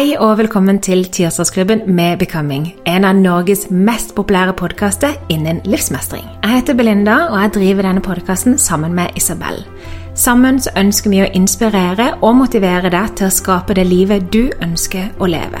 Hei 0.00 0.14
og 0.16 0.38
velkommen 0.38 0.78
til 0.80 1.02
Tirsdagsklubben 1.12 1.82
med 1.92 2.22
Becoming, 2.22 2.70
en 2.88 3.04
av 3.04 3.18
Norges 3.18 3.66
mest 3.70 4.14
populære 4.16 4.54
podkaster 4.56 5.18
innen 5.28 5.58
livsmestring. 5.68 6.24
Jeg 6.40 6.54
heter 6.54 6.78
Belinda, 6.78 7.16
og 7.28 7.36
jeg 7.42 7.50
driver 7.58 7.84
denne 7.84 8.00
podkasten 8.00 8.56
sammen 8.58 8.94
med 8.96 9.12
Isabel. 9.20 9.60
Sammen 10.16 10.56
så 10.56 10.72
ønsker 10.80 11.12
vi 11.12 11.20
å 11.20 11.28
inspirere 11.36 12.14
og 12.22 12.38
motivere 12.38 12.88
deg 12.88 13.12
til 13.20 13.28
å 13.28 13.36
skape 13.42 13.76
det 13.76 13.84
livet 13.90 14.32
du 14.32 14.48
ønsker 14.64 15.12
å 15.20 15.28
leve. 15.28 15.60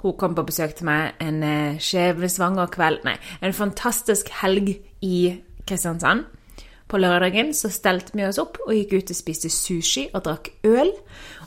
Hun 0.00 0.16
kom 0.16 0.34
på 0.34 0.46
besøk 0.48 0.74
til 0.78 0.88
meg 0.88 1.20
en 1.20 1.42
eh, 1.44 1.80
skjebnesvanger 1.82 2.70
kveld 2.72 3.04
Nei, 3.04 3.16
en 3.44 3.56
fantastisk 3.56 4.30
helg 4.40 4.72
i 5.04 5.16
Kristiansand. 5.68 6.24
På 6.90 6.98
lørdagen 6.98 7.52
så 7.54 7.70
stelte 7.70 8.16
vi 8.16 8.24
oss 8.26 8.40
opp 8.42 8.58
og 8.64 8.72
gikk 8.74 8.96
ut 8.96 9.12
og 9.12 9.18
spiste 9.18 9.50
sushi 9.52 10.08
og 10.10 10.24
drakk 10.26 10.50
øl. 10.66 10.90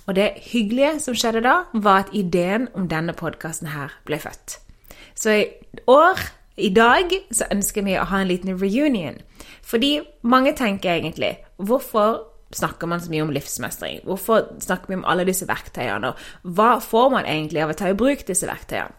Og 0.08 0.16
det 0.16 0.30
hyggelige 0.52 1.00
som 1.03 1.18
skjedde 1.18 1.44
da, 1.44 1.64
var 1.74 2.06
at 2.06 2.14
ideen 2.16 2.69
om 2.78 2.88
denne 2.91 3.16
podkasten 3.18 3.72
her 3.74 3.91
ble 4.08 4.19
født. 4.24 4.59
Så 5.16 5.35
i 5.41 5.46
år, 5.88 6.22
i 6.58 6.70
dag, 6.74 7.12
så 7.31 7.50
ønsker 7.52 7.84
vi 7.84 7.97
å 8.00 8.08
ha 8.08 8.22
en 8.22 8.31
liten 8.31 8.56
reunion. 8.56 9.20
Fordi 9.64 10.00
mange 10.22 10.53
tenker 10.56 10.94
egentlig 10.94 11.38
Hvorfor 11.58 12.32
snakker 12.56 12.90
man 12.90 13.02
så 13.03 13.12
mye 13.12 13.25
om 13.25 13.34
livsmestring? 13.34 14.02
Hvorfor 14.08 14.50
snakker 14.64 14.91
vi 14.91 15.00
om 15.00 15.08
alle 15.09 15.25
disse 15.28 15.47
verktøyene? 15.50 16.14
Og 16.14 16.52
hva 16.58 16.75
får 16.84 17.09
man 17.14 17.30
egentlig 17.30 17.64
av 17.64 17.74
å 17.74 17.78
ta 17.78 17.91
i 17.91 17.97
bruk 17.97 18.25
disse 18.28 18.50
verktøyene? 18.50 18.94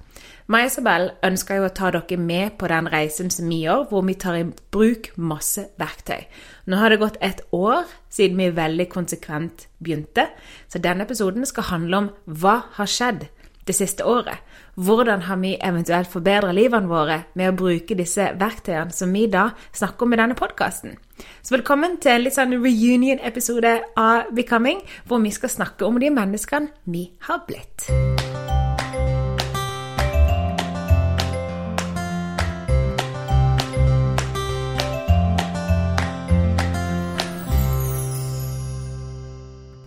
Meg 0.53 0.67
og 0.67 0.69
Isabel 0.69 1.07
ønsker 1.25 1.57
jo 1.57 1.67
å 1.71 1.73
ta 1.73 1.89
dere 1.95 2.19
med 2.21 2.59
på 2.61 2.69
den 2.69 2.89
reisen 2.93 3.31
som 3.33 3.49
vi 3.49 3.63
gjør, 3.63 3.87
hvor 3.89 4.03
vi 4.05 4.17
tar 4.21 4.37
i 4.37 4.45
bruk 4.77 5.09
masse 5.17 5.65
verktøy. 5.81 6.27
Nå 6.69 6.77
har 6.77 6.93
det 6.93 7.01
gått 7.01 7.17
et 7.25 7.41
år 7.57 7.89
siden 8.13 8.43
vi 8.43 8.51
veldig 8.53 8.87
konsekvent 8.93 9.65
begynte, 9.81 10.27
så 10.69 10.83
denne 10.85 11.09
episoden 11.09 11.49
skal 11.49 11.71
handle 11.71 12.03
om 12.03 12.11
hva 12.29 12.59
har 12.77 12.91
skjedd 12.93 13.25
det 13.65 13.75
siste 13.77 14.05
året. 14.05 14.39
Hvordan 14.75 15.23
har 15.29 15.37
vi 15.41 15.55
eventuelt 15.63 16.11
forbedra 16.11 16.53
livene 16.53 16.91
våre 16.91 17.21
med 17.35 17.53
å 17.53 17.57
bruke 17.57 17.97
disse 17.99 18.31
verktøyene 18.41 18.93
som 18.93 19.13
vi 19.15 19.27
da 19.31 19.51
snakker 19.73 20.07
om 20.07 20.15
i 20.15 20.21
denne 20.21 20.39
podkasten? 20.39 20.97
Så 21.43 21.55
velkommen 21.55 21.99
til 22.03 22.17
en 22.17 22.25
litt 22.27 22.37
sånn 22.37 22.57
reunion-episode 22.59 23.77
av 24.01 24.33
Becoming, 24.35 24.83
hvor 25.07 25.23
vi 25.23 25.33
skal 25.35 25.53
snakke 25.53 25.87
om 25.87 26.01
de 26.03 26.11
menneskene 26.11 26.75
vi 26.91 27.09
har 27.29 27.45
blitt. 27.49 27.89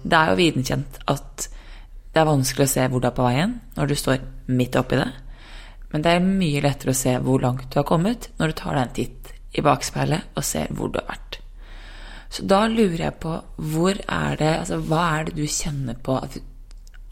Det 0.08 0.16
er 0.16 0.30
jo 0.32 0.38
vitenskjent 0.40 1.02
at 1.12 1.50
det 2.14 2.22
er 2.22 2.30
vanskelig 2.30 2.66
å 2.68 2.72
se 2.72 2.86
hvor 2.90 3.04
du 3.04 3.08
er 3.10 3.16
på 3.18 3.26
veien 3.28 3.58
når 3.78 3.90
du 3.90 3.96
står 4.00 4.22
midt 4.58 4.78
oppi 4.80 5.00
det. 5.00 5.10
Men 5.92 6.04
det 6.04 6.14
er 6.14 6.26
mye 6.28 6.64
lettere 6.64 6.94
å 6.94 7.00
se 7.00 7.14
hvor 7.24 7.44
langt 7.44 7.70
du 7.72 7.80
har 7.80 7.88
kommet 7.88 8.30
når 8.40 8.52
du 8.52 8.58
tar 8.60 8.76
deg 8.76 8.84
en 8.84 8.96
titt 8.98 9.34
i 9.58 9.64
bakspeilet 9.66 10.38
og 10.38 10.46
ser 10.46 10.74
hvor 10.76 10.92
du 10.92 11.00
har 11.00 11.08
vært. 11.12 11.40
Så 12.30 12.44
da 12.44 12.66
lurer 12.68 13.06
jeg 13.06 13.20
på 13.24 13.38
hvor 13.72 13.96
er 13.96 14.40
det, 14.40 14.52
altså 14.64 14.82
hva 14.84 15.04
er 15.16 15.30
det 15.30 15.38
du 15.38 15.46
kjenner 15.48 15.96
på 16.04 16.18
at, 16.20 16.36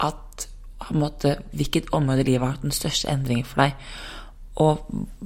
at 0.03 0.47
måte, 0.91 1.37
Hvilket 1.55 1.93
område 1.95 2.21
i 2.25 2.27
livet 2.27 2.43
har 2.43 2.57
hatt 2.57 2.65
den 2.65 2.75
største 2.75 3.09
endringen 3.09 3.47
for 3.47 3.63
deg? 3.63 3.87
Og 4.61 4.83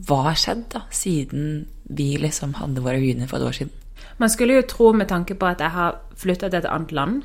hva 0.08 0.22
har 0.30 0.38
skjedd 0.40 0.64
da, 0.74 0.84
siden 0.94 1.66
vi 1.90 2.14
liksom 2.22 2.56
hadde 2.58 2.84
våre 2.86 3.02
reunion 3.02 3.30
for 3.30 3.42
et 3.42 3.50
år 3.50 3.58
siden? 3.58 3.74
Man 4.22 4.32
skulle 4.32 4.60
jo 4.60 4.68
tro 4.70 4.92
med 4.94 5.10
tanke 5.10 5.36
på 5.36 5.50
at 5.50 5.62
jeg 5.64 5.74
har 5.74 6.00
flytta 6.18 6.50
til 6.50 6.62
et 6.62 6.70
annet 6.70 6.94
land 6.96 7.20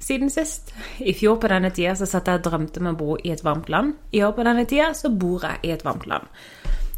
siden 0.00 0.30
sist. 0.30 0.72
I 0.98 1.14
fjor 1.16 1.38
på 1.40 1.48
denne 1.50 1.70
tida 1.74 1.94
så 1.98 2.08
satt 2.08 2.28
jeg 2.28 2.40
og 2.40 2.46
drømte 2.48 2.82
om 2.82 2.90
å 2.92 2.98
bo 2.98 3.16
i 3.16 3.32
et 3.34 3.44
varmt 3.44 3.70
land. 3.72 3.94
I 4.12 4.22
år 4.26 4.34
på 4.36 4.46
denne 4.46 4.66
tida 4.68 4.92
så 4.96 5.10
bor 5.10 5.46
jeg 5.46 5.62
i 5.62 5.72
et 5.74 5.84
varmt 5.84 6.06
land. 6.10 6.28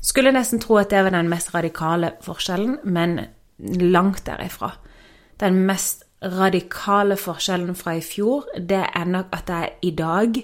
Skulle 0.03 0.35
nesten 0.35 0.63
tro 0.63 0.79
at 0.79 0.91
det 0.91 1.03
var 1.03 1.15
den 1.15 1.31
mest 1.31 1.53
radikale 1.55 2.15
forskjellen, 2.23 2.79
men 2.85 3.21
langt 3.59 4.27
derifra. 4.27 4.73
Den 5.41 5.65
mest 5.67 6.05
radikale 6.23 7.17
forskjellen 7.21 7.77
fra 7.77 7.97
i 7.99 8.05
fjor, 8.05 8.47
det 8.57 8.85
er 8.87 9.09
nok 9.11 9.35
at 9.37 9.51
jeg 9.53 9.73
i 9.83 9.91
dag 9.97 10.39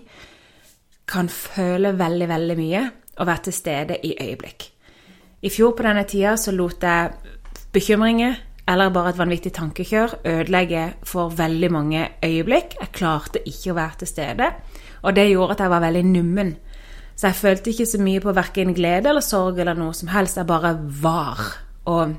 kan 1.08 1.28
føle 1.28 1.94
veldig, 1.98 2.28
veldig 2.28 2.56
mye 2.58 2.82
og 3.18 3.26
være 3.26 3.44
til 3.48 3.56
stede 3.56 3.98
i 4.06 4.14
øyeblikk. 4.20 4.68
I 5.42 5.50
fjor 5.50 5.74
på 5.76 5.84
denne 5.86 6.04
tida 6.08 6.36
så 6.38 6.52
lot 6.54 6.82
jeg 6.82 7.10
bekymringer 7.72 8.36
eller 8.68 8.92
bare 8.94 9.10
et 9.10 9.18
vanvittig 9.18 9.52
tankekjør 9.56 10.18
ødelegge 10.24 10.84
for 11.08 11.32
veldig 11.34 11.70
mange 11.72 12.08
øyeblikk. 12.24 12.76
Jeg 12.80 12.92
klarte 12.94 13.42
ikke 13.48 13.72
å 13.72 13.78
være 13.78 13.98
til 14.02 14.10
stede, 14.10 14.50
og 15.02 15.16
det 15.16 15.30
gjorde 15.30 15.56
at 15.56 15.64
jeg 15.64 15.72
var 15.72 15.84
veldig 15.86 16.04
nummen. 16.06 16.52
Så 17.16 17.26
jeg 17.26 17.38
følte 17.38 17.70
ikke 17.70 17.86
så 17.86 17.98
mye 18.02 18.20
på 18.22 18.34
verken 18.34 18.74
glede 18.74 19.10
eller 19.10 19.24
sorg 19.24 19.58
eller 19.58 19.76
noe 19.78 19.94
som 19.94 20.08
helst. 20.08 20.38
Jeg 20.38 20.48
bare 20.48 20.76
var. 21.02 21.42
Og 21.90 22.14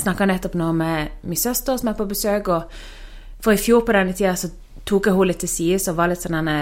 snakka 0.00 0.26
nettopp 0.26 0.54
nå 0.58 0.70
med 0.72 1.20
min 1.22 1.38
søster 1.38 1.76
som 1.78 1.90
er 1.90 1.98
på 1.98 2.06
besøk, 2.10 2.48
og 2.48 3.42
for 3.44 3.52
i 3.52 3.60
fjor 3.60 3.84
på 3.84 3.94
denne 3.94 4.14
tida 4.16 4.36
så 4.38 4.50
tok 4.84 5.08
jeg 5.08 5.16
henne 5.16 5.28
litt 5.30 5.42
til 5.44 5.50
side 5.50 5.82
og 5.90 5.98
var 5.98 6.10
litt 6.10 6.24
sånn 6.24 6.38
denne 6.38 6.58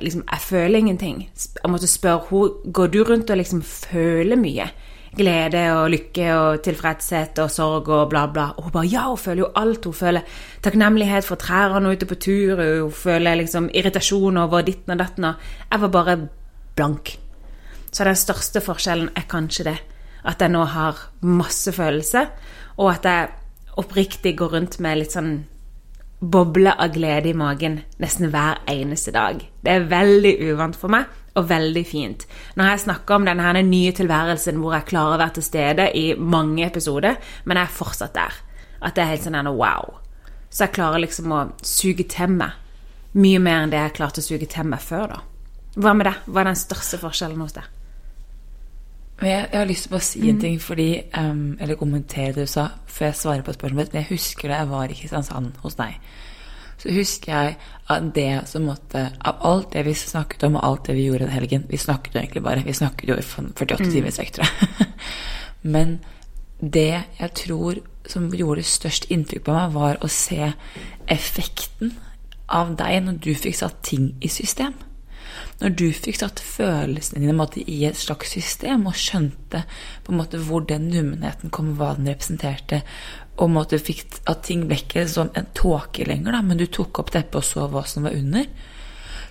liksom, 0.00 0.24
Jeg 0.30 0.40
føler 0.40 0.78
ingenting. 0.78 1.28
Jeg 1.32 1.70
måtte 1.70 1.88
spørre 1.88 2.26
henne 2.28 2.72
går 2.76 2.92
du 2.92 3.00
rundt 3.04 3.30
og 3.30 3.40
liksom 3.40 3.62
føler 3.62 4.36
mye. 4.36 4.68
Glede 5.16 5.62
og 5.74 5.90
lykke 5.92 6.26
og 6.34 6.62
tilfredshet 6.64 7.38
og 7.42 7.50
sorg 7.52 7.88
og 7.88 8.08
bla, 8.10 8.26
bla. 8.26 8.48
Og 8.56 8.68
hun 8.68 8.74
bare 8.74 8.90
Ja, 8.90 9.08
hun 9.08 9.18
føler 9.18 9.44
jo 9.44 9.50
alt. 9.56 9.84
Hun 9.84 9.94
føler 9.94 10.20
takknemlighet 10.62 11.24
for 11.24 11.40
trærne 11.40 11.92
ute 11.92 12.06
på 12.06 12.14
tur. 12.14 12.62
Hun 12.82 12.92
føler 12.92 13.34
liksom 13.34 13.70
irritasjon 13.74 14.36
over 14.36 14.62
ditten 14.62 14.92
og 14.92 14.98
datten. 14.98 15.24
Jeg 15.70 15.80
var 15.80 15.88
bare 15.88 16.18
blank. 16.76 17.18
Så 17.92 18.04
den 18.04 18.18
største 18.18 18.60
forskjellen 18.60 19.10
er 19.16 19.28
kanskje 19.30 19.64
det. 19.64 19.78
At 20.24 20.40
jeg 20.40 20.50
nå 20.50 20.64
har 20.64 21.10
masse 21.20 21.72
følelser, 21.72 22.30
og 22.76 22.94
at 22.94 23.04
jeg 23.04 23.28
oppriktig 23.76 24.38
går 24.38 24.54
rundt 24.56 24.78
med 24.80 24.98
litt 24.98 25.12
sånn 25.12 25.44
boble 26.24 26.72
av 26.72 26.92
glede 26.94 27.28
i 27.28 27.36
magen 27.36 27.82
nesten 28.00 28.30
hver 28.32 28.62
eneste 28.70 29.12
dag. 29.14 29.42
Det 29.60 29.70
er 29.70 29.88
veldig 29.90 30.32
uvant 30.50 30.78
for 30.78 30.92
meg, 30.92 31.04
og 31.34 31.48
veldig 31.50 31.84
fint. 31.86 32.26
Når 32.54 32.70
jeg 32.70 32.82
snakker 32.86 33.16
om 33.16 33.28
denne 33.28 33.62
nye 33.66 33.92
tilværelsen 33.96 34.58
hvor 34.62 34.76
jeg 34.76 34.88
klarer 34.90 35.16
å 35.16 35.22
være 35.22 35.38
til 35.38 35.46
stede 35.48 35.88
i 35.98 36.06
mange 36.18 36.66
episoder, 36.66 37.18
men 37.44 37.58
jeg 37.58 37.68
er 37.68 37.78
fortsatt 37.78 38.14
der. 38.14 38.42
At 38.84 38.94
det 38.94 39.04
er 39.04 39.14
helt 39.14 39.26
sånn 39.26 39.38
en 39.38 39.54
wow. 39.56 39.96
Så 40.50 40.66
jeg 40.66 40.76
klarer 40.76 41.02
liksom 41.02 41.32
å 41.34 41.46
suge 41.66 42.06
til 42.10 42.36
meg 42.36 42.60
mye 43.14 43.38
mer 43.42 43.62
enn 43.62 43.72
det 43.72 43.78
jeg 43.78 43.94
klarte 43.98 44.22
å 44.22 44.26
suge 44.26 44.48
til 44.50 44.66
meg 44.66 44.82
før, 44.82 45.14
da. 45.14 45.22
Hva 45.78 45.94
med 45.94 46.06
det? 46.08 46.14
Hva 46.26 46.42
er 46.42 46.50
den 46.50 46.58
største 46.58 46.98
forskjellen 47.02 47.42
hos 47.42 47.54
deg? 47.56 47.70
Jeg, 49.22 49.30
jeg, 49.30 49.54
har 49.54 49.68
lyst 49.70 49.86
til 49.86 49.96
å 49.96 50.02
si 50.02 50.22
en 50.30 50.40
ting, 50.42 50.56
fordi, 50.62 50.88
um, 51.14 51.54
eller 51.62 51.78
kommentere 51.78 52.34
det 52.34 52.48
du 52.48 52.50
sa, 52.50 52.66
før 52.90 53.12
jeg 53.12 53.18
svarer 53.20 53.44
på 53.46 53.54
spørsmålet. 53.54 53.92
Men 53.94 54.02
jeg 54.02 54.10
husker 54.10 54.50
det 54.50 54.58
jeg 54.58 54.70
var 54.72 54.90
i 54.90 54.96
Kristiansand 54.98 55.60
hos 55.62 55.78
deg. 55.78 56.00
Så 56.84 56.92
husker 56.92 57.32
jeg 57.32 57.56
at 57.88 58.08
det 58.16 58.42
som 58.48 58.66
måtte 58.68 59.06
Av 59.24 59.40
alt 59.48 59.70
det 59.72 59.86
vi 59.86 59.94
snakket 59.96 60.44
om, 60.44 60.58
og 60.58 60.66
alt 60.68 60.88
det 60.88 60.98
vi 60.98 61.06
gjorde 61.06 61.24
den 61.24 61.32
helgen 61.32 61.64
Vi 61.70 61.80
snakket 61.80 62.14
jo 62.14 62.20
egentlig 62.20 62.44
bare. 62.44 62.64
Vi 62.64 62.76
snakket 62.76 63.08
jo 63.08 63.16
i 63.16 63.24
48 63.24 63.80
mm. 63.80 63.90
timer 63.90 64.10
i 64.10 64.14
strekk, 64.14 64.32
tror 64.36 64.50
jeg. 64.50 64.88
Men 65.74 65.98
det 66.60 67.04
jeg 67.18 67.30
tror 67.40 67.80
som 68.08 68.28
gjorde 68.36 68.64
størst 68.68 69.08
inntrykk 69.12 69.46
på 69.46 69.54
meg, 69.56 69.72
var 69.72 70.00
å 70.04 70.10
se 70.12 70.52
effekten 71.08 71.94
av 72.52 72.74
deg 72.76 72.98
når 73.06 73.20
du 73.24 73.30
fikk 73.32 73.56
satt 73.56 73.80
ting 73.86 74.10
i 74.20 74.28
system. 74.28 74.74
Når 75.62 75.74
du 75.78 75.86
fikk 75.94 76.18
satt 76.18 76.42
følelsene 76.42 77.22
dine 77.22 77.36
måte, 77.36 77.62
i 77.62 77.84
et 77.88 77.98
slags 77.98 78.34
system 78.36 78.88
og 78.90 78.98
skjønte 78.98 79.64
på 80.04 80.12
en 80.12 80.20
måte 80.20 80.40
hvor 80.42 80.66
den 80.68 80.90
nummenheten 80.92 81.52
kom, 81.54 81.72
hva 81.78 81.94
den 81.96 82.10
representerte, 82.10 82.82
og 83.34 83.50
måtte 83.50 83.80
fikk 83.82 84.20
at 84.30 84.44
ting 84.46 84.68
ble 84.68 84.78
ikke 84.78 85.06
som 85.10 85.32
en 85.34 85.48
tåke 85.56 86.06
lenger, 86.06 86.36
da, 86.36 86.42
men 86.46 86.60
du 86.60 86.68
tok 86.70 87.02
opp 87.02 87.10
teppet 87.14 87.40
og 87.40 87.46
så 87.46 87.66
hva 87.70 87.82
som 87.88 88.06
var 88.06 88.14
under, 88.14 88.46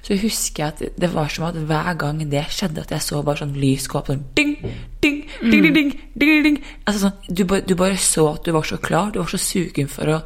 så 0.04 0.18
husker 0.20 0.64
jeg 0.64 0.74
at 0.74 0.98
det 1.00 1.10
var 1.14 1.32
som 1.32 1.46
at 1.48 1.56
hver 1.70 1.94
gang 2.00 2.20
det 2.28 2.44
skjedde, 2.52 2.84
at 2.84 2.92
jeg 2.92 3.06
så 3.06 3.22
bare 3.24 3.40
sånn 3.40 3.56
lys 3.56 3.86
gå 3.88 4.02
opp 4.02 4.10
sånn 4.12 4.26
ding, 4.36 4.58
ding, 5.00 5.22
ding, 5.40 5.64
ding, 5.64 5.76
ding, 5.78 5.94
ding, 6.20 6.34
ding. 6.44 6.58
Altså 6.84 7.06
sånn, 7.06 7.22
du, 7.32 7.46
du 7.48 7.76
bare 7.80 7.96
så 7.96 8.28
at 8.34 8.44
du 8.44 8.52
var 8.52 8.68
så 8.68 8.82
klar, 8.84 9.14
du 9.14 9.22
var 9.22 9.32
så 9.32 9.40
sugen 9.40 9.88
for 9.92 10.12
å, 10.12 10.20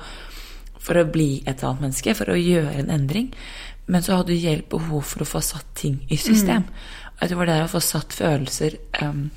for 0.81 0.97
å 0.97 1.05
bli 1.13 1.43
et 1.45 1.61
annet 1.61 1.85
menneske, 1.85 2.17
for 2.17 2.33
å 2.33 2.39
gjøre 2.41 2.73
en 2.81 2.89
endring. 2.97 3.29
Men 3.85 4.01
så 4.01 4.17
hadde 4.17 4.33
du 4.33 4.41
hjelp 4.41 4.71
behov 4.73 5.05
for 5.11 5.21
å 5.21 5.29
få 5.29 5.43
satt 5.45 5.69
ting 5.77 6.01
i 6.09 6.17
system. 6.17 6.65
Mm. 6.65 6.87
Jeg 7.19 7.29
tror 7.29 7.29
det 7.29 7.41
var 7.43 7.51
det 7.53 7.61
å 7.67 7.73
få 7.75 7.83
satt 7.85 8.17
følelser 8.17 8.81
um, 9.05 9.27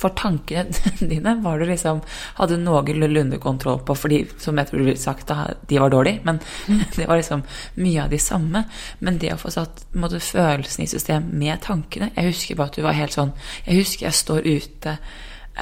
For 0.00 0.14
tankene 0.16 0.72
dine 1.12 1.34
var 1.44 1.60
du 1.60 1.66
liksom 1.68 2.00
hadde 2.38 2.60
noenlunde 2.62 3.40
kontroll 3.42 3.82
på, 3.84 3.96
fordi 3.98 4.22
som 4.40 4.58
jeg 4.58 4.70
tror 4.70 4.80
du 4.80 4.86
ville 4.88 5.00
sagt, 5.00 5.26
da, 5.28 5.50
de 5.68 5.80
var 5.82 5.92
dårlige. 5.92 6.22
Men 6.24 6.40
det 6.96 7.08
var 7.08 7.20
liksom 7.20 7.44
mye 7.80 8.04
av 8.04 8.14
de 8.14 8.20
samme. 8.22 8.64
Men 8.98 9.20
det 9.20 9.34
å 9.34 9.40
få 9.40 9.52
satt 9.54 9.84
måte, 9.92 10.22
følelsene 10.24 10.86
i 10.86 10.90
system 10.90 11.30
med 11.40 11.60
tankene 11.64 12.10
Jeg 12.14 12.32
husker 12.32 12.58
bare 12.58 12.72
at 12.72 12.78
du 12.78 12.82
var 12.84 12.96
helt 12.96 13.14
sånn 13.14 13.30
Jeg 13.66 13.80
husker 13.80 14.06
jeg 14.06 14.16
står 14.16 14.46
ute 14.46 14.96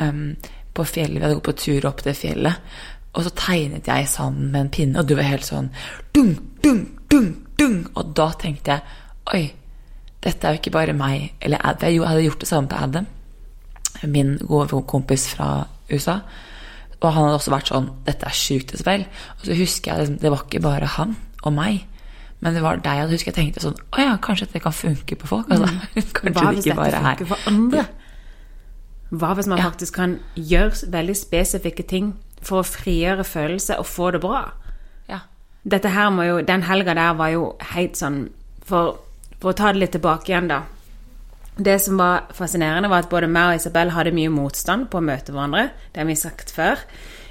um, 0.01 0.37
på 0.75 0.87
fjellet, 0.87 1.19
vi 1.19 1.25
hadde 1.25 1.39
gått 1.39 1.49
på 1.49 1.57
tur 1.59 1.87
opp 1.91 2.05
det 2.07 2.15
fjellet. 2.19 2.71
Og 3.19 3.25
så 3.27 3.33
tegnet 3.35 3.89
jeg 3.89 4.09
sammen 4.11 4.53
med 4.53 4.61
en 4.61 4.73
pinne, 4.73 5.01
og 5.01 5.09
du 5.09 5.17
var 5.19 5.27
helt 5.27 5.47
sånn 5.47 5.73
dung, 6.15 6.37
dung, 6.63 6.85
dung, 7.11 7.31
dung. 7.59 7.79
Og 7.99 8.13
da 8.15 8.29
tenkte 8.39 8.77
jeg 8.77 9.35
oi, 9.35 9.45
dette 10.23 10.47
er 10.47 10.55
jo 10.55 10.61
ikke 10.63 10.75
bare 10.75 10.97
meg 10.97 11.33
eller 11.41 11.63
Adam. 11.67 11.91
Jeg 11.91 12.07
hadde 12.07 12.27
gjort 12.27 12.45
det 12.45 12.51
samme 12.51 12.71
på 12.71 12.79
Adam, 12.79 13.09
min 14.07 14.37
gode 14.47 14.83
kompis 14.87 15.27
fra 15.35 15.67
USA. 15.91 16.21
Og 16.99 17.13
han 17.13 17.29
hadde 17.29 17.39
også 17.39 17.53
vært 17.55 17.71
sånn 17.71 17.93
Dette 18.07 18.27
er 18.27 18.35
sjukt, 18.35 18.75
Isabel. 18.75 19.07
Og 19.39 19.47
så 19.47 19.57
husker 19.59 19.95
jeg 19.95 20.19
det 20.23 20.33
var 20.33 20.45
ikke 20.47 20.63
bare 20.65 20.91
han 20.99 21.17
og 21.47 21.55
meg. 21.55 21.87
Men 22.41 22.55
det 22.55 22.63
var 22.63 22.83
deg. 22.83 23.05
Og 23.05 23.15
husker 23.15 23.33
jeg 23.33 23.39
tenkte 23.39 23.65
sånn 23.65 23.79
Å 23.79 24.03
ja, 24.03 24.15
kanskje 24.23 24.49
dette 24.49 24.63
kan 24.63 24.75
funke 24.75 25.19
på 25.19 25.31
folk? 25.31 25.51
Altså, 25.51 25.71
mm. 25.71 26.13
kanskje 26.19 26.35
Hva 26.37 26.53
det 26.55 26.65
dette 26.67 27.03
funker 27.03 27.31
for 27.33 27.51
andre? 27.51 27.85
Hva 29.09 29.33
hvis 29.39 29.49
man 29.49 29.63
ja. 29.63 29.69
faktisk 29.71 29.97
kan 29.97 30.19
gjøre 30.37 30.91
veldig 30.93 31.17
spesifikke 31.17 31.87
ting 31.89 32.13
for 32.45 32.61
å 32.61 32.67
frigjøre 32.67 33.25
følelser 33.27 33.81
og 33.81 33.89
få 33.89 34.11
det 34.15 34.21
bra? 34.23 34.43
Ja. 35.09 35.23
Dette 35.65 35.95
her 35.95 36.11
må 36.15 36.27
jo 36.29 36.41
Den 36.45 36.67
helga 36.69 36.95
der 36.99 37.17
var 37.17 37.33
jo 37.33 37.53
helt 37.73 37.97
sånn 37.99 38.27
for, 38.69 38.99
for, 39.39 39.55
å 39.55 39.57
ta 39.57 39.73
det 39.73 39.81
litt 39.81 39.95
tilbake 39.97 40.29
igjen, 40.29 40.51
da. 40.51 40.67
Det 41.59 41.77
som 41.83 41.99
var 41.99 42.29
fascinerende, 42.37 42.91
var 42.91 43.03
at 43.03 43.11
både 43.11 43.29
meg 43.31 43.53
og 43.53 43.61
Isabel 43.61 43.91
hadde 43.91 44.15
mye 44.15 44.31
motstand 44.31 44.87
på 44.93 45.01
å 45.01 45.05
møte 45.05 45.35
hverandre. 45.35 45.69
Det 45.93 46.03
har 46.03 46.09
vi 46.09 46.19
sagt 46.19 46.55
før. 46.55 46.81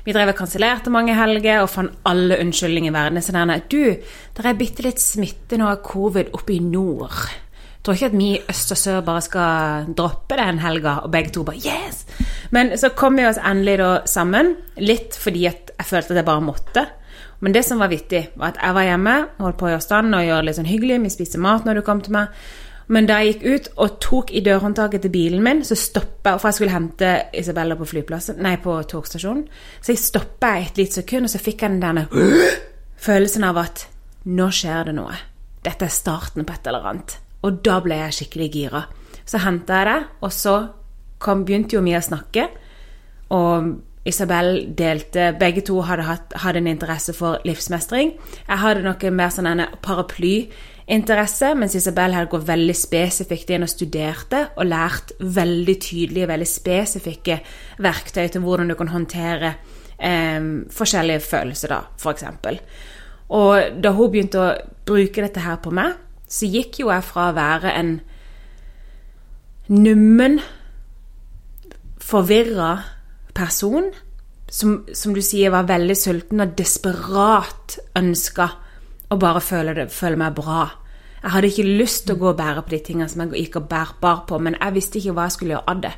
Vi 0.03 0.15
drev 0.15 0.31
og 0.31 0.39
kansellerte 0.39 0.91
mange 0.91 1.15
helger 1.15 1.63
og 1.63 1.71
fant 1.71 1.95
alle 2.07 2.39
unnskyldninger 2.43 2.91
i 2.91 2.95
verden. 2.95 3.23
Så 3.23 3.35
denne, 3.35 3.59
du, 3.71 3.81
det 4.35 4.45
er 4.45 4.59
bitte 4.59 4.85
litt 4.85 5.03
smitte 5.03 5.59
nå 5.59 5.67
av 5.71 5.83
covid 5.87 6.31
oppe 6.35 6.55
i 6.55 6.63
nord 6.63 7.27
tror 7.87 7.95
ikke 7.95 8.09
at 8.11 8.17
vi 8.19 8.29
i 8.35 8.39
øst 8.51 8.73
og 8.75 8.79
sør 8.79 9.03
bare 9.07 9.23
skal 9.23 9.87
droppe 9.95 10.35
den 10.35 10.59
helga, 10.59 10.97
og 11.07 11.11
begge 11.11 11.31
to 11.31 11.43
bare 11.47 11.61
Yes! 11.63 12.03
Men 12.51 12.73
så 12.77 12.89
kom 12.89 13.15
vi 13.15 13.25
oss 13.27 13.39
endelig 13.39 13.77
da 13.79 13.91
sammen, 14.05 14.55
litt 14.77 15.15
fordi 15.15 15.45
at 15.47 15.71
jeg 15.77 15.87
følte 15.87 16.13
at 16.13 16.21
jeg 16.21 16.27
bare 16.27 16.43
måtte. 16.43 16.85
Men 17.39 17.53
det 17.53 17.63
som 17.65 17.79
var 17.79 17.91
vittig, 17.91 18.27
var 18.35 18.51
at 18.51 18.59
jeg 18.59 18.75
var 18.75 18.87
hjemme, 18.87 19.15
holdt 19.39 19.59
på 19.59 19.67
å 19.67 19.71
gjøre 19.71 19.85
stand 19.85 20.15
og 20.15 20.25
gjøre 20.25 20.41
det 20.41 20.49
litt 20.49 20.59
sånn 20.59 20.71
hyggelig. 20.71 21.01
Vi 21.03 21.13
spiste 21.13 21.39
mat 21.39 21.67
når 21.67 21.79
du 21.79 21.85
kom 21.85 22.01
til 22.03 22.15
meg. 22.17 22.33
Men 22.93 23.07
da 23.07 23.17
jeg 23.19 23.33
gikk 23.33 23.45
ut 23.47 23.69
og 23.83 23.95
tok 24.03 24.31
i 24.31 24.41
dørhåndtaket 24.45 25.03
til 25.03 25.11
bilen 25.11 25.43
min, 25.43 25.63
så 25.67 25.75
stoppa 25.75 26.37
For 26.37 26.49
jeg 26.49 26.59
skulle 26.59 26.75
hente 26.75 27.09
Isabella 27.35 27.75
på 27.75 27.87
flyplassen, 27.87 28.39
nei, 28.43 28.55
på 28.63 28.77
togstasjonen. 28.87 29.43
Så 29.81 29.91
jeg 29.93 30.03
stoppa 30.03 30.53
et 30.61 30.79
lite 30.79 31.01
sekund, 31.01 31.27
og 31.27 31.33
så 31.33 31.41
fikk 31.43 31.65
jeg 31.65 31.75
den 31.75 31.83
denne 31.83 32.07
følelsen 33.07 33.45
av 33.47 33.59
at 33.63 33.87
nå 34.27 34.47
skjer 34.51 34.89
det 34.89 34.95
noe. 34.97 35.15
Dette 35.63 35.87
er 35.87 35.93
starten 35.93 36.47
på 36.47 36.55
et 36.55 36.69
eller 36.69 36.87
annet. 36.91 37.17
Og 37.47 37.59
da 37.63 37.79
ble 37.83 37.99
jeg 38.05 38.15
skikkelig 38.21 38.47
gira. 38.53 38.85
Så 39.27 39.41
henta 39.43 39.81
jeg 39.81 39.89
det, 39.89 39.99
og 40.23 40.33
så 40.33 40.55
kom, 41.19 41.43
begynte 41.45 41.75
jo 41.75 41.83
vi 41.83 41.95
å 41.97 42.03
snakke. 42.03 42.47
Og 43.35 43.73
Isabel 44.07 44.69
delte 44.77 45.33
Begge 45.39 45.65
to 45.67 45.81
hadde, 45.83 46.05
hatt, 46.07 46.35
hadde 46.39 46.61
en 46.63 46.69
interesse 46.71 47.15
for 47.15 47.43
livsmestring. 47.47 48.13
Jeg 48.47 48.61
hadde 48.63 48.85
noe 48.85 49.11
mer 49.11 49.33
sånn 49.35 49.49
en 49.51 49.65
paraplyinteresse, 50.87 51.55
mens 51.55 51.75
Isabel 51.75 52.13
her 52.13 52.27
går 52.29 52.45
veldig 52.47 52.75
spesifikt 52.75 53.49
inn 53.51 53.63
og 53.63 53.69
studerte 53.69 54.49
og 54.57 54.65
lært 54.65 55.11
veldig 55.19 55.79
tydelige, 55.79 56.27
veldig 56.27 56.47
spesifikke 56.47 57.39
verktøy 57.79 58.27
til 58.31 58.41
hvordan 58.41 58.69
du 58.69 58.75
kan 58.75 58.87
håndtere 58.87 59.55
eh, 59.99 60.39
forskjellige 60.71 61.19
følelser, 61.19 61.67
da, 61.67 61.81
f.eks. 61.99 62.23
Og 63.29 63.81
da 63.83 63.91
hun 63.91 64.11
begynte 64.11 64.39
å 64.39 64.55
bruke 64.85 65.21
dette 65.21 65.43
her 65.43 65.57
på 65.57 65.71
meg, 65.71 65.93
så 66.27 66.45
gikk 66.47 66.79
jo 66.79 66.91
jeg 66.91 67.03
fra 67.03 67.31
å 67.31 67.35
være 67.35 67.73
en 67.75 67.99
nummen, 69.67 70.39
forvirra 71.99 72.77
person 73.35 73.91
som, 74.49 74.85
som, 74.95 75.11
du 75.13 75.19
sier 75.21 75.51
var 75.51 75.67
veldig 75.67 75.95
sulten 75.99 76.39
og 76.39 76.55
desperat 76.55 77.75
ønska 77.99 78.47
å 79.09 79.17
bare 79.19 79.41
føler, 79.43 79.73
det, 79.77 79.87
føler 79.93 80.19
meg 80.19 80.35
bra. 80.37 80.67
Jeg 81.21 81.33
hadde 81.33 81.49
ikke 81.51 81.75
lyst 81.81 82.05
til 82.05 82.17
å 82.17 82.21
gå 82.21 82.29
og 82.31 82.39
bære 82.39 82.63
på 82.63 82.73
de 82.75 82.79
tingene 82.85 83.09
som 83.11 83.23
jeg 83.25 83.47
gikk 83.47 83.59
og 83.61 83.69
bar 83.71 84.23
på, 84.29 84.39
men 84.39 84.57
jeg 84.59 84.75
visste 84.75 84.99
ikke 84.99 85.15
hva 85.17 85.27
jeg 85.27 85.37
skulle 85.37 85.55
gjøre 85.55 85.73
av 85.73 85.83
det. 85.87 85.93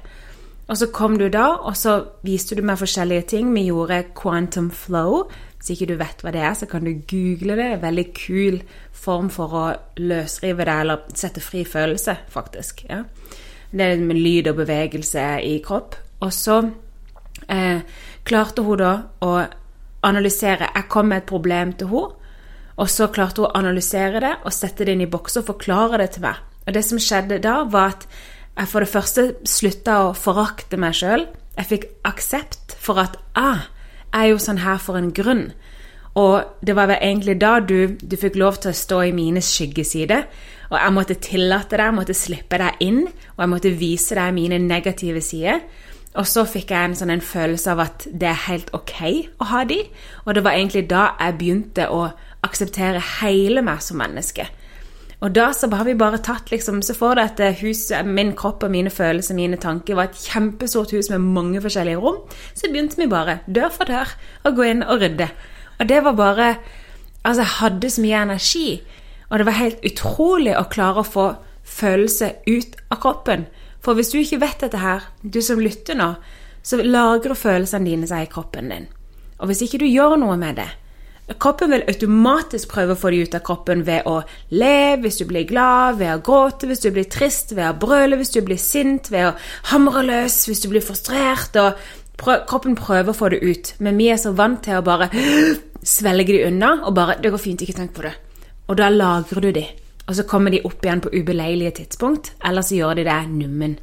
Og 0.69 0.77
så 0.77 0.87
kom 0.93 1.17
du 1.17 1.25
da, 1.33 1.47
og 1.65 1.73
så 1.77 1.95
viste 2.21 2.55
du 2.55 2.61
meg 2.61 2.77
forskjellige 2.77 3.25
ting. 3.31 3.47
Vi 3.55 3.65
gjorde 3.71 4.03
quantum 4.17 4.69
flow. 4.69 5.23
Hvis 5.57 5.71
ikke 5.73 5.87
du 5.89 5.95
vet 5.97 6.21
hva 6.21 6.33
det 6.33 6.43
er, 6.45 6.53
så 6.53 6.69
kan 6.69 6.85
du 6.85 6.91
google 7.09 7.57
det. 7.57 7.65
En 7.73 7.81
veldig 7.81 8.05
kul 8.13 8.59
form 8.93 9.31
for 9.33 9.55
å 9.57 9.63
løsrive 9.97 10.67
det, 10.69 10.75
eller 10.83 11.17
sette 11.17 11.41
fri 11.41 11.63
følelse, 11.65 12.15
faktisk. 12.29 12.85
Ja. 12.89 13.01
Det 13.71 13.85
er 13.85 14.05
med 14.05 14.21
lyd 14.21 14.51
og 14.51 14.61
bevegelse 14.61 15.25
i 15.45 15.57
kropp. 15.65 15.97
Og 16.21 16.31
så 16.37 16.61
eh, 17.49 17.81
klarte 18.29 18.65
hun 18.65 18.79
da 18.79 18.93
å 19.25 19.33
analysere 20.05 20.69
Jeg 20.75 20.87
kom 20.87 21.09
med 21.11 21.23
et 21.23 21.27
problem 21.27 21.73
til 21.73 21.89
henne, 21.91 22.18
og 22.79 22.89
så 22.91 23.09
klarte 23.11 23.43
hun 23.43 23.49
å 23.49 23.55
analysere 23.59 24.21
det 24.23 24.35
og 24.43 24.55
sette 24.55 24.87
det 24.87 24.95
inn 24.95 25.03
i 25.03 25.11
bokser 25.11 25.43
og 25.43 25.51
forklare 25.51 25.99
det 26.01 26.13
til 26.15 26.25
meg. 26.27 26.39
Og 26.65 26.75
det 26.75 26.83
som 26.87 27.01
skjedde 27.01 27.41
da, 27.43 27.63
var 27.67 27.95
at 27.95 28.05
jeg 28.59 28.71
for 28.71 28.83
det 28.83 28.91
første 28.91 29.25
slutta 29.47 29.97
å 30.05 30.15
forakte 30.17 30.79
meg 30.79 30.95
sjøl. 30.97 31.25
Jeg 31.57 31.69
fikk 31.69 31.89
aksept 32.07 32.75
for 32.79 33.01
at 33.01 33.17
ah, 33.39 33.67
jeg 34.09 34.21
er 34.21 34.31
jo 34.31 34.39
sånn 34.43 34.63
her 34.63 34.79
for 34.81 34.99
en 34.99 35.11
grunn. 35.15 35.49
Og 36.19 36.63
det 36.65 36.75
var 36.75 36.89
vel 36.89 37.03
egentlig 37.03 37.37
da 37.39 37.59
du, 37.63 37.95
du 37.99 38.15
fikk 38.19 38.39
lov 38.39 38.59
til 38.63 38.71
å 38.71 38.79
stå 38.79 39.03
i 39.07 39.15
mine 39.15 39.43
skyggesider. 39.43 40.25
Og 40.69 40.77
jeg 40.77 40.95
måtte 40.95 41.19
tillate 41.23 41.77
deg, 41.77 41.85
jeg 41.87 41.97
måtte 41.99 42.17
slippe 42.17 42.59
deg 42.61 42.81
inn, 42.85 43.03
og 43.35 43.43
jeg 43.43 43.51
måtte 43.53 43.75
vise 43.79 44.17
deg 44.17 44.35
mine 44.35 44.59
negative 44.63 45.21
sider. 45.25 45.61
Og 46.17 46.25
så 46.27 46.43
fikk 46.49 46.73
jeg 46.73 46.89
en 46.89 46.97
sånn 46.97 47.13
en 47.13 47.23
følelse 47.23 47.73
av 47.75 47.83
at 47.85 48.07
det 48.09 48.31
er 48.31 48.45
helt 48.47 48.71
ok 48.75 48.95
å 49.39 49.49
ha 49.51 49.63
de. 49.69 49.83
Og 50.25 50.33
det 50.35 50.43
var 50.45 50.57
egentlig 50.57 50.87
da 50.89 51.11
jeg 51.19 51.37
begynte 51.39 51.85
å 51.93 52.09
akseptere 52.45 53.01
hele 53.19 53.63
meg 53.65 53.83
som 53.83 53.99
menneske. 53.99 54.47
Og 55.19 55.33
da 55.35 55.49
så 55.51 55.67
har 55.73 55.83
vi 55.83 55.97
bare 55.99 56.21
tatt 56.23 56.51
liksom, 56.51 56.81
Så 56.81 56.93
får 56.95 57.15
det 57.15 57.23
at 57.23 57.39
eh, 57.43 57.57
huset, 57.59 58.07
min 58.07 58.31
kropp 58.39 58.63
og 58.63 58.71
mine 58.71 58.89
følelser, 58.89 59.35
mine 59.35 59.57
tanker, 59.59 59.95
var 59.95 60.07
et 60.07 60.21
kjempestort 60.29 60.93
hus 60.95 61.09
med 61.11 61.19
mange 61.19 61.61
forskjellige 61.61 61.99
rom. 61.99 62.21
Så 62.55 62.71
begynte 62.71 63.01
vi 63.01 63.09
bare, 63.11 63.39
dør 63.47 63.69
for 63.69 63.89
dør, 63.89 64.15
å 64.47 64.53
gå 64.55 64.63
inn 64.69 64.85
og 64.85 65.03
rydde. 65.03 65.27
Og 65.79 65.89
det 65.89 66.03
var 66.03 66.15
bare 66.15 66.53
Altså, 67.19 67.43
jeg 67.43 67.51
hadde 67.59 67.89
så 67.91 68.01
mye 68.01 68.19
energi. 68.23 68.67
Og 69.29 69.37
det 69.37 69.45
var 69.45 69.57
helt 69.57 69.81
utrolig 69.85 70.53
å 70.55 70.69
klare 70.71 71.01
å 71.01 71.05
få 71.05 71.25
følelser 71.67 72.37
ut 72.47 72.77
av 72.89 73.01
kroppen. 73.03 73.43
For 73.83 73.93
hvis 73.93 74.13
du 74.13 74.21
ikke 74.21 74.39
vet 74.39 74.63
dette 74.63 74.79
her, 74.79 75.03
du 75.21 75.41
som 75.43 75.59
lytter 75.59 75.99
nå, 75.99 76.13
så 76.63 76.79
lagrer 76.79 77.35
følelsene 77.35 77.85
dine 77.85 78.07
seg 78.07 78.23
i 78.23 78.31
kroppen 78.31 78.71
din. 78.71 78.87
Og 79.43 79.51
hvis 79.51 79.65
ikke 79.67 79.81
du 79.83 79.85
gjør 79.89 80.15
noe 80.23 80.39
med 80.39 80.61
det 80.63 80.69
Kroppen 81.37 81.69
vil 81.69 81.83
automatisk 81.87 82.71
prøve 82.71 82.95
å 82.95 82.99
få 82.99 83.11
det 83.13 83.17
ut 83.27 83.35
av 83.37 83.43
kroppen 83.45 83.83
ved 83.85 84.07
å 84.09 84.21
le 84.49 84.97
hvis 85.01 85.19
du 85.19 85.25
blir 85.29 85.45
glad, 85.49 85.99
ved 85.99 86.15
å 86.15 86.23
gråte 86.25 86.67
hvis 86.67 86.81
du 86.81 86.89
blir 86.95 87.05
trist, 87.11 87.53
ved 87.53 87.67
å 87.69 87.77
brøle 87.77 88.17
hvis 88.17 88.33
du 88.33 88.41
blir 88.41 88.57
sint, 88.57 89.11
ved 89.13 89.27
å 89.29 89.35
hamre 89.69 90.01
løs 90.07 90.41
hvis 90.49 90.63
du 90.65 90.69
blir 90.71 90.81
frustrert. 90.85 91.53
prøv, 92.17 92.45
Kroppen 92.49 92.75
prøver 92.75 93.13
å 93.13 93.17
få 93.17 93.29
det 93.29 93.43
ut, 93.43 93.73
men 93.79 93.97
vi 93.97 94.09
er 94.09 94.17
så 94.17 94.33
vant 94.33 94.63
til 94.63 94.79
å 94.79 94.85
bare 94.85 95.09
svelge 95.83 96.33
de 96.33 96.47
unna 96.47 96.81
og 96.83 96.95
bare 96.95 97.15
'Det 97.21 97.31
går 97.31 97.37
fint, 97.37 97.61
ikke 97.61 97.77
tenk 97.77 97.93
på 97.93 98.01
det'. 98.01 98.17
Og 98.67 98.77
da 98.77 98.89
lagrer 98.89 99.41
du 99.41 99.51
de. 99.51 99.65
Og 100.07 100.15
så 100.15 100.23
kommer 100.23 100.51
de 100.51 100.61
opp 100.65 100.85
igjen 100.85 101.01
på 101.01 101.09
ubeleilige 101.13 101.71
tidspunkt, 101.71 102.33
eller 102.45 102.61
så 102.61 102.75
gjør 102.75 102.95
de 102.95 103.03
det 103.03 103.29
nummen. 103.29 103.79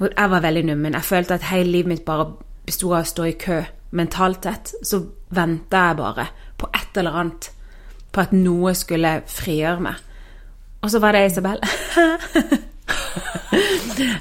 Jeg 0.00 0.30
var 0.30 0.40
veldig 0.40 0.64
nummen. 0.64 0.92
Jeg 0.92 1.02
følte 1.02 1.34
at 1.34 1.42
hele 1.42 1.70
livet 1.70 1.86
mitt 1.86 2.04
bare 2.04 2.32
besto 2.66 2.94
av 2.94 3.02
å 3.02 3.06
stå 3.06 3.24
i 3.24 3.32
kø. 3.32 3.64
Mentalt 3.96 4.46
sett 4.46 4.74
så 4.86 5.00
venta 5.34 5.88
jeg 5.88 5.98
bare 5.98 6.26
på 6.60 6.68
et 6.74 7.00
eller 7.00 7.18
annet. 7.22 7.50
På 8.10 8.24
at 8.24 8.34
noe 8.34 8.74
skulle 8.78 9.20
frigjøre 9.30 9.86
meg. 9.86 10.06
Og 10.80 10.90
så 10.90 11.00
var 11.02 11.14
det 11.14 11.26
Isabel. 11.28 11.60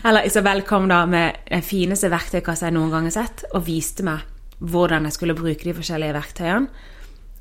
eller 0.07 0.27
Isabel 0.27 0.63
kom 0.67 0.89
da 0.89 1.03
med 1.09 1.45
den 1.49 1.63
fineste 1.65 2.11
verktøykassa 2.11 2.67
jeg 2.67 2.75
noen 2.75 2.91
gang 2.93 3.07
har 3.09 3.15
sett, 3.15 3.45
og 3.53 3.65
viste 3.67 4.05
meg 4.05 4.25
hvordan 4.59 5.07
jeg 5.07 5.15
skulle 5.15 5.38
bruke 5.38 5.63
de 5.63 5.77
forskjellige 5.77 6.17
verktøyene. 6.17 6.88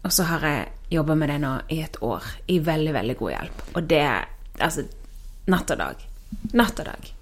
Og 0.07 0.15
så 0.15 0.29
har 0.29 0.45
jeg 0.47 0.69
jobba 0.95 1.17
med 1.19 1.33
det 1.33 1.41
nå 1.43 1.53
i 1.75 1.81
et 1.83 1.99
år, 2.07 2.25
i 2.47 2.61
veldig, 2.65 2.93
veldig 2.95 3.17
god 3.19 3.35
hjelp. 3.35 3.65
Og 3.75 3.89
det 3.91 4.03
er 4.05 4.29
altså 4.63 4.87
natt 5.51 5.75
og 5.75 5.83
dag. 5.83 6.05
Natt 6.55 6.85
og 6.85 6.93
dag. 6.93 7.15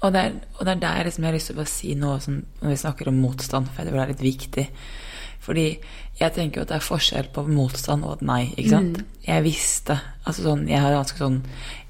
Og 0.00 0.12
det, 0.14 0.20
er, 0.20 0.36
og 0.56 0.64
det 0.64 0.72
er 0.72 0.82
der 0.82 1.06
liksom 1.06 1.24
jeg 1.24 1.28
har 1.28 1.36
lyst 1.36 1.50
til 1.50 1.60
å 1.60 1.68
si 1.68 1.94
noe 1.98 2.20
som, 2.24 2.38
når 2.62 2.72
vi 2.72 2.82
snakker 2.82 3.10
om 3.10 3.20
motstand, 3.20 3.68
for 3.74 3.84
det 3.84 3.92
er 3.92 4.12
litt 4.12 4.24
viktig. 4.24 4.66
Fordi 5.44 5.66
jeg 6.20 6.34
tenker 6.36 6.60
jo 6.60 6.64
at 6.66 6.72
det 6.72 6.78
er 6.78 6.84
forskjell 6.84 7.30
på 7.34 7.44
motstand 7.48 8.04
og 8.04 8.18
et 8.18 8.24
nei. 8.28 8.42
ikke 8.54 8.72
sant? 8.72 9.00
Mm. 9.00 9.20
Jeg 9.26 9.44
visste 9.46 9.96
altså 10.24 10.44
sånn, 10.44 10.66
Jeg 10.68 10.82
har 10.84 10.96
ganske 10.96 11.20
sånn 11.20 11.38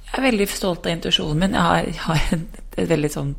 Jeg 0.07 0.19
er 0.19 0.27
veldig 0.27 0.47
stolt 0.51 0.87
av 0.87 0.95
intuisjonen 0.95 1.43
min. 1.43 1.57
Jeg 1.59 1.67
har, 1.67 1.89
jeg 1.89 2.03
har 2.07 2.23
et, 2.37 2.61
et, 2.77 2.89
veldig 2.91 3.11
sånn 3.15 3.33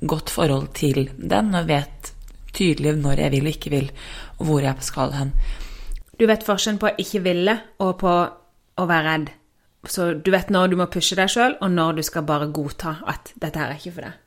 godt 0.00 0.32
forhold 0.32 0.70
til 0.76 1.06
den 1.16 1.54
og 1.56 1.68
vet 1.68 2.12
tydelig 2.56 2.94
når 3.00 3.20
jeg 3.20 3.32
vil 3.36 3.48
og 3.48 3.52
ikke 3.52 3.72
vil, 3.72 3.88
og 4.38 4.48
hvor 4.48 4.64
jeg 4.64 4.84
skal 4.84 5.12
hen. 5.16 5.32
Du 6.16 6.24
vet 6.28 6.44
forskjellen 6.44 6.80
på 6.80 6.92
ikke 7.00 7.20
ville 7.24 7.56
og 7.84 7.98
på 8.00 8.12
å 8.76 8.86
være 8.88 9.08
redd. 9.08 9.32
Så 9.88 10.12
du 10.18 10.30
vet 10.34 10.50
når 10.50 10.72
du 10.72 10.76
må 10.80 10.86
pushe 10.90 11.16
deg 11.18 11.30
sjøl, 11.30 11.56
og 11.60 11.70
når 11.70 11.98
du 11.98 12.02
skal 12.06 12.26
bare 12.26 12.50
godta 12.52 12.96
at 13.06 13.32
'dette 13.34 13.58
her 13.58 13.70
er 13.70 13.78
ikke 13.78 13.92
for 13.92 14.06
deg'. 14.06 14.22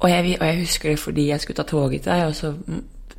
Og 0.00 0.10
jeg, 0.10 0.36
og 0.40 0.46
jeg 0.46 0.60
husker 0.60 0.90
det 0.90 0.98
fordi 0.98 1.28
jeg 1.28 1.40
skulle 1.40 1.56
ta 1.56 1.62
toget 1.62 2.02
til 2.02 2.12
deg, 2.12 2.26
og 2.26 2.34
så 2.34 2.52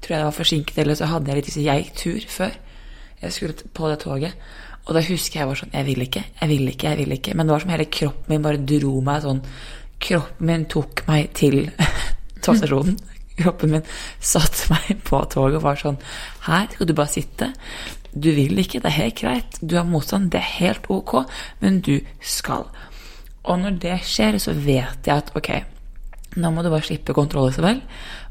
tror 0.01 0.13
jeg 0.13 0.19
det 0.19 0.25
var 0.25 0.31
forsinket, 0.31 0.77
eller 0.77 0.95
så 0.95 1.05
hadde 1.05 1.31
jeg 1.31 1.35
litt 1.35 1.57
Jeg 1.57 1.83
gikk 1.83 1.95
tur 1.95 2.29
før 2.29 2.51
jeg 3.21 3.33
skulle 3.33 3.53
på 3.73 3.89
det 3.89 3.99
toget. 3.99 4.33
Og 4.85 4.93
da 4.93 5.01
husker 5.01 5.39
jeg 5.39 5.47
var 5.47 5.55
sånn 5.55 5.73
Jeg 5.73 5.85
vil 5.85 6.01
ikke, 6.01 6.23
jeg 6.41 6.49
vil 6.49 6.67
ikke, 6.67 6.89
jeg 6.89 6.97
vil 6.97 7.11
ikke. 7.11 7.33
Men 7.33 7.47
det 7.47 7.53
var 7.53 7.59
som 7.59 7.69
hele 7.69 7.85
kroppen 7.85 8.33
min 8.33 8.43
bare 8.45 8.61
dro 8.61 9.01
meg 9.01 9.21
sånn 9.21 9.41
Kroppen 9.99 10.47
min 10.47 10.65
tok 10.69 11.05
meg 11.07 11.31
til 11.33 11.71
togstasjonen 12.45 12.99
kroppen 13.35 13.73
min 13.73 13.87
satte 14.23 14.69
meg 14.71 15.01
på 15.07 15.19
toget 15.31 15.59
og 15.59 15.65
var 15.65 15.79
sånn 15.79 15.97
Her 16.45 16.69
skal 16.71 16.87
du 16.87 16.93
bare 16.95 17.11
sitte. 17.11 17.51
Du 18.15 18.29
vil 18.31 18.59
ikke, 18.61 18.79
det 18.79 18.89
er 18.89 18.95
helt 18.95 19.19
greit. 19.19 19.57
Du 19.59 19.75
har 19.75 19.87
motstand, 19.87 20.31
det 20.31 20.39
er 20.39 20.51
helt 20.61 20.87
ok, 20.89 21.17
men 21.59 21.81
du 21.83 21.99
skal. 22.23 22.63
Og 23.45 23.59
når 23.61 23.79
det 23.83 23.97
skjer, 24.07 24.37
så 24.41 24.55
vet 24.55 25.05
jeg 25.05 25.15
at 25.15 25.33
ok, 25.35 25.51
nå 26.39 26.51
må 26.51 26.63
du 26.63 26.71
bare 26.71 26.87
slippe 26.87 27.13
kontroll, 27.15 27.51
Isabel, 27.51 27.81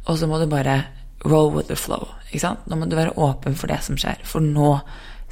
og 0.09 0.19
så 0.19 0.29
må 0.29 0.41
du 0.41 0.47
bare 0.51 0.83
roll 1.25 1.53
with 1.55 1.69
the 1.69 1.77
flow. 1.77 2.09
ikke 2.31 2.41
sant? 2.43 2.65
Nå 2.69 2.77
må 2.81 2.89
du 2.89 2.97
være 2.97 3.17
åpen 3.21 3.55
for 3.57 3.67
det 3.71 3.81
som 3.85 3.97
skjer, 4.01 4.19
for 4.29 4.41
nå 4.45 4.81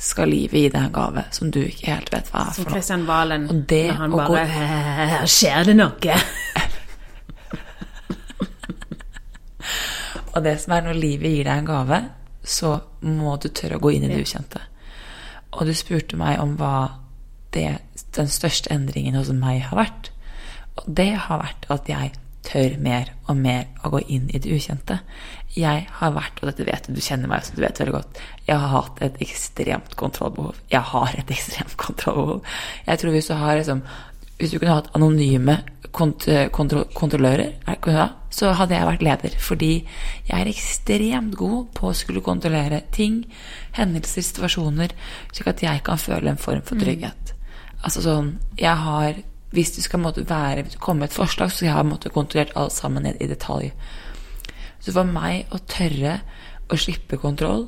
skal 0.02 0.28
livet 0.32 0.58
gi 0.58 0.68
deg 0.72 0.82
en 0.82 0.94
gave 0.94 1.22
som 1.34 1.50
du 1.52 1.60
ikke 1.62 1.90
helt 1.92 2.12
vet 2.12 2.30
hva 2.32 2.40
er 2.48 2.52
for 2.56 2.62
noe. 2.62 2.70
Som 2.70 2.72
Kristian 2.74 3.04
Valen, 3.06 3.42
når 3.48 3.92
han 4.00 4.10
bare 4.16 4.46
Her 4.50 5.26
skjer 5.30 5.60
det 5.68 5.76
noe! 5.78 6.16
Og 10.32 10.40
det 10.46 10.56
som 10.62 10.72
er 10.74 10.82
når 10.86 10.96
livet 10.96 11.30
gir 11.36 11.44
deg 11.46 11.56
en 11.60 11.68
gave, 11.68 11.98
så 12.42 12.74
må 13.06 13.36
du 13.42 13.48
tørre 13.48 13.78
å 13.78 13.82
gå 13.82 13.94
inn 13.94 14.06
i 14.06 14.10
det 14.10 14.20
ukjente. 14.22 14.60
Og 15.52 15.68
du 15.68 15.74
spurte 15.76 16.18
meg 16.18 16.40
om 16.42 16.56
hva 16.60 17.02
det, 17.52 17.78
den 18.16 18.30
største 18.32 18.72
endringen 18.72 19.18
hos 19.18 19.30
meg 19.36 19.62
har 19.68 19.78
vært. 19.78 20.10
Og 20.80 20.88
det 21.00 21.12
har 21.26 21.42
vært 21.42 21.68
at 21.72 21.90
jeg 21.90 22.12
tør 22.42 22.76
mer 22.82 23.12
og 23.30 23.38
mer 23.38 23.68
å 23.84 23.92
gå 23.92 24.00
inn 24.14 24.30
i 24.34 24.40
det 24.42 24.50
ukjente. 24.56 24.98
Jeg 25.54 25.84
har 25.98 26.14
vært, 26.16 26.40
og 26.40 26.50
dette 26.50 26.66
vet 26.66 26.88
du, 26.88 26.96
du 26.96 27.04
kjenner 27.04 27.30
meg 27.30 27.44
så 27.46 27.54
du 27.54 27.62
vet 27.62 27.78
veldig 27.78 27.94
godt, 27.94 28.22
jeg 28.48 28.58
har 28.58 28.72
hatt 28.72 29.02
et 29.04 29.20
ekstremt 29.22 29.94
kontrollbehov. 30.00 30.58
Jeg 30.72 30.82
har 30.92 31.18
et 31.18 31.34
ekstremt 31.36 31.76
kontrollbehov. 31.84 32.40
Jeg 32.88 33.02
tror 33.02 33.16
hvis 33.16 33.30
du 33.30 33.36
har 33.38 33.60
liksom 33.60 33.84
Hvis 34.42 34.50
du 34.50 34.58
kunne 34.58 34.74
hatt 34.74 34.88
anonyme 34.96 35.54
kont 35.94 36.24
kontro 36.50 36.80
kontrollører, 36.96 37.52
så 38.32 38.52
hadde 38.56 38.76
jeg 38.76 38.88
vært 38.88 39.04
leder. 39.04 39.34
Fordi 39.40 39.72
jeg 40.28 40.36
er 40.38 40.50
ekstremt 40.50 41.36
god 41.38 41.72
på 41.76 41.90
å 41.90 41.96
skulle 41.96 42.24
kontrollere 42.24 42.82
ting, 42.94 43.22
hendelser, 43.76 44.24
situasjoner, 44.24 44.94
slik 45.32 45.52
at 45.52 45.64
jeg 45.64 45.84
kan 45.86 46.00
føle 46.00 46.32
en 46.32 46.40
form 46.40 46.64
for 46.64 46.80
mm. 46.80 46.84
trygghet. 46.86 47.34
Mm. 47.34 47.38
Altså 47.82 48.02
sånn 48.04 48.28
Jeg 48.60 48.78
har 48.78 49.16
Hvis 49.52 49.72
du 49.74 49.80
skal 49.82 50.00
måtte 50.00 50.22
være 50.24 50.64
komme 50.80 51.02
med 51.02 51.10
et 51.10 51.16
forslag, 51.16 51.50
så 51.52 51.66
jeg 51.66 51.74
har 51.76 51.84
måttet 51.84 52.14
kontrollert 52.14 52.54
alt 52.56 52.72
sammen 52.72 53.04
ned 53.04 53.18
i 53.20 53.28
detalj. 53.28 53.68
Så 54.80 54.94
for 54.96 55.04
meg 55.04 55.52
å 55.52 55.60
tørre 55.68 56.14
å 56.72 56.78
slippe 56.80 57.18
kontroll, 57.20 57.66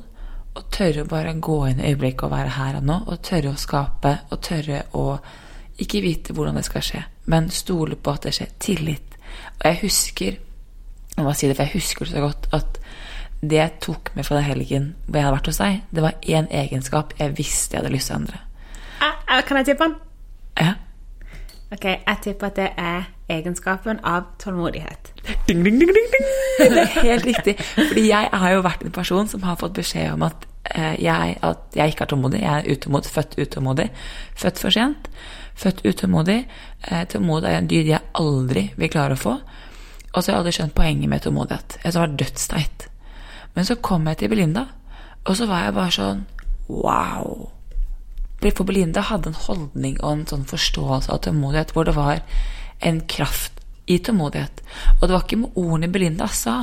og 0.55 0.69
tørre 0.73 1.03
å 1.03 1.09
bare 1.11 1.35
gå 1.37 1.57
inn 1.69 1.83
i 1.83 1.91
øyeblikket 1.91 2.25
og 2.25 2.33
være 2.33 2.55
her 2.55 2.79
og 2.79 2.87
nå, 2.89 2.97
og 3.05 3.21
tørre 3.27 3.51
å 3.51 3.59
skape, 3.59 4.15
og 4.31 4.41
tørre 4.41 4.81
å 4.97 5.05
ikke 5.83 6.01
vite 6.01 6.33
hvordan 6.33 6.57
det 6.57 6.65
skal 6.65 6.85
skje, 6.89 7.03
men 7.29 7.51
stole 7.53 7.99
på 7.99 8.15
at 8.15 8.25
det 8.25 8.33
skjer. 8.37 8.53
Tillit. 8.65 9.17
Og 9.59 9.65
jeg 9.67 9.81
husker 9.83 10.37
jeg 11.15 11.25
må 11.25 11.33
si 11.33 11.47
det, 11.47 11.55
for 11.57 11.63
jeg 11.67 11.79
husker 11.79 12.05
det 12.05 12.15
så 12.15 12.23
godt 12.23 12.49
at 12.55 12.79
det 13.45 13.59
jeg 13.59 13.75
tok 13.83 14.11
med 14.15 14.25
fra 14.25 14.39
den 14.39 14.47
helgen 14.47 14.87
hvor 15.05 15.19
jeg 15.19 15.27
hadde 15.27 15.37
vært 15.37 15.49
hos 15.51 15.61
deg, 15.61 15.81
det 15.95 16.03
var 16.05 16.17
én 16.23 16.49
egenskap 16.49 17.13
jeg 17.19 17.35
visste 17.37 17.75
jeg 17.75 17.83
hadde 17.83 17.93
lyst 17.93 18.11
til 18.11 18.17
å 18.17 18.19
endre. 18.23 18.41
Ah, 19.03 19.41
kan 19.45 19.59
jeg 19.61 19.71
tippe 19.71 19.87
den? 19.87 19.95
Ja. 20.59 20.73
Ok, 21.73 21.85
jeg 21.85 22.17
tipper 22.23 22.51
at 22.51 22.59
det 22.59 22.67
er 22.77 23.07
egenskapen 23.31 23.99
av 24.05 24.27
tålmodighet. 24.39 25.11
Ding, 25.47 25.63
ding, 25.65 25.79
ding, 25.81 25.91
ding, 25.91 26.11
ding. 26.13 26.27
Det 26.59 26.83
er 26.83 26.91
helt 27.01 27.25
riktig. 27.25 27.55
Fordi 27.75 28.05
jeg 28.07 28.29
har 28.31 28.53
jo 28.53 28.61
vært 28.65 28.85
en 28.85 28.93
person 28.95 29.27
som 29.27 29.43
har 29.43 29.57
fått 29.59 29.73
beskjed 29.75 30.13
om 30.13 30.23
at, 30.27 30.45
eh, 30.69 30.93
jeg, 31.03 31.37
at 31.41 31.75
jeg 31.75 31.93
ikke 31.93 32.05
er 32.05 32.11
tålmodig. 32.13 32.41
Jeg 32.43 32.53
er 32.53 32.77
utålmodig, 32.77 33.11
født 33.11 33.35
utålmodig. 33.41 33.89
Født 34.37 34.61
for 34.61 34.77
sent. 34.77 35.09
Født 35.55 35.81
utålmodig. 35.85 36.45
tålmodighet 36.85 37.09
tålmodig 37.09 37.49
er 37.49 37.57
en 37.57 37.67
dyd 37.73 37.91
jeg 37.91 38.01
aldri 38.21 38.67
vil 38.77 38.93
klare 38.93 39.17
å 39.17 39.23
få. 39.25 39.35
Og 40.15 40.23
så 40.23 40.31
har 40.31 40.37
jeg 40.37 40.43
hadde 40.43 40.55
skjønt 40.55 40.75
poenget 40.77 41.11
med 41.11 41.23
tålmodighet. 41.25 41.77
Jeg 41.83 41.93
var 41.93 42.13
dødsteit. 42.19 42.87
Men 43.55 43.67
så 43.67 43.75
kom 43.75 44.07
jeg 44.07 44.17
til 44.17 44.31
Belinda, 44.31 44.65
og 45.25 45.35
så 45.35 45.47
var 45.49 45.65
jeg 45.65 45.75
bare 45.75 45.95
sånn 45.95 46.23
wow. 46.69 47.49
For 48.45 48.67
Belinda 48.67 49.01
hadde 49.01 49.31
en 49.31 49.43
holdning 49.47 49.95
og 50.03 50.11
en 50.11 50.25
sånn 50.29 50.47
forståelse 50.47 51.11
av 51.11 51.23
tålmodighet 51.25 51.71
hvor 51.73 51.87
det 51.87 51.95
var 51.97 52.21
en 52.85 52.99
kraft 53.09 53.63
i 53.89 53.97
tålmodighet. 54.01 54.61
Og 54.99 55.03
det 55.05 55.13
var 55.13 55.23
ikke 55.25 55.39
med 55.41 55.57
ordene 55.61 55.89
Belinda 55.93 56.27
sa, 56.31 56.55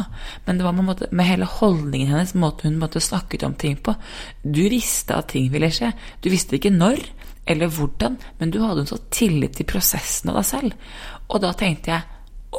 men 0.47 0.59
det 0.59 0.67
var 0.67 0.77
med, 0.77 0.87
måte, 0.89 1.09
med 1.11 1.29
hele 1.29 1.49
holdningen 1.49 2.11
hennes, 2.11 2.35
måten 2.35 2.73
hun 2.73 2.81
måtte 2.83 3.03
snakket 3.03 3.45
om 3.47 3.55
ting 3.59 3.77
på. 3.79 3.95
Du 4.43 4.63
visste 4.71 5.17
at 5.17 5.31
ting 5.35 5.51
ville 5.53 5.71
skje. 5.75 5.93
Du 6.23 6.31
visste 6.33 6.59
ikke 6.59 6.75
når 6.75 7.03
eller 7.47 7.71
hvordan, 7.75 8.19
men 8.39 8.53
du 8.55 8.61
hadde 8.63 8.85
en 8.85 8.91
sånn 8.93 9.07
tillit 9.11 9.57
til 9.59 9.67
prosessen 9.67 10.31
av 10.31 10.39
deg 10.39 10.47
selv. 10.47 10.91
Og 11.29 11.43
da 11.43 11.51
tenkte 11.59 11.91
jeg 11.91 12.07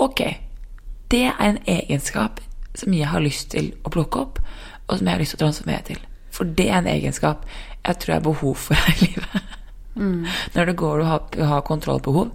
ok, 0.03 0.23
det 1.13 1.27
er 1.29 1.45
en 1.45 1.61
egenskap 1.69 2.41
som 2.75 2.93
jeg 2.93 3.07
har 3.07 3.21
lyst 3.21 3.51
til 3.53 3.71
å 3.85 3.91
plukke 3.93 4.25
opp, 4.25 4.39
og 4.87 4.97
som 4.97 5.07
jeg 5.07 5.13
har 5.13 5.21
lyst 5.21 5.35
til 5.35 5.41
å 5.41 5.45
transformere 5.45 5.87
til. 5.91 5.99
For 6.33 6.49
det 6.57 6.69
er 6.69 6.79
en 6.81 6.89
egenskap 6.89 7.45
jeg 7.83 7.99
tror 7.99 8.13
jeg 8.13 8.21
har 8.21 8.25
behov 8.25 8.55
for 8.55 8.79
her 8.79 8.93
i 8.95 9.05
livet. 9.05 9.57
Mm. 9.95 10.25
Når 10.55 10.65
det 10.65 10.75
går 10.75 11.01
å 11.03 11.05
ha, 11.05 11.17
ha 11.49 11.59
kontrollbehov. 11.61 12.31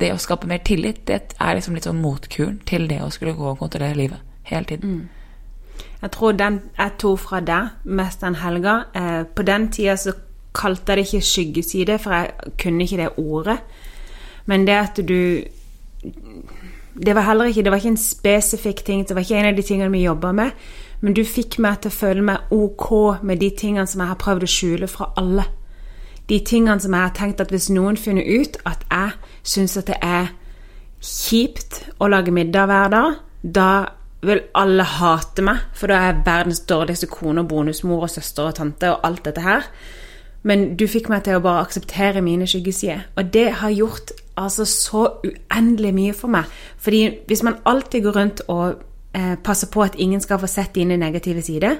Det 0.00 0.08
å 0.12 0.18
skape 0.20 0.48
mer 0.50 0.64
tillit, 0.66 1.04
det 1.06 1.36
er 1.38 1.54
liksom 1.54 1.76
litt 1.76 1.86
sånn 1.86 2.00
motkuren 2.02 2.58
til 2.66 2.88
det 2.90 2.98
å 3.04 3.12
skulle 3.14 3.36
gå 3.36 3.52
og 3.52 3.60
kontrollere 3.60 3.94
livet. 3.94 4.24
Hele 4.46 4.66
tiden. 4.66 4.96
Jeg 6.00 6.10
tror 6.16 6.34
den 6.38 6.60
jeg 6.76 6.96
tok 7.02 7.20
fra 7.20 7.40
deg 7.44 7.86
mest 7.98 8.20
den 8.22 8.36
helga 8.38 8.74
eh, 8.94 9.22
På 9.26 9.42
den 9.42 9.66
tida 9.74 9.96
så 9.98 10.12
kalte 10.56 10.92
jeg 10.92 10.98
det 10.98 11.06
ikke 11.06 11.28
skyggeside, 11.30 11.98
for 12.00 12.14
jeg 12.14 12.52
kunne 12.62 12.84
ikke 12.84 13.00
det 13.02 13.08
ordet. 13.18 13.58
Men 14.46 14.66
det 14.66 14.76
at 14.76 15.00
du 15.08 15.42
Det 16.96 17.14
var 17.14 17.26
heller 17.26 17.44
ikke 17.44 17.62
Det 17.62 17.70
var 17.70 17.76
ikke 17.76 17.94
en 17.94 18.00
spesifikk 18.00 18.84
ting, 18.84 19.08
det 19.08 19.14
var 19.14 19.22
ikke 19.22 19.36
en 19.36 19.50
av 19.50 19.56
de 19.56 19.62
tingene 19.62 19.92
vi 19.92 20.04
jobba 20.04 20.32
med. 20.32 20.50
Men 21.00 21.14
du 21.14 21.24
fikk 21.24 21.58
meg 21.58 21.80
til 21.82 21.92
å 21.92 21.96
føle 21.96 22.22
meg 22.24 22.52
ok 22.54 22.88
med 23.22 23.40
de 23.40 23.50
tingene 23.50 23.86
som 23.86 24.00
jeg 24.00 24.08
har 24.08 24.20
prøvd 24.20 24.46
å 24.46 24.50
skjule 24.50 24.88
fra 24.88 25.10
alle. 25.20 25.44
De 26.28 26.40
tingene 26.40 26.80
som 26.80 26.94
jeg 26.94 27.04
har 27.04 27.14
tenkt 27.14 27.40
at 27.40 27.52
hvis 27.52 27.68
noen 27.70 27.98
finner 28.00 28.24
ut 28.24 28.56
at 28.66 28.82
jeg 28.90 29.12
syns 29.46 29.76
at 29.76 29.92
det 29.92 29.98
er 30.02 30.32
kjipt 31.04 31.82
å 32.00 32.08
lage 32.08 32.32
middag 32.34 32.66
hver 32.66 32.90
dag, 32.90 33.20
da 33.42 33.70
vil 34.26 34.40
alle 34.58 34.82
hate 34.96 35.44
meg, 35.44 35.60
for 35.76 35.92
da 35.92 36.00
er 36.00 36.08
jeg 36.08 36.24
verdens 36.26 36.64
dårligste 36.66 37.08
kone 37.12 37.44
og 37.44 37.50
bonusmor 37.52 38.06
og 38.08 38.10
søster 38.10 38.48
og 38.48 38.56
tante 38.58 38.90
og 38.90 39.04
alt 39.06 39.24
dette 39.28 39.44
her. 39.44 39.68
Men 40.46 40.72
du 40.78 40.86
fikk 40.90 41.10
meg 41.12 41.26
til 41.26 41.38
å 41.38 41.44
bare 41.44 41.66
akseptere 41.66 42.22
mine 42.24 42.46
skyggesider. 42.48 43.04
Og 43.18 43.30
det 43.34 43.48
har 43.60 43.74
gjort 43.74 44.14
altså 44.36 44.64
så 44.68 45.04
uendelig 45.24 45.94
mye 45.94 46.12
for 46.14 46.28
meg. 46.28 46.44
Fordi 46.78 47.00
hvis 47.26 47.42
man 47.42 47.56
alltid 47.66 48.02
går 48.04 48.16
rundt 48.16 48.40
og 48.48 48.82
eh, 49.14 49.36
passer 49.44 49.66
på 49.72 49.82
at 49.82 49.94
ingen 49.98 50.20
skal 50.20 50.38
få 50.38 50.46
sett 50.46 50.74
dine 50.74 50.96
negative 50.96 51.42
sider 51.42 51.78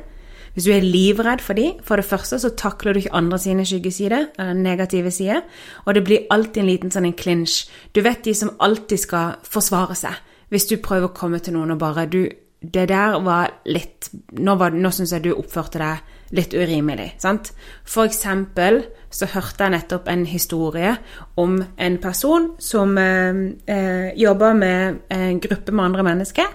Hvis 0.54 0.64
du 0.64 0.70
er 0.72 0.80
livredd 0.80 1.40
for 1.44 1.52
dem, 1.52 1.72
for 1.84 1.96
det 1.96 2.04
første 2.08 2.38
så 2.40 2.48
takler 2.56 2.92
du 2.92 2.98
ikke 3.02 3.12
andre 3.14 3.38
sine 3.38 3.64
skyggesider, 3.66 4.26
eller 4.38 4.54
negative 4.54 5.10
sider, 5.10 5.42
og 5.84 5.94
det 5.94 6.04
blir 6.04 6.25
alltid 6.32 6.62
en 6.62 6.66
liten 6.70 6.90
sånn 6.90 7.12
clinch. 7.12 7.66
Du 7.92 8.00
vet 8.00 8.25
de 8.25 8.32
som 8.34 8.54
alltid 8.60 8.98
skal 8.98 9.34
forsvare 9.44 9.94
seg. 9.94 10.14
Hvis 10.48 10.64
du 10.70 10.76
prøver 10.80 11.10
å 11.10 11.14
komme 11.14 11.38
til 11.44 11.52
noen 11.58 11.70
og 11.75 11.78
bare 11.78 12.06
du, 12.08 12.28
Det 12.62 12.88
der 12.88 13.20
var 13.20 13.50
litt 13.66 14.08
Nå, 14.32 14.54
var- 14.56 14.70
nå 14.72 14.88
syns 14.90 15.12
jeg 15.12 15.22
du 15.22 15.34
oppførte 15.34 15.78
deg 15.78 15.98
litt 16.35 16.54
urimelig. 16.54 17.12
sant? 17.18 17.52
For 17.85 18.06
eksempel 18.06 18.83
så 19.11 19.28
hørte 19.30 19.64
jeg 19.64 19.75
nettopp 19.76 20.09
en 20.09 20.25
historie 20.26 20.97
om 21.37 21.61
en 21.62 21.99
person 22.02 22.50
som 22.59 22.97
eh, 22.99 23.42
eh, 23.66 24.11
jobber 24.18 24.54
med 24.54 24.99
en 25.11 25.40
gruppe 25.40 25.73
med 25.73 25.85
andre 25.85 26.02
mennesker. 26.02 26.50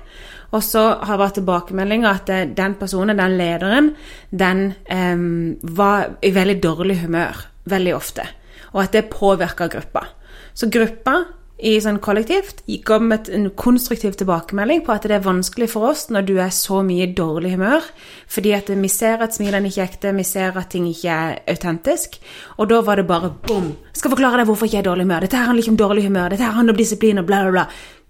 Og 0.51 0.63
så 0.63 0.84
har 1.00 1.20
vært 1.20 1.40
tilbakemeldinga 1.40 2.12
at 2.12 2.30
eh, 2.30 2.50
den 2.58 2.75
personen, 2.75 3.18
den 3.18 3.38
lederen, 3.40 3.94
den 4.32 4.74
eh, 4.86 5.63
var 5.63 6.18
i 6.22 6.34
veldig 6.36 6.60
dårlig 6.63 7.00
humør 7.06 7.48
veldig 7.72 7.96
ofte. 7.96 8.25
Og 8.74 8.84
at 8.84 8.96
det 8.96 9.10
påvirka 9.12 9.68
gruppa. 9.72 10.06
Så 10.54 10.70
gruppa 10.72 11.24
i 11.62 11.75
sånn 11.82 12.00
kollektivt 12.01 12.63
ga 12.88 12.98
med 13.01 13.30
en 13.30 13.50
konstruktiv 13.58 14.15
tilbakemelding 14.18 14.82
på 14.86 14.94
at 14.96 15.06
det 15.06 15.20
er 15.20 15.25
vanskelig 15.25 15.70
for 15.74 15.91
oss 15.91 16.08
når 16.10 16.25
du 16.25 16.34
er 16.41 16.50
så 16.56 16.82
mye 16.86 17.06
i 17.06 17.13
dårlig 17.18 17.53
humør, 17.53 17.86
fordi 18.32 18.56
at 18.58 18.72
vi 18.74 18.89
ser 18.89 19.22
at 19.22 19.38
smilene 19.38 19.70
ikke 19.70 19.84
er 19.84 19.91
ekte, 19.91 20.15
vi 20.18 20.25
ser 20.25 20.58
at 20.58 20.72
ting 20.74 20.88
ikke 20.89 21.13
er 21.13 21.39
autentisk. 21.53 22.18
Og 22.58 22.70
da 22.72 22.82
var 22.86 22.98
det 22.98 23.08
bare 23.10 23.30
bom! 23.46 23.72
Skal 23.94 24.15
forklare 24.15 24.41
deg 24.41 24.50
hvorfor 24.50 24.65
ikke 24.65 24.80
jeg 24.80 24.84
er 24.84 24.88
i 24.88 24.91
dårlig 24.91 25.06
humør. 25.06 25.25
Dette 25.27 25.41
handler 25.41 25.63
ikke 25.63 25.75
om 25.75 25.82
dårlig 25.84 26.06
humør. 26.08 26.34
Dette 26.34 26.53
handler 26.58 26.74
om 26.74 26.82
disiplin 26.82 27.22
og 27.22 27.27
bla, 27.30 27.44
bla, 27.46 27.51
bla. 27.60 27.68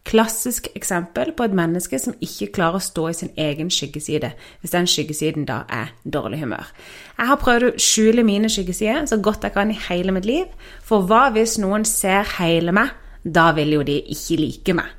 Klassisk 0.07 0.71
eksempel 0.73 1.29
på 1.37 1.45
et 1.45 1.53
menneske 1.53 1.99
som 2.01 2.15
ikke 2.23 2.49
klarer 2.55 2.79
å 2.79 2.85
stå 2.87 3.03
i 3.11 3.17
sin 3.19 3.35
egen 3.37 3.69
skyggeside, 3.69 4.31
hvis 4.63 4.73
den 4.73 4.87
skyggesiden 4.89 5.45
da 5.45 5.59
er 5.69 5.91
dårlig 6.07 6.39
humør. 6.41 6.71
Jeg 7.19 7.29
har 7.29 7.43
prøvd 7.43 7.67
å 7.67 7.75
skjule 7.77 8.25
mine 8.25 8.49
skyggesider 8.49 9.05
så 9.11 9.19
godt 9.21 9.45
jeg 9.45 9.53
kan 9.59 9.69
i 9.69 9.77
hele 9.91 10.15
mitt 10.15 10.25
liv, 10.25 10.49
for 10.81 11.05
hva 11.05 11.27
hvis 11.35 11.59
noen 11.61 11.85
ser 11.85 12.25
hele 12.39 12.73
meg? 12.73 12.95
Da 13.23 13.51
vil 13.57 13.75
jo 13.77 13.85
de 13.85 13.99
ikke 14.13 14.39
like 14.39 14.75
meg. 14.77 14.89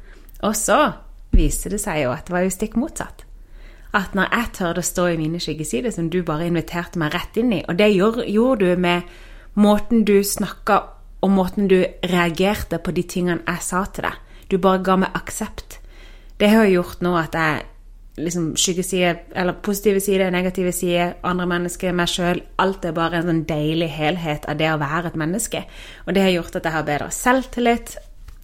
Og 0.47 0.55
så 0.59 0.79
viste 1.33 1.71
det 1.73 1.81
seg 1.83 2.05
jo 2.05 2.15
at 2.15 2.27
det 2.29 2.35
var 2.35 2.47
jo 2.47 2.55
stikk 2.55 2.77
motsatt. 2.79 3.25
At 3.93 4.15
når 4.17 4.31
jeg 4.33 4.53
tørde 4.57 4.81
å 4.81 4.89
stå 4.89 5.07
i 5.13 5.19
mine 5.21 5.41
skyggesider, 5.43 5.93
som 5.93 6.09
du 6.11 6.23
bare 6.25 6.49
inviterte 6.49 7.01
meg 7.01 7.13
rett 7.13 7.37
inn 7.41 7.53
i, 7.59 7.61
og 7.69 7.77
det 7.77 7.91
gjorde, 7.93 8.65
du 8.65 8.81
med 8.81 9.09
måten 9.61 10.05
du 10.09 10.23
snakka 10.25 10.79
og 11.23 11.31
måten 11.31 11.69
du 11.69 11.83
reagerte 12.09 12.81
på 12.83 12.95
de 12.97 13.05
tingene 13.07 13.45
jeg 13.47 13.63
sa 13.63 13.85
til 13.93 14.09
deg. 14.09 14.17
Du 14.49 14.57
bare 14.59 14.83
ga 14.85 14.97
meg 15.05 15.15
aksept. 15.17 15.79
Det 16.41 16.49
har 16.51 16.67
gjort 16.67 17.05
nå 17.05 17.13
at 17.21 17.37
jeg 17.37 17.69
liksom 18.23 18.57
skyggeside, 18.57 19.13
eller 19.37 19.61
positive 19.65 20.01
sider, 20.01 20.31
negative 20.31 20.73
sider, 20.73 21.15
andre 21.25 21.47
mennesker, 21.49 21.95
meg 21.97 22.11
sjøl 22.13 22.43
Alt 22.61 22.85
er 22.85 22.97
bare 22.97 23.21
en 23.21 23.29
sånn 23.29 23.45
deilig 23.49 23.89
helhet 23.95 24.49
av 24.49 24.59
det 24.61 24.69
å 24.73 24.81
være 24.81 25.13
et 25.13 25.21
menneske. 25.21 25.63
Og 26.07 26.17
det 26.17 26.25
har 26.27 26.35
gjort 26.35 26.59
at 26.59 26.69
jeg 26.69 26.77
har 26.77 26.89
bedre 26.89 27.13
selvtillit. 27.15 27.95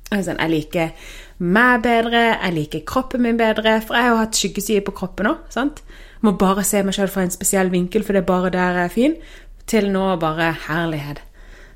Altså, 0.09 0.35
jeg 0.39 0.51
liker 0.51 1.09
meg 1.39 1.83
bedre, 1.85 2.23
jeg 2.39 2.55
liker 2.57 2.85
kroppen 2.89 3.23
min 3.23 3.39
bedre, 3.39 3.79
for 3.85 3.95
jeg 3.99 4.07
har 4.07 4.15
jo 4.15 4.21
hatt 4.23 4.39
skyggesider 4.39 4.85
på 4.87 4.97
kroppen 4.97 5.29
òg. 5.31 5.47
sant? 5.53 5.83
Må 6.25 6.33
bare 6.41 6.65
se 6.67 6.83
meg 6.83 6.97
sjøl 6.97 7.11
fra 7.13 7.27
en 7.27 7.35
spesiell 7.35 7.71
vinkel, 7.71 8.03
for 8.03 8.17
det 8.17 8.25
er 8.25 8.31
bare 8.31 8.51
der 8.55 8.81
jeg 8.81 8.89
er 8.89 8.95
fin, 8.95 9.17
til 9.69 9.91
nå 9.93 10.05
bare 10.23 10.55
herlighet. 10.67 11.23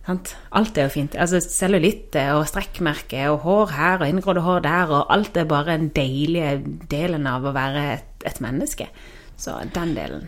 Sant? 0.07 0.33
Alt 0.51 0.79
er 0.79 0.89
jo 0.89 0.95
fint. 0.97 1.15
Altså 1.15 1.39
Cellulitte 1.45 2.25
og 2.35 2.49
strekkmerker 2.51 3.31
og 3.31 3.45
hår 3.45 3.75
her 3.77 4.01
og 4.03 4.09
inngrodde 4.09 4.43
hår 4.43 4.65
der, 4.65 4.91
og 4.91 5.13
alt 5.15 5.37
er 5.37 5.45
bare 5.45 5.77
den 5.77 5.93
deilige 5.95 6.57
delen 6.91 7.29
av 7.31 7.47
å 7.47 7.55
være 7.55 7.85
et, 7.99 8.09
et 8.27 8.41
menneske. 8.43 8.89
Så 9.39 9.61
den 9.75 9.95
delen. 9.95 10.27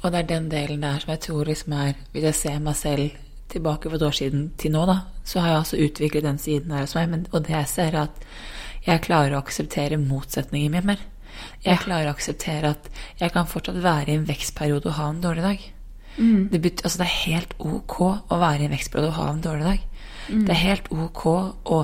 Og 0.00 0.12
det 0.12 0.22
er 0.22 0.30
den 0.30 0.48
delen 0.52 0.86
der 0.86 1.02
som 1.02 1.12
jeg 1.12 1.20
tror 1.26 1.44
liksom 1.44 1.74
er 1.76 1.98
Hvis 2.12 2.24
jeg 2.24 2.34
ser 2.38 2.62
meg 2.64 2.76
selv 2.78 3.10
tilbake 3.52 3.90
for 3.90 3.98
et 3.98 4.06
år 4.06 4.16
siden 4.16 4.48
til 4.60 4.74
nå, 4.74 4.84
da, 4.88 5.00
så 5.26 5.42
har 5.42 5.52
jeg 5.52 5.60
altså 5.62 5.80
utviklet 5.86 6.26
den 6.26 6.40
siden 6.42 6.74
her 6.74 6.86
hos 6.86 6.96
meg. 6.98 7.10
Men, 7.12 7.26
og 7.30 7.44
det 7.46 7.56
jeg 7.56 7.70
ser, 7.72 7.96
er 7.96 8.08
at 8.08 8.24
jeg 8.86 9.04
klarer 9.04 9.36
å 9.36 9.42
akseptere 9.42 10.00
motsetninger 10.00 10.72
mye 10.72 10.86
mer. 10.92 11.04
Jeg 11.64 11.82
klarer 11.84 12.10
å 12.10 12.14
akseptere 12.14 12.72
at 12.74 12.88
jeg 13.20 13.32
kan 13.34 13.48
fortsatt 13.48 13.78
være 13.84 14.12
i 14.12 14.18
en 14.18 14.26
vekstperiode 14.28 14.90
og 14.90 14.98
ha 14.98 15.10
en 15.10 15.22
dårlig 15.24 15.44
dag. 15.46 15.68
Det, 16.50 16.58
betyr, 16.60 16.84
altså 16.84 17.00
det 17.00 17.06
er 17.06 17.20
helt 17.30 17.54
ok 17.58 17.96
å 18.02 18.40
være 18.40 18.64
i 18.64 18.66
en 18.66 18.74
vekstperiode 18.74 19.12
og 19.12 19.20
ha 19.20 19.28
en 19.30 19.44
dårlig 19.44 19.68
dag. 19.68 19.86
Det 20.30 20.52
er 20.54 20.60
helt 20.62 20.90
ok 20.92 21.22
å 21.74 21.78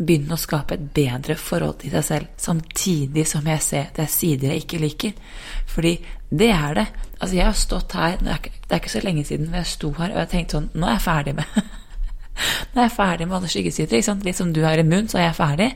begynne 0.00 0.36
å 0.36 0.40
skape 0.40 0.76
et 0.76 0.84
bedre 0.96 1.36
forhold 1.36 1.80
til 1.82 1.92
seg 1.92 2.06
selv, 2.06 2.28
samtidig 2.40 3.26
som 3.28 3.48
jeg 3.50 3.64
ser 3.64 3.90
det 3.96 4.06
er 4.06 4.12
sider 4.12 4.54
jeg 4.54 4.64
ikke 4.64 4.80
liker. 4.80 5.18
Fordi 5.68 5.96
det 6.30 6.50
er 6.54 6.74
det. 6.78 6.86
Altså 7.18 7.36
Jeg 7.36 7.44
har 7.44 7.56
stått 7.58 7.92
her 7.98 8.16
Det 8.20 8.30
er 8.30 8.38
ikke, 8.38 8.52
det 8.62 8.72
er 8.72 8.80
ikke 8.80 8.92
så 8.92 9.00
lenge 9.04 9.24
siden 9.26 9.54
jeg 9.54 9.66
sto 9.66 9.90
her 9.98 10.12
og 10.12 10.20
jeg 10.22 10.28
tenkte 10.30 10.56
sånn 10.56 10.68
Nå 10.72 10.86
er 10.86 10.94
jeg 10.94 11.02
ferdig 11.04 11.34
med 11.36 11.56
Nå 12.72 12.78
er 12.78 12.86
jeg 12.86 12.94
ferdig 12.94 13.26
med 13.28 13.36
alle 13.36 13.50
skyggesider. 13.52 14.22
Litt 14.24 14.38
som 14.38 14.52
du 14.54 14.62
er 14.64 14.80
immun, 14.80 15.10
så 15.10 15.18
er 15.18 15.26
jeg 15.26 15.36
ferdig. 15.36 15.66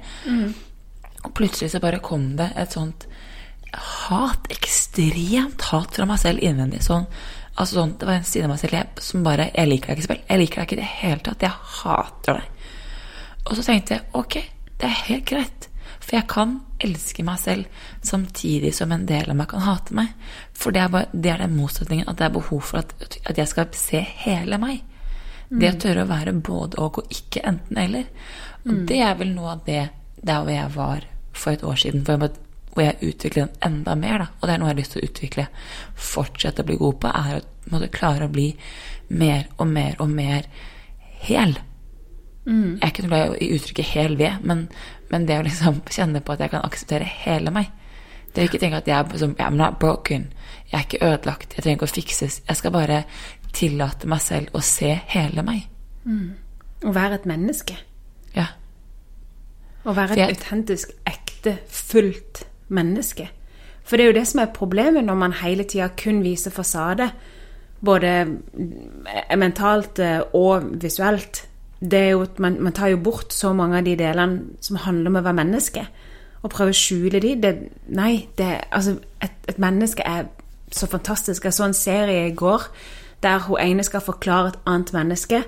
Og 1.24 1.34
plutselig 1.36 1.72
så 1.74 1.80
bare 1.82 2.00
kom 2.04 2.30
det 2.38 2.46
et 2.56 2.72
sånt 2.72 3.04
hat, 3.74 4.46
ekstremt 4.54 5.66
hat 5.72 5.98
fra 5.98 6.06
meg 6.08 6.22
selv 6.22 6.40
innvendig. 6.40 6.80
Sånn, 6.86 7.04
altså 7.56 7.80
sånn, 7.80 7.96
det 8.00 8.08
var 8.08 8.20
en 8.20 8.24
side 8.28 8.46
av 8.46 8.54
meg 8.54 8.62
selv 8.62 8.78
jeg, 8.78 9.04
som 9.04 9.26
bare 9.26 9.50
Jeg 9.50 9.68
liker 9.68 9.92
deg 9.92 9.98
ikke, 9.98 10.06
Sibel. 10.06 10.22
Jeg 10.30 10.40
liker 10.40 10.60
deg 10.60 10.68
ikke 10.68 10.78
i 10.78 10.82
det 10.82 10.90
hele 11.02 11.20
tatt. 11.26 11.44
Jeg 11.44 11.68
hater 11.82 12.40
deg. 12.40 12.64
Og 13.44 13.58
så 13.58 13.66
tenkte 13.66 13.98
jeg 13.98 14.06
ok, 14.22 14.38
det 14.80 14.88
er 14.88 15.02
helt 15.10 15.28
greit. 15.28 15.68
For 16.04 16.18
jeg 16.18 16.28
kan 16.28 16.58
elske 16.84 17.24
meg 17.24 17.40
selv 17.40 17.84
samtidig 18.04 18.74
som 18.76 18.92
en 18.92 19.06
del 19.08 19.30
av 19.32 19.38
meg 19.38 19.48
kan 19.50 19.64
hate 19.64 19.96
meg. 19.96 20.12
For 20.52 20.74
det 20.74 20.82
er, 20.84 20.90
bare, 20.92 21.08
det 21.12 21.32
er 21.32 21.44
den 21.44 21.56
motsetningen 21.56 22.10
at 22.10 22.20
det 22.20 22.28
er 22.28 22.34
behov 22.34 22.60
for 22.70 22.82
at, 22.82 22.92
at 23.24 23.40
jeg 23.40 23.50
skal 23.50 23.70
se 23.78 24.02
hele 24.24 24.60
meg. 24.60 24.82
Det 25.54 25.70
å 25.70 25.80
tørre 25.80 26.04
å 26.04 26.10
være 26.10 26.32
både 26.44 26.80
og 26.82 27.00
og 27.00 27.12
ikke 27.14 27.44
enten-eller. 27.46 28.08
Og 28.64 28.86
det 28.88 29.00
er 29.04 29.18
vel 29.20 29.34
noe 29.34 29.54
av 29.54 29.66
det 29.66 29.82
der 30.24 30.40
hvor 30.40 30.52
jeg 30.52 30.72
var 30.74 31.04
for 31.36 31.52
et 31.52 31.64
år 31.64 31.80
siden. 31.80 32.04
Hvor 32.06 32.24
jeg, 32.24 32.30
hvor 32.72 32.82
jeg 32.84 33.10
utviklet 33.10 33.42
den 33.44 33.68
enda 33.68 33.94
mer. 33.98 34.24
Da. 34.24 34.30
Og 34.40 34.48
det 34.48 34.54
er 34.54 34.62
noe 34.62 34.70
jeg 34.70 34.74
har 34.74 34.80
lyst 34.80 34.96
til 34.96 35.02
å 35.02 35.10
utvikle, 35.10 35.46
fortsette 36.12 36.64
å 36.64 36.68
bli 36.70 36.80
god 36.80 36.98
på, 37.02 37.12
er 37.12 37.36
å 37.38 37.74
måtte 37.74 37.92
klare 37.94 38.28
å 38.28 38.32
bli 38.32 38.48
mer 39.14 39.46
og 39.58 39.70
mer 39.70 40.00
og 40.02 40.10
mer 40.10 40.48
hel. 41.28 41.56
Jeg 42.44 42.82
er 42.84 42.90
ikke 42.92 43.06
noe 43.06 43.12
glad 43.12 43.38
i 43.40 43.52
uttrykket 43.56 43.86
'hel 43.88 44.16
ved', 44.20 44.42
men, 44.44 44.66
men 45.14 45.28
det 45.28 45.38
å 45.38 45.46
liksom 45.46 45.80
kjenne 45.94 46.22
på 46.24 46.34
at 46.34 46.42
jeg 46.42 46.50
kan 46.50 46.64
akseptere 46.66 47.06
hele 47.06 47.52
meg. 47.54 47.70
Det 48.34 48.42
å 48.42 48.48
ikke 48.48 48.58
tenke 48.58 48.80
at 48.82 48.88
jeg 48.90 48.98
er 48.98 49.20
som 49.20 49.36
I'm 49.38 49.54
not 49.58 49.78
broken. 49.78 50.26
Jeg 50.72 50.78
er 50.80 50.86
ikke 50.88 51.06
ødelagt. 51.06 51.54
Jeg 51.54 51.62
trenger 51.62 51.78
ikke 51.78 51.86
å 51.86 51.94
fikses. 51.94 52.40
Jeg 52.48 52.58
skal 52.58 52.74
bare 52.74 53.04
tillate 53.54 54.10
meg 54.10 54.24
selv 54.24 54.56
å 54.58 54.62
se 54.64 54.90
hele 55.12 55.44
meg. 55.46 55.68
Å 56.84 56.94
være 56.96 57.20
et 57.20 57.28
menneske. 57.30 57.76
Ja. 58.34 58.48
Å 59.86 59.94
være 59.94 60.18
et 60.18 60.34
autentisk, 60.34 60.96
ekte, 61.06 61.60
fullt 61.70 62.42
menneske. 62.74 63.28
For 63.84 63.96
det 63.96 64.04
er 64.04 64.10
jo 64.10 64.18
det 64.18 64.26
som 64.32 64.42
er 64.42 64.52
problemet 64.56 65.06
når 65.06 65.20
man 65.20 65.38
hele 65.44 65.68
tida 65.68 65.92
kun 65.94 66.24
viser 66.24 66.50
fasade, 66.50 67.12
både 67.84 68.16
mentalt 69.36 70.00
eh, 70.02 70.22
og 70.34 70.72
visuelt. 70.82 71.44
Det 71.80 71.98
er 71.98 72.10
jo 72.14 72.22
at 72.24 72.38
man, 72.40 72.60
man 72.62 72.72
tar 72.72 72.92
jo 72.92 73.00
bort 73.02 73.32
så 73.34 73.52
mange 73.52 73.78
av 73.78 73.84
de 73.84 73.96
delene 73.98 74.58
som 74.64 74.80
handler 74.80 75.10
om 75.10 75.20
å 75.20 75.24
være 75.26 75.40
menneske, 75.42 75.86
og 76.44 76.52
prøver 76.52 76.74
å 76.74 76.78
skjule 76.78 77.20
de. 77.24 77.34
Det, 77.40 77.54
nei, 77.96 78.26
det, 78.38 78.50
altså, 78.70 78.98
et, 79.24 79.36
et 79.48 79.60
menneske 79.60 80.04
er 80.04 80.28
så 80.74 80.86
fantastisk. 80.90 81.44
Jeg 81.44 81.56
så 81.56 81.68
en 81.68 81.76
serie 81.76 82.28
i 82.28 82.34
går 82.36 82.68
der 83.24 83.46
hun 83.46 83.60
ene 83.60 83.84
skal 83.84 84.04
forklare 84.04 84.52
et 84.52 84.60
annet 84.68 84.92
menneske, 84.92 85.40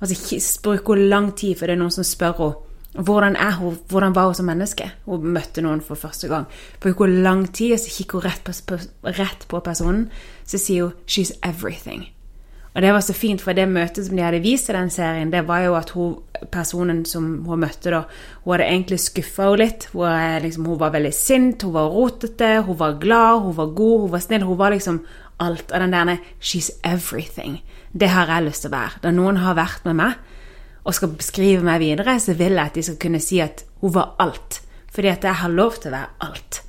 og 0.00 0.08
så 0.08 0.60
bruker 0.64 0.94
hun 0.94 1.08
lang 1.08 1.32
tid, 1.36 1.56
for 1.56 1.66
det 1.66 1.76
er 1.76 1.80
noen 1.80 1.94
som 1.94 2.06
spør 2.06 2.38
henne 2.42 2.68
Hvordan, 2.92 3.36
er 3.36 3.54
hun, 3.56 3.78
hvordan 3.88 4.14
var 4.14 4.26
hun 4.26 4.34
som 4.34 4.44
menneske? 4.44 4.90
Hun 5.06 5.30
møtte 5.32 5.62
noen 5.64 5.80
for 5.80 5.96
første 5.96 6.28
gang. 6.28 6.44
Bruker 6.80 6.96
hvor 6.96 7.06
lang 7.06 7.46
tid, 7.54 7.72
og 7.72 7.80
så 7.80 7.88
kikker 7.88 8.18
hun 8.18 8.26
rett 8.26 8.44
på, 8.44 8.76
rett 9.16 9.46
på 9.48 9.60
personen, 9.64 10.10
så 10.44 10.58
sier 10.58 10.82
hun 10.82 10.92
'she's 11.06 11.32
everything'. 11.40 12.12
Og 12.72 12.80
det 12.80 12.92
var 12.92 13.02
så 13.04 13.12
fint, 13.12 13.42
for 13.44 13.52
det 13.52 13.66
møtet 13.68 14.06
som 14.06 14.16
de 14.16 14.24
hadde 14.24 14.40
vist 14.40 14.70
i 14.70 14.74
den 14.76 14.88
serien, 14.90 15.32
det 15.32 15.42
var 15.48 15.60
jo 15.66 15.74
at 15.76 15.90
hun, 15.92 16.14
personen 16.52 17.02
som 17.04 17.26
hun 17.44 17.60
møtte, 17.60 17.92
da, 17.92 18.06
hun 18.44 18.54
hadde 18.54 18.68
egentlig 18.70 19.00
skuffa 19.02 19.50
henne 19.50 19.60
litt. 19.60 19.88
Hun, 19.92 20.06
liksom, 20.44 20.70
hun 20.70 20.80
var 20.80 20.94
veldig 20.94 21.12
sint, 21.12 21.66
hun 21.66 21.76
var 21.76 21.92
rotete, 21.92 22.54
hun 22.64 22.78
var 22.80 22.96
glad, 23.02 23.42
hun 23.44 23.58
var 23.58 23.74
god, 23.76 23.98
hun 24.06 24.14
var 24.14 24.24
snill. 24.24 24.46
Hun 24.48 24.60
var 24.60 24.72
liksom 24.72 25.02
alt. 25.44 25.68
Og 25.68 25.80
den 25.80 25.92
der 25.92 26.16
'she's 26.40 26.70
everything', 26.84 27.60
det 27.92 28.08
har 28.08 28.26
jeg 28.26 28.44
lyst 28.44 28.62
til 28.62 28.70
å 28.70 28.76
være. 28.76 29.00
Da 29.02 29.10
noen 29.10 29.36
har 29.36 29.54
vært 29.54 29.84
med 29.84 29.94
meg 29.96 30.12
og 30.84 30.94
skal 30.94 31.08
beskrive 31.08 31.62
meg 31.62 31.80
videre, 31.80 32.20
så 32.20 32.34
vil 32.34 32.52
jeg 32.52 32.66
at 32.66 32.74
de 32.74 32.82
skal 32.82 32.96
kunne 32.96 33.20
si 33.20 33.38
at 33.40 33.64
hun 33.80 33.94
var 33.94 34.14
alt. 34.18 34.62
Fordi 34.92 35.08
at 35.08 35.24
jeg 35.24 35.34
har 35.34 35.48
lov 35.48 35.72
til 35.80 35.92
å 35.92 35.96
være 35.96 36.08
alt. 36.20 36.62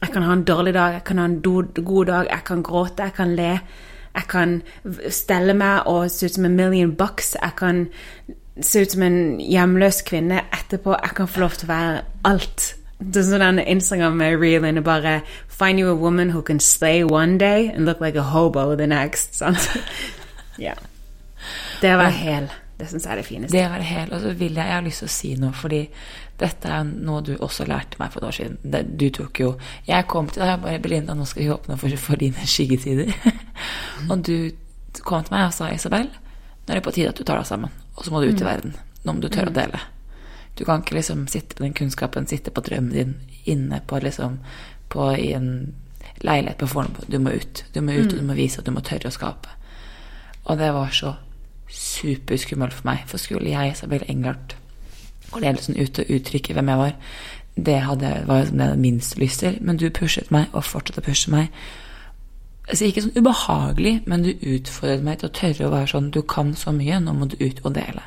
Jeg 0.00 0.12
kan 0.12 0.22
ha 0.22 0.32
en 0.32 0.44
dårlig 0.44 0.74
dag, 0.74 0.92
jeg 0.92 1.04
kan 1.04 1.18
ha 1.18 1.24
en 1.24 1.42
god 1.42 2.06
dag, 2.06 2.26
jeg 2.30 2.44
kan 2.44 2.62
gråte, 2.62 3.02
jeg 3.02 3.14
kan 3.14 3.36
le. 3.36 3.60
Jeg 4.16 4.28
kan 4.32 4.62
stelle 5.12 5.54
meg 5.54 5.86
og 5.90 6.10
se 6.10 6.26
ut 6.26 6.38
som 6.38 6.48
en 6.48 6.56
million 6.56 6.94
bucks. 6.96 7.34
Jeg 7.36 7.52
kan 7.58 7.86
se 8.60 8.82
ut 8.82 8.96
som 8.96 9.04
en 9.04 9.20
hjemløs 9.40 10.00
kvinne 10.08 10.40
etterpå. 10.56 10.96
Jeg 11.02 11.16
kan 11.18 11.28
få 11.28 11.44
lov 11.44 11.56
til 11.60 11.68
å 11.68 11.72
være 11.74 12.02
alt. 12.24 12.74
Det 12.96 13.20
er 13.20 13.26
sånn 13.28 13.44
den 13.44 13.60
Instagram-reelen 13.60 14.80
er 14.80 14.84
bare 14.84 15.18
Find 15.52 15.80
you 15.80 15.90
a 15.92 15.96
woman 15.96 16.30
who 16.32 16.40
can 16.42 16.60
slay 16.60 17.04
one 17.04 17.36
day 17.38 17.68
and 17.68 17.84
look 17.84 18.00
like 18.00 18.16
a 18.16 18.22
hobo 18.22 18.74
the 18.76 18.86
next. 18.86 19.34
Sant? 19.36 19.68
ja. 20.66 20.74
Det 21.82 21.92
å 21.92 22.00
være 22.00 22.16
hel. 22.16 22.48
Det 22.76 22.88
syns 22.90 23.06
jeg 23.06 23.12
er 23.12 23.20
det 23.20 23.26
fineste. 23.26 23.56
Det 23.56 23.64
å 23.66 23.72
være 23.72 23.88
hel. 23.88 24.12
Og 24.12 24.20
så 24.20 24.32
vil 24.36 24.56
jeg 24.56 24.64
Jeg 24.64 24.74
har 24.74 24.84
lyst 24.84 25.04
til 25.04 25.08
å 25.08 25.12
si 25.12 25.34
noe, 25.40 25.52
fordi 25.56 25.82
dette 26.36 26.68
er 26.68 26.84
noe 26.84 27.22
du 27.24 27.32
også 27.36 27.64
lærte 27.68 27.96
meg 28.00 28.12
for 28.12 28.20
et 28.20 28.28
år 28.28 28.36
siden. 28.36 28.96
Du 29.00 29.08
tok 29.14 29.40
jo 29.40 29.54
Jeg 29.86 30.04
kom 30.10 30.28
til 30.28 30.44
deg 30.44 30.60
bare 30.60 30.80
Belinda, 30.84 31.14
nå 31.16 31.24
skal 31.24 31.42
vi 31.42 31.50
åpne 31.54 31.78
for, 31.80 31.96
for 32.00 32.20
dine 32.20 32.44
skyggetider. 32.44 33.12
og 34.10 34.24
du 34.26 34.50
kom 35.00 35.24
til 35.24 35.36
meg 35.36 35.48
og 35.48 35.56
sa, 35.56 35.70
Isabel, 35.72 36.10
nå 36.10 36.72
er 36.72 36.80
det 36.80 36.84
på 36.84 36.92
tide 36.92 37.14
at 37.14 37.18
du 37.18 37.24
tar 37.24 37.40
deg 37.40 37.48
sammen. 37.48 37.72
Og 37.96 38.04
så 38.04 38.12
må 38.12 38.20
du 38.20 38.28
ut 38.28 38.40
i 38.40 38.44
mm. 38.44 38.50
verden. 38.50 38.76
Nå 39.04 39.16
må 39.16 39.24
du 39.24 39.30
tørre 39.30 39.48
å 39.48 39.54
mm. 39.54 39.58
dele. 39.60 39.80
Du 40.56 40.64
kan 40.64 40.84
ikke 40.84 40.96
liksom 40.96 41.26
sitte 41.28 41.56
på 41.56 41.64
den 41.64 41.76
kunnskapen, 41.76 42.28
sitte 42.28 42.52
på 42.52 42.64
drømmen 42.64 42.92
din 42.92 43.16
inne 43.48 43.80
på 43.86 44.00
liksom 44.02 44.38
på, 44.92 45.10
i 45.16 45.32
en 45.36 45.50
leilighet 46.24 46.60
på 46.60 46.68
Fornebu. 46.68 47.04
Du 47.08 47.18
må 47.22 47.32
ut. 47.36 47.64
Du 47.72 47.80
må 47.80 47.96
ut, 47.96 48.08
mm. 48.08 48.12
og 48.12 48.20
du 48.20 48.28
må 48.28 48.36
vise 48.36 48.60
at 48.60 48.68
du 48.68 48.72
må 48.74 48.84
tørre 48.84 49.12
å 49.12 49.14
skape. 49.14 49.52
Og 50.46 50.60
det 50.60 50.70
var 50.76 50.92
så 50.94 51.16
superskummelt 51.72 52.76
for 52.76 52.88
meg. 52.88 53.04
For 53.10 53.20
skulle 53.20 53.52
jeg, 53.52 53.74
Isabel 53.74 54.04
Englert, 54.08 54.56
gå 55.30 55.42
ledelsen 55.42 55.78
ut 55.78 55.98
og 56.02 56.12
uttrykke 56.16 56.54
hvem 56.56 56.70
jeg 56.72 56.82
var, 56.82 56.94
det 57.56 57.76
hadde, 57.80 58.12
var 58.28 58.48
det 58.50 58.68
jeg 58.68 58.78
minst 58.78 59.18
lyst 59.18 59.40
til. 59.40 59.58
Men 59.64 59.80
du 59.80 59.88
pushet 59.90 60.30
meg, 60.34 60.50
og 60.52 60.64
fortsatte 60.64 61.00
å 61.00 61.06
pushe 61.06 61.32
meg. 61.32 61.52
Altså 62.66 62.88
Ikke 62.88 63.04
sånn 63.04 63.16
ubehagelig, 63.16 63.94
men 64.10 64.26
du 64.26 64.32
utfordret 64.34 65.04
meg 65.06 65.20
til 65.20 65.30
å 65.30 65.36
tørre 65.38 65.68
å 65.68 65.72
være 65.72 65.90
sånn 65.92 66.10
Du 66.14 66.20
kan 66.26 66.52
så 66.58 66.74
mye, 66.74 66.98
nå 67.00 67.14
må 67.14 67.30
du 67.30 67.38
ut 67.40 67.62
og 67.64 67.76
dele. 67.78 68.02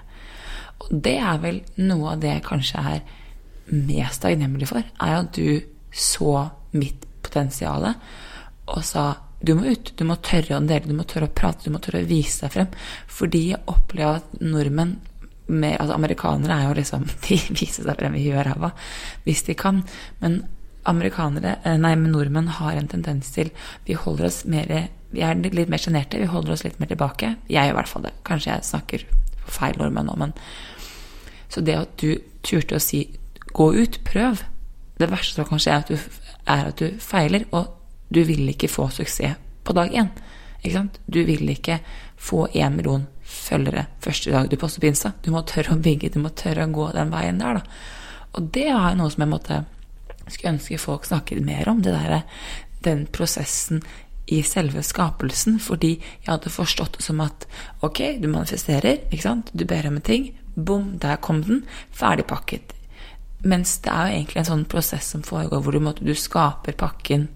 Og 0.84 0.92
det 1.06 1.18
er 1.18 1.40
vel 1.42 1.62
noe 1.80 2.14
av 2.14 2.22
det 2.24 2.34
jeg 2.36 2.46
kanskje 2.46 2.84
er 2.94 3.02
mest 3.70 4.24
takknemlig 4.24 4.70
for, 4.70 4.84
er 4.84 5.16
at 5.16 5.34
du 5.36 5.62
så 5.94 6.50
mitt 6.72 7.06
potensial 7.26 7.86
og 8.70 8.84
sa 8.86 9.12
du 9.40 9.54
må 9.56 9.72
ut, 9.72 9.94
du 9.96 10.04
må 10.04 10.18
tørre 10.20 10.58
å 10.58 10.64
dele, 10.68 10.90
du 10.90 10.98
må 10.98 11.06
tørre 11.08 11.30
å 11.30 11.34
prate, 11.34 11.64
du 11.64 11.72
må 11.72 11.80
tørre 11.80 12.02
å 12.04 12.10
vise 12.10 12.44
deg 12.44 12.52
frem. 12.52 12.74
Fordi 13.08 13.44
jeg 13.54 13.62
opplever 13.72 14.20
at 14.20 14.42
nordmenn 14.44 14.98
med, 15.50 15.78
altså 15.80 15.98
Amerikanere 15.98 16.56
er 16.56 16.70
jo 16.70 16.78
liksom 16.78 17.06
De 17.26 17.38
viser 17.50 17.86
seg 17.86 18.00
frem 18.00 18.16
i 18.16 18.24
huet 18.28 18.40
og 18.42 18.48
ræva 18.48 18.72
hvis 19.26 19.44
de 19.48 19.56
kan. 19.58 19.84
Men 20.22 20.42
amerikanere, 20.90 21.58
eh, 21.64 21.78
nei, 21.82 21.94
men 22.00 22.14
nordmenn 22.14 22.52
har 22.60 22.78
en 22.78 22.90
tendens 22.90 23.32
til 23.36 23.52
Vi 23.86 23.98
holder 24.00 24.30
oss 24.30 24.44
mer 24.46 24.70
Vi 25.12 25.24
er 25.26 25.40
litt 25.42 25.70
mer 25.70 25.82
sjenerte, 25.82 26.20
vi 26.22 26.30
holder 26.30 26.54
oss 26.54 26.64
litt 26.64 26.80
mer 26.80 26.92
tilbake. 26.92 27.36
Jeg 27.50 27.66
gjør 27.66 27.74
i 27.74 27.80
hvert 27.80 27.90
fall 27.90 28.06
det. 28.06 28.14
Kanskje 28.28 28.54
jeg 28.54 28.68
snakker 28.68 29.06
feil 29.50 29.80
nordmenn 29.80 30.06
nå, 30.06 30.16
men 30.18 30.34
Så 31.50 31.62
det 31.66 31.76
at 31.76 31.98
du 31.98 32.22
turte 32.46 32.76
å 32.76 32.80
si 32.80 33.10
'gå 33.54 33.74
ut, 33.74 34.00
prøv' 34.06 34.44
Det 35.00 35.10
verste 35.10 35.46
kanskje 35.48 35.72
er 35.72 35.78
at 35.78 35.88
du, 35.88 35.98
er 36.46 36.66
at 36.68 36.80
du 36.80 36.92
feiler. 37.00 37.46
og 37.52 37.80
du 38.10 38.24
vil 38.24 38.50
ikke 38.50 38.68
få 38.68 38.90
suksess 38.90 39.38
på 39.64 39.74
dag 39.74 39.94
én. 39.94 40.10
Ikke 40.64 40.76
sant? 40.76 41.00
Du 41.08 41.22
vil 41.24 41.50
ikke 41.50 41.80
få 42.18 42.48
én 42.48 42.76
million 42.76 43.08
følgere 43.40 43.88
første 44.04 44.34
dag 44.34 44.50
du 44.52 44.58
poster 44.60 44.84
på 44.84 44.90
Insta. 44.92 45.14
Du 45.24 45.32
må 45.34 45.44
tørre 45.48 45.76
å 45.76 45.82
bygge, 45.82 46.12
du 46.14 46.20
må 46.24 46.32
tørre 46.36 46.68
å 46.68 46.74
gå 46.74 46.92
den 46.96 47.14
veien 47.14 47.42
der, 47.42 47.60
da. 47.60 47.84
Og 48.38 48.52
det 48.54 48.68
er 48.70 48.98
noe 48.98 49.10
som 49.10 49.26
jeg 49.26 49.32
måtte 49.32 49.64
skulle 50.30 50.54
ønske 50.56 50.78
folk 50.82 51.08
snakket 51.10 51.42
mer 51.46 51.70
om. 51.70 51.82
det 51.82 51.94
der, 51.94 52.22
Den 52.84 53.08
prosessen 53.08 53.82
i 54.28 54.42
selve 54.44 54.84
skapelsen. 54.84 55.60
Fordi 55.60 55.96
jeg 56.00 56.28
hadde 56.28 56.54
forstått 56.54 56.98
det 56.98 57.06
som 57.06 57.22
at 57.22 57.48
ok, 57.82 58.22
du 58.22 58.28
manifesterer, 58.28 59.06
ikke 59.10 59.26
sant. 59.26 59.52
Du 59.54 59.66
ber 59.66 59.88
om 59.88 59.98
en 59.98 60.06
ting. 60.06 60.32
Bom, 60.56 60.98
der 61.00 61.16
kom 61.16 61.44
den. 61.44 61.64
Ferdig 61.92 62.26
pakket. 62.30 62.74
Mens 63.44 63.78
det 63.84 63.92
er 63.92 64.08
jo 64.08 64.18
egentlig 64.18 64.42
en 64.42 64.52
sånn 64.52 64.66
prosess 64.70 65.14
som 65.14 65.24
foregår 65.24 65.62
hvor 65.64 65.76
du, 65.76 65.80
måtte, 65.80 66.04
du 66.04 66.16
skaper 66.16 66.76
pakken 66.76 67.30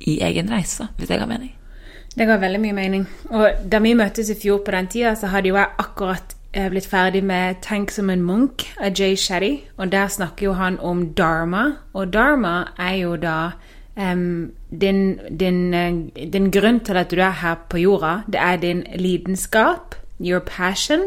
i 0.00 0.18
egen 0.26 0.50
reise, 0.50 0.88
hvis 0.98 1.08
det 1.08 1.20
ga 1.20 1.28
mening. 1.30 1.52
Det 2.18 2.24
ga 2.26 2.38
veldig 2.40 2.60
mye 2.60 2.72
mening. 2.72 3.04
Og 3.28 3.68
da 3.72 3.78
vi 3.84 3.92
møttes 3.94 4.30
i 4.32 4.38
fjor 4.40 4.62
på 4.64 4.72
den 4.72 4.86
tida, 4.88 5.14
så 5.14 5.28
hadde 5.28 5.50
jo 5.50 5.58
jeg 5.58 5.68
akkurat 5.78 6.36
eh, 6.52 6.68
blitt 6.72 6.88
ferdig 6.88 7.24
med 7.24 7.56
'Tenk 7.62 7.90
som 7.90 8.10
en 8.10 8.24
munk' 8.24 8.64
av 8.80 8.92
Jay 9.00 9.16
Shetty. 9.16 9.56
Og 9.76 9.92
der 9.92 10.08
snakker 10.08 10.46
jo 10.46 10.52
han 10.52 10.80
om 10.80 11.14
dharma. 11.14 11.72
Og 11.92 12.12
dharma 12.12 12.72
er 12.78 12.94
jo 12.94 13.16
da 13.16 13.50
um, 13.96 14.52
din, 14.80 15.18
din, 15.40 15.74
eh, 15.74 15.92
din, 16.32 16.50
grunn 16.50 16.80
til 16.80 16.96
at 16.96 17.10
du 17.10 17.16
er 17.16 17.30
her 17.30 17.54
på 17.68 17.78
jorda. 17.78 18.22
Det 18.26 18.40
er 18.40 18.56
din 18.56 18.84
lidenskap, 18.94 19.94
your 20.20 20.40
passion, 20.40 21.00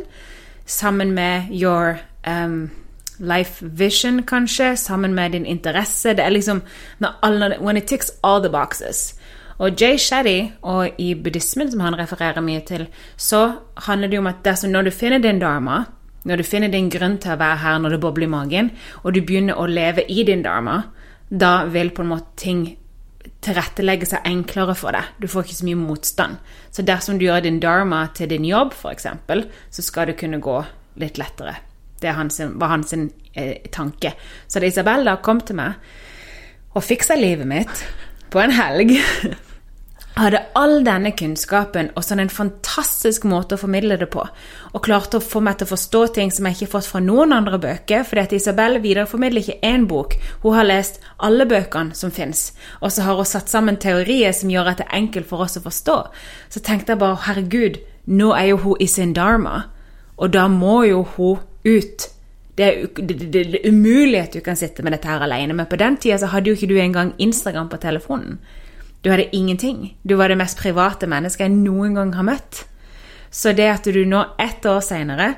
sammen 0.65 1.12
med 1.12 1.41
your 1.52 2.00
um, 2.28 2.72
life 3.19 3.65
vision, 3.80 4.24
kanskje, 4.24 4.76
sammen 4.76 5.13
med 5.13 5.30
din 5.32 5.45
interesse. 5.45 6.10
Det 6.10 6.19
er 6.26 6.30
liksom 6.30 6.62
When 7.62 7.78
it 7.78 7.84
ticks 7.84 8.12
all 8.24 8.41
the 8.41 8.50
boxes. 8.50 9.18
Og 9.60 9.76
Jay 9.82 9.98
Shetty, 10.00 10.54
og 10.63 11.00
i 11.04 11.13
buddhismen, 11.19 11.72
som 11.72 11.82
han 11.84 11.98
refererer 12.00 12.43
mye 12.43 12.62
til, 12.67 12.86
så 13.19 13.41
handler 13.88 14.12
det 14.12 14.19
om 14.22 14.30
at 14.32 14.43
dersom 14.45 14.72
når 14.72 14.88
du 14.88 14.91
finner 14.95 15.19
din 15.19 15.41
dharma, 15.41 15.82
når 16.24 16.39
du 16.39 16.48
finner 16.48 16.72
din 16.72 16.89
grunn 16.91 17.17
til 17.19 17.34
å 17.34 17.39
være 17.39 17.60
her 17.63 17.80
når 17.80 17.95
det 17.95 18.02
bobler 18.04 18.28
i 18.28 18.32
magen, 18.32 18.72
og 19.04 19.13
du 19.15 19.22
begynner 19.22 19.60
å 19.60 19.67
leve 19.67 20.06
i 20.08 20.24
din 20.28 20.43
dharma, 20.45 20.82
da 21.30 21.65
vil 21.69 21.91
på 21.91 22.06
en 22.06 22.13
måte 22.13 22.39
ting 22.39 22.63
tilrettelegge 23.43 24.08
seg 24.08 24.28
enklere 24.28 24.76
for 24.76 24.95
deg. 24.95 25.12
Du 25.19 25.28
får 25.32 25.48
ikke 25.48 25.60
så 25.60 25.67
mye 25.67 25.80
motstand. 25.80 26.39
Så 26.72 26.84
dersom 26.88 27.19
du 27.19 27.28
gjør 27.28 27.43
din 27.43 27.60
dharma 27.63 28.06
til 28.15 28.32
din 28.32 28.48
jobb, 28.48 28.74
f.eks., 28.76 29.08
så 29.76 29.86
skal 29.86 30.10
det 30.10 30.19
kunne 30.19 30.41
gå 30.43 30.58
litt 31.00 31.19
lettere. 31.19 31.56
Det 32.00 32.12
var 32.12 32.72
hans 32.72 32.93
eh, 32.95 33.60
tanke. 33.72 34.13
Så 34.48 34.60
da 34.60 34.67
Isabella 34.67 35.17
kom 35.24 35.43
til 35.43 35.60
meg 35.60 35.76
og 36.76 36.86
fiksa 36.86 37.17
livet 37.19 37.48
mitt 37.50 37.84
på 38.32 38.39
en 38.39 38.54
helg 38.56 38.95
hadde 40.19 40.39
all 40.58 40.82
denne 40.86 41.12
kunnskapen 41.17 41.91
og 41.97 42.03
sånn 42.05 42.21
en 42.23 42.32
fantastisk 42.34 43.25
måte 43.29 43.55
å 43.55 43.62
formidle 43.62 43.97
det 44.01 44.08
på. 44.13 44.23
Og 44.73 44.84
klarte 44.86 45.19
å 45.19 45.23
få 45.23 45.41
meg 45.45 45.60
til 45.60 45.67
å 45.67 45.73
forstå 45.73 46.01
ting 46.15 46.34
som 46.34 46.47
jeg 46.47 46.58
ikke 46.58 46.65
har 46.67 46.73
fått 46.73 46.89
fra 46.91 47.01
noen 47.03 47.34
andre 47.36 47.60
bøker. 47.62 48.03
fordi 48.03 48.21
at 48.21 48.34
Isabel 48.34 48.79
videreformidler 48.82 49.41
ikke 49.41 49.67
én 49.69 49.88
bok, 49.88 50.15
hun 50.43 50.53
har 50.53 50.63
lest 50.63 50.99
alle 51.17 51.45
bøkene 51.45 51.95
som 51.95 52.12
fins. 52.12 52.53
Og 52.82 52.91
så 52.91 53.01
har 53.01 53.15
hun 53.15 53.25
satt 53.25 53.49
sammen 53.49 53.77
teorier 53.77 54.32
som 54.32 54.49
gjør 54.49 54.71
at 54.71 54.77
det 54.77 54.88
er 54.89 54.97
enkelt 54.97 55.27
for 55.27 55.45
oss 55.45 55.58
å 55.58 55.62
forstå. 55.65 55.97
Så 56.49 56.60
tenkte 56.60 56.93
jeg 56.93 56.99
bare 56.99 57.23
herregud, 57.27 57.79
nå 58.05 58.34
er 58.34 58.45
jo 58.49 58.58
hun 58.58 58.77
i 58.79 58.88
sin 58.88 59.13
dharma. 59.13 59.69
Og 60.17 60.34
da 60.34 60.47
må 60.47 60.84
jo 60.84 61.03
hun 61.15 61.38
ut. 61.65 62.10
Det 62.58 62.65
er, 62.65 62.88
det, 62.97 63.36
er, 63.36 63.69
umulig 63.69 64.19
at 64.19 64.34
du 64.34 64.41
kan 64.43 64.58
sitte 64.60 64.84
med 64.84 64.91
dette 64.91 65.08
her 65.08 65.21
alene. 65.23 65.53
Men 65.53 65.69
på 65.69 65.77
den 65.79 65.97
tida 65.97 66.17
så 66.19 66.27
hadde 66.34 66.49
jo 66.49 66.58
ikke 66.58 66.73
du 66.73 66.79
engang 66.79 67.13
Instagram 67.17 67.69
på 67.69 67.77
telefonen. 67.77 68.39
Du 69.02 69.10
hadde 69.12 69.30
ingenting. 69.36 69.98
Du 70.04 70.16
var 70.16 70.28
det 70.28 70.38
mest 70.40 70.60
private 70.60 71.08
mennesket 71.08 71.48
jeg 71.48 71.56
noen 71.56 71.96
gang 71.96 72.12
har 72.18 72.26
møtt. 72.28 72.66
Så 73.32 73.54
det 73.56 73.70
at 73.72 73.86
du 73.88 74.02
nå, 74.06 74.24
ett 74.42 74.66
år 74.68 74.82
seinere, 74.84 75.34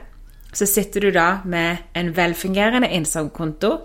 så 0.53 0.65
sitter 0.67 1.05
du 1.05 1.11
da 1.15 1.27
med 1.45 1.93
en 1.95 2.09
velfungerende 2.15 2.89
Instagram-konto, 2.97 3.75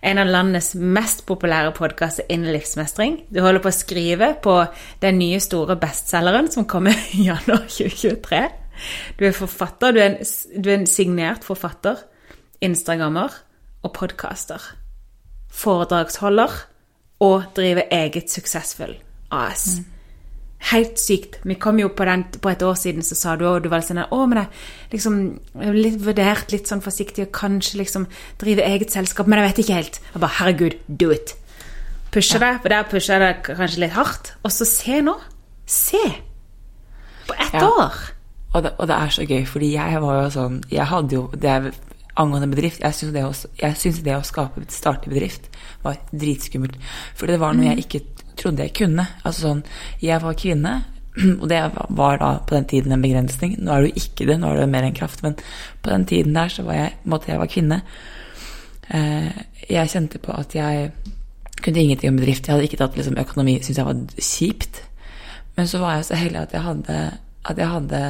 en 0.00 0.18
av 0.18 0.30
landets 0.32 0.72
mest 0.74 1.26
populære 1.28 1.74
podkaster 1.76 2.24
innen 2.32 2.54
livsmestring. 2.54 3.18
Du 3.28 3.42
holder 3.44 3.62
på 3.62 3.68
å 3.68 3.76
skrive 3.76 4.30
på 4.42 4.54
den 5.02 5.20
nye 5.20 5.40
store 5.44 5.76
bestselgeren 5.80 6.48
som 6.52 6.66
kommer 6.68 6.96
i 7.16 7.28
januar 7.28 7.68
2023. 7.68 8.40
Du 9.20 9.26
er 9.28 9.36
forfatter, 9.36 9.92
du 9.92 10.00
er 10.00 10.14
en, 10.14 10.32
du 10.56 10.70
er 10.72 10.78
en 10.78 10.88
signert 10.88 11.44
forfatter, 11.44 12.00
instagrammer 12.64 13.36
og 13.84 13.94
podkaster. 13.96 14.72
Foredragsholder 15.52 16.58
og 17.28 17.52
driver 17.56 17.92
eget 17.92 18.32
suksessfull 18.32 18.96
AS. 19.30 19.78
Mm. 19.78 19.84
Helt 20.70 20.98
sykt. 21.00 21.38
Vi 21.48 21.54
kom 21.56 21.78
jo 21.80 21.88
på 21.88 22.04
den 22.04 22.24
på 22.36 22.50
et 22.50 22.62
år 22.62 22.74
siden, 22.76 23.02
så 23.02 23.16
sa 23.16 23.36
du 23.36 23.46
òg 23.48 23.62
du 23.64 23.68
var 23.72 23.80
sånn 23.80 24.02
Å, 24.04 24.18
men 24.28 24.42
jeg 24.42 24.48
liksom 24.92 25.14
litt 25.72 26.00
vurdert 26.04 26.52
litt 26.52 26.68
sånn 26.68 26.82
forsiktig 26.84 27.24
og 27.28 27.32
kanskje 27.32 27.78
liksom 27.80 28.06
drive 28.38 28.66
eget 28.68 28.92
selskap, 28.92 29.26
men 29.26 29.38
jeg 29.40 29.48
vet 29.48 29.62
ikke 29.64 29.78
helt. 29.78 30.00
Jeg 30.12 30.20
bare 30.20 30.36
Herregud, 30.40 30.76
do 30.88 31.10
it. 31.16 31.34
Pusher 32.12 32.42
det, 32.42 32.52
for 32.60 32.68
der 32.68 32.82
pusher 32.90 33.20
jeg 33.22 33.38
det 33.46 33.56
kanskje 33.56 33.80
litt 33.86 33.92
hardt. 33.96 34.32
Og 34.44 34.50
så 34.52 34.66
se 34.68 35.00
nå. 35.00 35.14
Se! 35.66 36.02
På 37.26 37.34
ett 37.38 37.52
Ja. 37.54 37.64
år. 37.68 37.94
Og 38.52 38.62
det, 38.64 38.72
og 38.78 38.88
det 38.88 38.96
er 38.96 39.08
så 39.14 39.22
gøy, 39.26 39.44
fordi 39.46 39.72
jeg 39.76 40.00
var 40.02 40.22
jo 40.24 40.30
sånn 40.34 40.64
Jeg 40.72 40.86
hadde 40.90 41.12
jo 41.14 41.30
det 41.38 41.44
er 41.50 41.68
angående 42.18 42.48
bedrift 42.50 42.80
Jeg 42.82 42.92
syns 42.92 43.12
det, 43.12 43.22
å- 43.22 43.50
jeg 43.62 43.76
syns 43.78 44.02
det 44.02 44.16
å 44.16 44.24
skape 44.26 44.64
starte 44.68 45.08
bedrift 45.08 45.46
var 45.84 45.96
dritskummelt. 46.12 46.74
For 47.14 47.26
det 47.26 47.38
var 47.38 47.54
noe 47.54 47.64
jeg 47.70 47.78
ikke 47.86 48.00
trodde 48.40 48.66
jeg 48.66 48.74
kunne. 48.76 49.06
Altså 49.24 49.46
sånn 49.46 49.62
Jeg 50.02 50.22
var 50.22 50.38
kvinne, 50.38 50.74
og 51.40 51.46
det 51.50 51.60
var 51.98 52.20
da 52.22 52.32
på 52.46 52.56
den 52.56 52.68
tiden 52.70 52.96
en 52.96 53.04
begrensning. 53.04 53.56
Nå 53.60 53.74
er 53.74 53.86
jo 53.86 54.02
ikke 54.02 54.26
det, 54.28 54.38
nå 54.40 54.50
er 54.50 54.62
det 54.62 54.72
mer 54.72 54.86
enn 54.88 54.96
kraft, 54.96 55.22
men 55.26 55.38
på 55.82 55.92
den 55.92 56.06
tiden 56.10 56.36
der 56.36 56.52
så 56.52 56.66
var 56.66 56.78
jeg 56.78 56.98
måte 57.10 57.32
jeg 57.32 57.42
var 57.42 57.50
kvinne. 57.50 57.80
Eh, 58.90 59.32
jeg 59.70 59.92
kjente 59.92 60.20
på 60.22 60.34
at 60.34 60.54
jeg 60.54 60.90
kunne 61.60 61.82
ingenting 61.82 62.12
om 62.12 62.20
bedrift. 62.20 62.46
Jeg 62.46 62.54
hadde 62.54 62.68
ikke 62.68 62.80
tatt 62.80 62.96
liksom, 62.96 63.18
økonomi, 63.20 63.58
syntes 63.60 63.82
jeg 63.82 63.88
var 63.88 64.04
kjipt. 64.16 64.82
Men 65.56 65.68
så 65.68 65.80
var 65.82 65.98
jeg 65.98 66.08
så 66.08 66.18
heldig 66.20 66.40
at 66.40 66.54
jeg 66.56 66.64
hadde, 66.64 66.98
at 67.50 67.58
jeg 67.58 67.68
hadde 67.68 68.00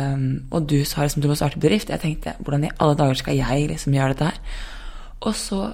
Og 0.50 0.68
du 0.70 0.84
sa 0.84 1.02
liksom 1.02 1.22
du 1.22 1.28
må 1.28 1.34
starte 1.34 1.58
bedrift. 1.58 1.90
Jeg 1.90 2.00
tenkte 2.00 2.36
hvordan 2.38 2.64
i 2.64 2.74
alle 2.78 2.96
dager 2.96 3.14
skal 3.14 3.36
jeg 3.36 3.68
liksom 3.68 3.94
gjøre 3.94 4.14
dette 4.14 4.30
her? 4.30 4.40
Og 5.20 5.34
så 5.34 5.72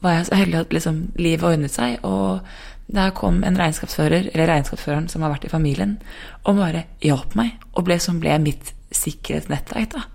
var 0.00 0.12
jeg 0.12 0.26
så 0.26 0.34
heldig 0.34 0.58
at 0.60 0.72
liksom 0.72 1.02
livet 1.16 1.42
ordnet 1.42 1.72
seg, 1.72 1.98
og 2.04 2.40
der 2.86 3.10
kom 3.16 3.42
en 3.44 3.58
regnskapsfører, 3.58 4.30
eller 4.32 4.50
regnskapsføreren 4.50 5.08
som 5.10 5.24
har 5.24 5.34
vært 5.34 5.48
i 5.48 5.52
familien, 5.52 5.96
og 6.44 6.60
bare 6.60 6.86
hjalp 7.02 7.34
meg, 7.38 7.56
og 7.74 7.86
ble, 7.88 7.98
som 8.02 8.20
ble 8.22 8.38
mitt 8.42 8.72
sikkerhetsnettverk. 8.94 9.96
da. 9.96 10.06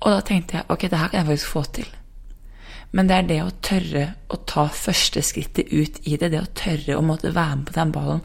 Og 0.00 0.16
da 0.16 0.20
tenkte 0.26 0.58
jeg 0.58 0.68
ok, 0.68 0.88
det 0.88 0.98
her 0.98 1.12
kan 1.12 1.20
jeg 1.20 1.30
faktisk 1.30 1.54
få 1.54 1.64
til. 1.78 1.90
Men 2.90 3.06
det 3.06 3.16
er 3.16 3.26
det 3.28 3.40
å 3.44 3.52
tørre 3.62 4.06
å 4.34 4.40
ta 4.50 4.64
første 4.74 5.22
skrittet 5.22 5.70
ut 5.70 6.00
i 6.10 6.16
det, 6.18 6.32
det 6.32 6.40
å 6.42 6.54
tørre 6.58 6.96
å 6.98 7.04
måtte 7.06 7.30
være 7.30 7.60
med 7.60 7.68
på 7.68 7.76
den 7.76 7.92
ballen, 7.94 8.24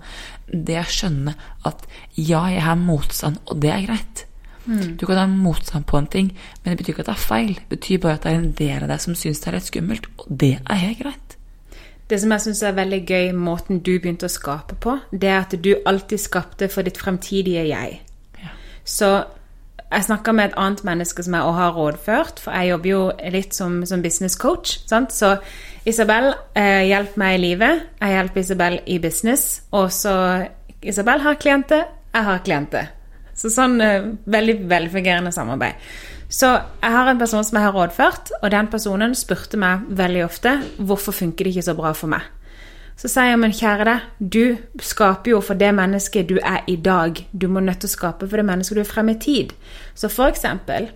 det 0.49 0.79
å 0.81 0.87
skjønne 0.89 1.35
at 1.69 1.85
ja, 2.17 2.47
jeg 2.49 2.63
har 2.65 2.79
motstand, 2.81 3.43
og 3.45 3.61
det 3.61 3.73
er 3.75 3.85
greit. 3.85 4.25
Du 4.97 5.05
kan 5.05 5.19
ha 5.19 5.27
motstand 5.29 5.85
på 5.85 5.99
en 5.99 6.07
ting, 6.09 6.31
men 6.63 6.73
det 6.73 6.79
betyr 6.79 6.95
ikke 6.95 7.03
at 7.05 7.11
det 7.11 7.13
er 7.13 7.27
feil. 7.27 7.53
Det 7.59 7.69
betyr 7.75 8.01
bare 8.01 8.17
at 8.17 8.25
det 8.25 8.31
er 8.31 8.39
en 8.39 8.53
del 8.57 8.85
av 8.85 8.89
deg 8.89 9.03
som 9.03 9.17
syns 9.17 9.43
det 9.43 9.51
er 9.51 9.57
litt 9.59 9.69
skummelt, 9.69 10.09
og 10.17 10.31
det 10.41 10.55
er 10.57 10.81
helt 10.81 11.01
greit. 11.03 11.35
Det 12.09 12.19
som 12.21 12.33
jeg 12.35 12.43
syns 12.43 12.61
er 12.61 12.75
veldig 12.77 12.99
gøy, 13.09 13.31
måten 13.33 13.79
du 13.81 13.95
begynte 13.97 14.27
å 14.27 14.31
skape 14.31 14.77
på, 14.81 14.99
det 15.11 15.29
er 15.31 15.39
at 15.39 15.55
du 15.57 15.71
alltid 15.89 16.21
skapte 16.21 16.69
for 16.69 16.85
ditt 16.85 16.99
fremtidige 17.01 17.63
jeg. 17.65 17.99
Ja. 18.41 18.51
Så 18.85 19.09
jeg 19.91 20.05
snakka 20.05 20.33
med 20.35 20.49
et 20.49 20.57
annet 20.59 20.83
menneske 20.85 21.23
som 21.23 21.33
jeg 21.33 21.47
også 21.47 21.59
har 21.59 21.77
rådført, 21.77 22.41
for 22.43 22.57
jeg 22.57 22.69
jobber 22.69 22.89
jo 22.89 23.01
litt 23.33 23.57
som, 23.57 23.79
som 23.85 24.03
business 24.03 24.35
coach. 24.35 24.77
Sant? 24.89 25.13
Så 25.13 25.35
Isabel, 25.85 26.33
eh, 26.57 26.85
hjelp 26.89 27.17
meg 27.21 27.37
i 27.37 27.41
livet. 27.41 27.85
Jeg 28.01 28.17
hjelper 28.17 28.41
Isabel 28.41 28.79
i 28.85 28.99
business. 28.99 29.61
Og 29.71 29.91
så 29.93 30.15
Isabel 30.81 31.21
har 31.25 31.39
klienter, 31.41 31.85
jeg 32.13 32.29
har 32.29 32.43
klienter. 32.45 32.91
Så 33.35 33.51
sånn 33.53 33.79
eh, 33.81 34.11
veldig 34.25 34.59
velfungerende 34.69 35.33
samarbeid. 35.35 35.81
Så 36.35 36.49
jeg 36.51 36.91
har 36.91 37.07
en 37.07 37.19
person 37.19 37.43
som 37.47 37.55
jeg 37.55 37.63
har 37.63 37.75
rådført, 37.75 38.31
og 38.41 38.49
den 38.51 38.67
personen 38.67 39.13
spurte 39.15 39.59
meg 39.59 39.85
veldig 39.87 40.25
ofte 40.25 40.57
hvorfor 40.77 41.15
funker 41.15 41.47
det 41.47 41.53
ikke 41.55 41.69
så 41.69 41.75
bra 41.77 41.93
for 41.95 42.11
meg. 42.11 42.25
Så 42.99 43.09
sier 43.11 43.33
jeg, 43.33 43.39
men 43.39 43.55
kjære 43.55 43.85
deg, 43.87 44.03
du 44.19 44.83
skaper 44.83 45.33
jo 45.33 45.39
for 45.43 45.59
det 45.59 45.71
mennesket 45.75 46.29
du 46.29 46.37
er 46.39 46.63
i 46.71 46.77
dag. 46.79 47.19
Du 47.31 47.47
må 47.51 47.63
nødt 47.63 47.81
til 47.83 47.91
å 47.91 47.95
skape 47.95 48.27
for 48.27 48.39
det 48.39 48.47
mennesket 48.47 48.79
du 48.79 48.83
er 48.83 48.87
frem 48.87 49.11
i 49.11 49.17
tid. 49.19 49.51
Så 49.95 50.11
for 50.11 50.31
eksempel, 50.31 50.89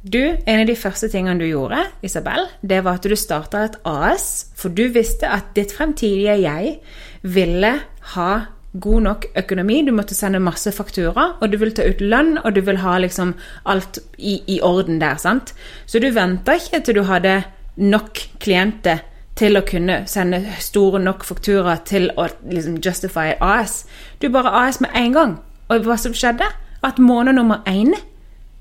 du, 0.00 0.20
en 0.20 0.62
av 0.62 0.68
de 0.68 0.76
første 0.80 1.08
tingene 1.12 1.40
du 1.40 1.48
gjorde, 1.48 1.80
Isabel, 2.04 2.46
det 2.64 2.80
var 2.84 3.00
at 3.00 3.08
du 3.08 3.16
starta 3.16 3.66
et 3.66 3.76
AS, 3.88 4.28
for 4.56 4.72
du 4.72 4.86
visste 4.92 5.28
at 5.28 5.52
ditt 5.56 5.74
fremtidige 5.76 6.38
jeg 6.40 6.78
ville 7.24 7.74
ha 8.14 8.30
god 8.72 9.02
nok 9.02 9.26
økonomi. 9.36 9.82
Du 9.86 9.92
måtte 9.92 10.14
sende 10.14 10.38
masse 10.42 10.72
faktura, 10.72 11.34
og 11.40 11.52
du 11.52 11.58
vil 11.58 11.74
ta 11.74 11.86
ut 11.88 12.00
lønn, 12.00 12.38
og 12.44 12.54
du 12.54 12.60
vil 12.66 12.80
ha 12.84 12.98
liksom 12.98 13.34
alt 13.66 13.98
i, 14.18 14.40
i 14.46 14.60
orden 14.62 15.00
der, 15.00 15.16
sant? 15.18 15.54
Så 15.86 15.98
du 15.98 16.10
venta 16.14 16.54
ikke 16.58 16.82
til 16.84 17.00
du 17.00 17.02
hadde 17.08 17.42
nok 17.80 18.20
klienter 18.40 19.02
til 19.40 19.56
å 19.56 19.64
kunne 19.66 20.02
sende 20.10 20.42
store 20.60 21.00
nok 21.00 21.24
faktura 21.24 21.78
til 21.86 22.10
å 22.18 22.28
liksom 22.50 22.80
justify 22.84 23.32
AS. 23.40 23.84
Du 24.20 24.28
bare 24.28 24.52
AS 24.66 24.80
med 24.80 24.90
en 24.94 25.16
gang. 25.16 25.38
Og 25.70 25.86
hva 25.86 25.96
som 25.98 26.14
skjedde? 26.14 26.46
At 26.82 26.98
måned 26.98 27.36
nummer 27.36 27.62
én 27.68 27.94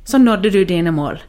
så 0.05 0.17
nådde 0.17 0.51
du 0.51 0.63
dine 0.63 0.91
mål. 0.91 1.19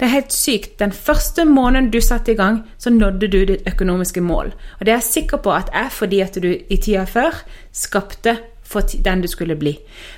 Det 0.00 0.06
er 0.06 0.14
helt 0.14 0.32
sykt. 0.32 0.78
Den 0.80 0.92
første 0.96 1.44
måneden 1.44 1.90
du 1.92 2.00
satte 2.00 2.32
i 2.32 2.34
gang, 2.34 2.62
så 2.78 2.90
nådde 2.90 3.28
du 3.28 3.42
ditt 3.44 3.66
økonomiske 3.68 4.20
mål. 4.24 4.54
Og 4.78 4.86
det 4.86 4.94
er 4.94 4.96
jeg 4.96 5.02
sikker 5.02 5.42
på 5.44 5.52
at 5.52 5.68
er 5.76 5.90
fordi 5.92 6.20
at 6.24 6.38
du 6.40 6.48
i 6.48 6.76
tida 6.80 7.04
før 7.04 7.36
skapte 7.72 8.38
for 8.64 8.80
den 9.04 9.20
du 9.20 9.28
skulle 9.28 9.58
bli. 9.60 9.74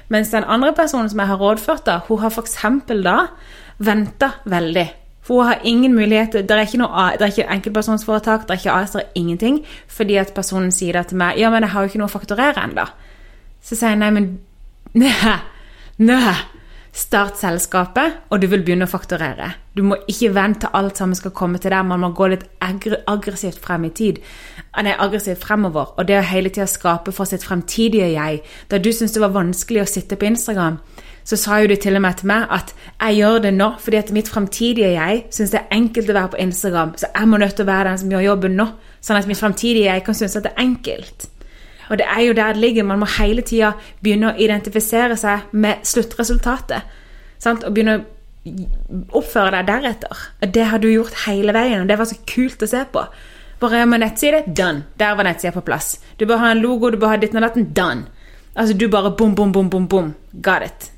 Mens 0.08 0.30
den 0.30 0.44
andre 0.46 0.72
personen 0.72 1.10
som 1.10 1.18
jeg 1.18 1.26
har 1.26 1.40
rådført, 1.40 1.86
da, 1.86 1.98
hun 2.06 2.18
har 2.18 2.30
f.eks. 2.30 2.56
da 2.88 3.16
venta 3.78 4.30
veldig. 4.44 4.86
For 5.22 5.34
hun 5.34 5.46
har 5.46 5.60
ingen 5.64 5.94
muligheter. 5.94 6.42
Det 6.42 6.50
er 6.50 6.60
ikke 6.66 6.78
noe 6.78 7.10
ikke 7.26 7.50
enkeltpersonsforetak, 7.50 8.46
det 8.46 8.50
er 8.50 8.62
ikke 8.62 8.78
AS, 8.78 8.90
det 8.94 9.02
er 9.02 9.18
ingenting. 9.18 9.64
Fordi 9.88 10.16
at 10.16 10.34
personen 10.34 10.70
sier 10.70 10.92
det 10.92 11.08
til 11.08 11.18
meg 11.18 11.38
Ja, 11.38 11.50
men 11.50 11.62
jeg 11.62 11.70
har 11.70 11.82
jo 11.82 11.90
ikke 11.90 11.98
noe 11.98 12.10
å 12.10 12.18
fakturere 12.18 12.68
ennå. 12.68 12.86
Så 13.62 13.74
sier 13.74 13.96
jeg 13.96 13.98
nei, 13.98 14.10
men 14.10 14.38
Nei. 15.02 15.38
Nei. 15.98 16.34
Start 16.92 17.38
selskapet, 17.40 18.18
og 18.28 18.42
du 18.42 18.50
vil 18.52 18.60
begynne 18.66 18.84
å 18.84 18.90
fakturere. 18.90 19.46
Du 19.72 19.80
må 19.80 19.96
ikke 20.12 20.28
vente 20.36 20.66
til 20.66 20.74
alt 20.76 20.98
sammen 21.00 21.16
skal 21.16 21.32
komme 21.32 21.56
til 21.56 21.72
deg. 21.72 21.86
Man 21.88 22.02
må 22.04 22.10
gå 22.12 22.26
litt 22.28 22.44
aggressivt 22.60 23.62
frem 23.64 23.86
i 23.88 23.92
tid. 23.96 24.18
Nei, 24.76 24.92
aggressivt 24.92 25.40
fremover. 25.40 25.94
Og 25.96 26.08
det 26.08 26.18
å 26.20 26.26
hele 26.28 26.52
tida 26.52 26.68
skape 26.68 27.14
for 27.16 27.28
sitt 27.28 27.46
fremtidige 27.48 28.10
jeg. 28.12 28.42
Da 28.68 28.76
du 28.76 28.90
syntes 28.92 29.16
det 29.16 29.24
var 29.24 29.32
vanskelig 29.32 29.86
å 29.86 29.88
sitte 29.88 30.20
på 30.20 30.28
Instagram, 30.28 30.76
så 31.24 31.38
sa 31.40 31.62
jo 31.62 31.72
du 31.72 31.76
til 31.80 31.96
og 31.96 32.04
med 32.04 32.20
til 32.20 32.28
meg 32.28 32.48
at 32.52 32.74
jeg 32.74 33.20
gjør 33.20 33.42
det 33.44 33.52
nå 33.54 33.68
fordi 33.80 34.00
at 34.00 34.12
mitt 34.14 34.28
fremtidige 34.28 34.92
jeg 34.96 35.20
syns 35.32 35.52
det 35.54 35.60
er 35.62 35.76
enkelt 35.78 36.10
å 36.10 36.16
være 36.18 36.32
på 36.34 36.40
Instagram, 36.44 36.96
så 36.98 37.12
jeg 37.14 37.30
må 37.30 37.38
nødt 37.38 37.54
til 37.56 37.64
å 37.64 37.72
være 37.72 37.88
den 37.88 38.00
som 38.02 38.12
gjør 38.12 38.26
jobben 38.26 38.58
nå, 38.58 38.66
sånn 39.00 39.20
at 39.20 39.30
mitt 39.30 39.40
fremtidige 39.40 39.86
jeg 39.86 40.04
kan 40.06 40.18
synes 40.18 40.36
at 40.36 40.48
det 40.48 40.52
er 40.56 40.66
enkelt. 40.66 41.28
Og 41.90 41.98
det 41.98 42.06
er 42.08 42.20
jo 42.26 42.36
der 42.38 42.54
det 42.54 42.62
ligger. 42.62 42.86
Man 42.88 43.02
må 43.02 43.08
hele 43.18 43.44
tida 43.46 43.74
begynne 44.00 44.32
å 44.32 44.38
identifisere 44.38 45.16
seg 45.20 45.52
med 45.52 45.84
sluttresultatet. 45.88 46.88
Sant? 47.42 47.64
Og 47.66 47.74
begynne 47.74 47.98
å 47.98 48.04
oppføre 49.18 49.54
deg 49.58 49.68
deretter. 49.70 50.24
Og 50.42 50.54
det 50.54 50.64
har 50.70 50.82
du 50.82 50.88
gjort 50.90 51.24
hele 51.26 51.54
veien, 51.54 51.82
og 51.82 51.90
det 51.90 51.98
var 51.98 52.10
så 52.10 52.18
kult 52.26 52.62
å 52.62 52.70
se 52.70 52.82
på. 52.92 53.04
Bare 53.62 53.84
med 53.86 54.02
nettside, 54.02 54.42
done. 54.46 54.88
Der 54.98 55.14
var 55.14 55.28
nettsida 55.28 55.52
på 55.54 55.62
plass. 55.66 55.94
Du 56.18 56.26
bør 56.26 56.42
ha 56.42 56.50
en 56.50 56.62
logo, 56.62 56.90
du 56.90 56.98
bør 56.98 57.14
ha 57.14 57.20
ditt 57.22 57.34
og 57.34 57.44
datten, 57.44 57.68
done. 57.74 58.08
Altså 58.54 58.74
du 58.74 58.88
bare 58.90 59.14
bom, 59.16 59.34
bom, 59.34 59.52
bom, 59.52 59.70
bom, 59.70 59.86
bom. 59.88 60.14
Got 60.32 60.66
it. 60.66 60.90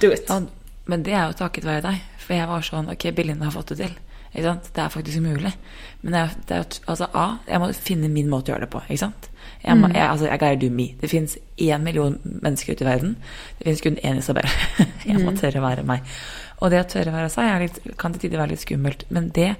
Do 0.00 0.12
it. 0.12 0.28
Ja, 0.28 0.42
men 0.84 1.02
det 1.02 1.14
er 1.14 1.30
jo 1.30 1.38
takket 1.38 1.64
være 1.64 1.86
deg. 1.88 2.02
For 2.24 2.36
jeg 2.36 2.48
var 2.48 2.64
sånn 2.64 2.90
Ok, 2.92 3.08
Belinda 3.16 3.48
har 3.48 3.54
fått 3.54 3.72
det 3.72 3.80
til. 3.82 3.96
Ikke 4.34 4.44
sant? 4.48 4.68
Det 4.74 4.82
er 4.82 4.92
faktisk 4.92 5.22
mulig. 5.24 5.52
Men 6.02 6.14
det 6.14 6.20
er, 6.20 6.60
er, 6.60 6.78
altså, 6.90 7.08
A, 7.14 7.26
jeg 7.48 7.62
må 7.62 7.70
finne 7.78 8.10
min 8.12 8.30
måte 8.30 8.50
å 8.50 8.54
gjøre 8.54 8.66
det 8.66 8.72
på. 8.74 8.82
Ikke 8.88 9.02
sant? 9.06 9.28
Jeg, 9.64 9.78
må, 9.80 9.88
jeg, 9.88 10.04
altså, 10.04 10.26
jeg 10.28 10.40
gotta 10.42 10.60
do 10.60 10.68
me. 10.70 10.90
Det 11.00 11.08
fins 11.08 11.38
én 11.56 11.84
million 11.84 12.18
mennesker 12.24 12.74
ute 12.74 12.84
i 12.84 12.88
verden. 12.88 13.14
Det 13.58 13.68
fins 13.68 13.84
kun 13.84 13.96
én 14.04 14.20
Isabel. 14.20 14.48
jeg 15.08 15.22
må 15.22 15.32
tørre 15.38 15.62
å 15.62 15.64
være 15.64 15.86
meg. 15.88 16.04
Og 16.60 16.72
det 16.72 16.82
å 16.82 16.88
tørre 16.90 17.12
å 17.12 17.16
være 17.16 17.32
seg 17.32 17.48
er 17.48 17.64
litt, 17.64 17.80
kan 18.00 18.12
til 18.12 18.26
tider 18.26 18.42
være 18.42 18.54
litt 18.54 18.64
skummelt. 18.64 19.06
Men 19.14 19.30
det 19.36 19.54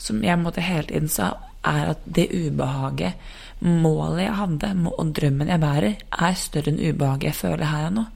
som 0.00 0.22
jeg 0.24 0.40
måtte 0.40 0.64
hele 0.64 0.88
tiden 0.88 1.12
sa, 1.12 1.32
er 1.66 1.92
at 1.92 2.02
det 2.08 2.30
ubehaget, 2.32 3.30
målet 3.60 4.24
jeg 4.24 4.38
hadde, 4.38 4.70
og 4.90 5.12
drømmen 5.16 5.52
jeg 5.52 5.62
bærer, 5.62 6.00
er 6.26 6.38
større 6.40 6.72
enn 6.72 6.80
ubehaget 6.80 7.30
jeg 7.30 7.38
føler 7.42 7.70
her 7.70 7.90
og 7.90 7.96
nå. 7.98 8.06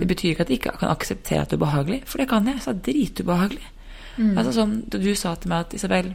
Det 0.00 0.08
betyr 0.08 0.34
ikke 0.34 0.44
at 0.44 0.50
jeg 0.50 0.60
ikke 0.60 0.74
kan 0.80 0.92
akseptere 0.92 1.44
at 1.44 1.52
det 1.52 1.56
er 1.56 1.62
ubehagelig, 1.62 2.02
for 2.08 2.20
det 2.20 2.28
kan 2.28 2.48
jeg. 2.48 2.60
Så 2.60 2.74
det 2.74 2.82
er 2.82 2.98
dritubehagelig. 2.98 3.68
Altså 4.36 4.52
sånn, 4.52 4.74
Du 4.92 5.14
sa 5.16 5.34
til 5.40 5.52
meg 5.52 5.66
at 5.66 5.74
Isabel, 5.78 6.12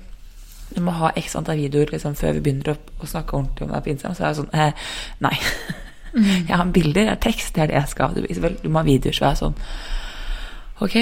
du 0.75 0.81
må 0.83 0.93
ha 0.99 1.11
x 1.15 1.35
antall 1.39 1.59
videoer 1.61 1.91
liksom, 1.93 2.15
før 2.19 2.35
vi 2.37 2.43
begynner 2.45 2.73
å, 2.73 2.77
å 3.01 3.09
snakke 3.09 3.37
ordentlig 3.37 3.67
om 3.67 3.75
deg 3.75 3.85
på 3.85 3.93
Instagram. 3.93 4.17
Så 4.17 4.23
er 4.23 4.31
jeg 4.31 4.39
sånn 4.41 4.51
eh, 4.53 4.89
Nei. 5.23 5.35
jeg 6.49 6.57
har 6.59 6.73
bilder, 6.73 7.05
jeg 7.05 7.13
har 7.13 7.23
tekst, 7.23 7.53
det 7.55 7.63
er 7.63 7.71
det 7.71 7.79
jeg 7.79 7.93
skal. 7.93 8.17
Du, 8.17 8.27
Isabel, 8.27 8.59
du 8.63 8.67
må 8.69 8.81
ha 8.81 8.87
videoer. 8.87 9.15
Så 9.15 9.25
er 9.25 9.33
jeg 9.33 9.41
sånn 9.45 9.57
Ok, 10.85 10.99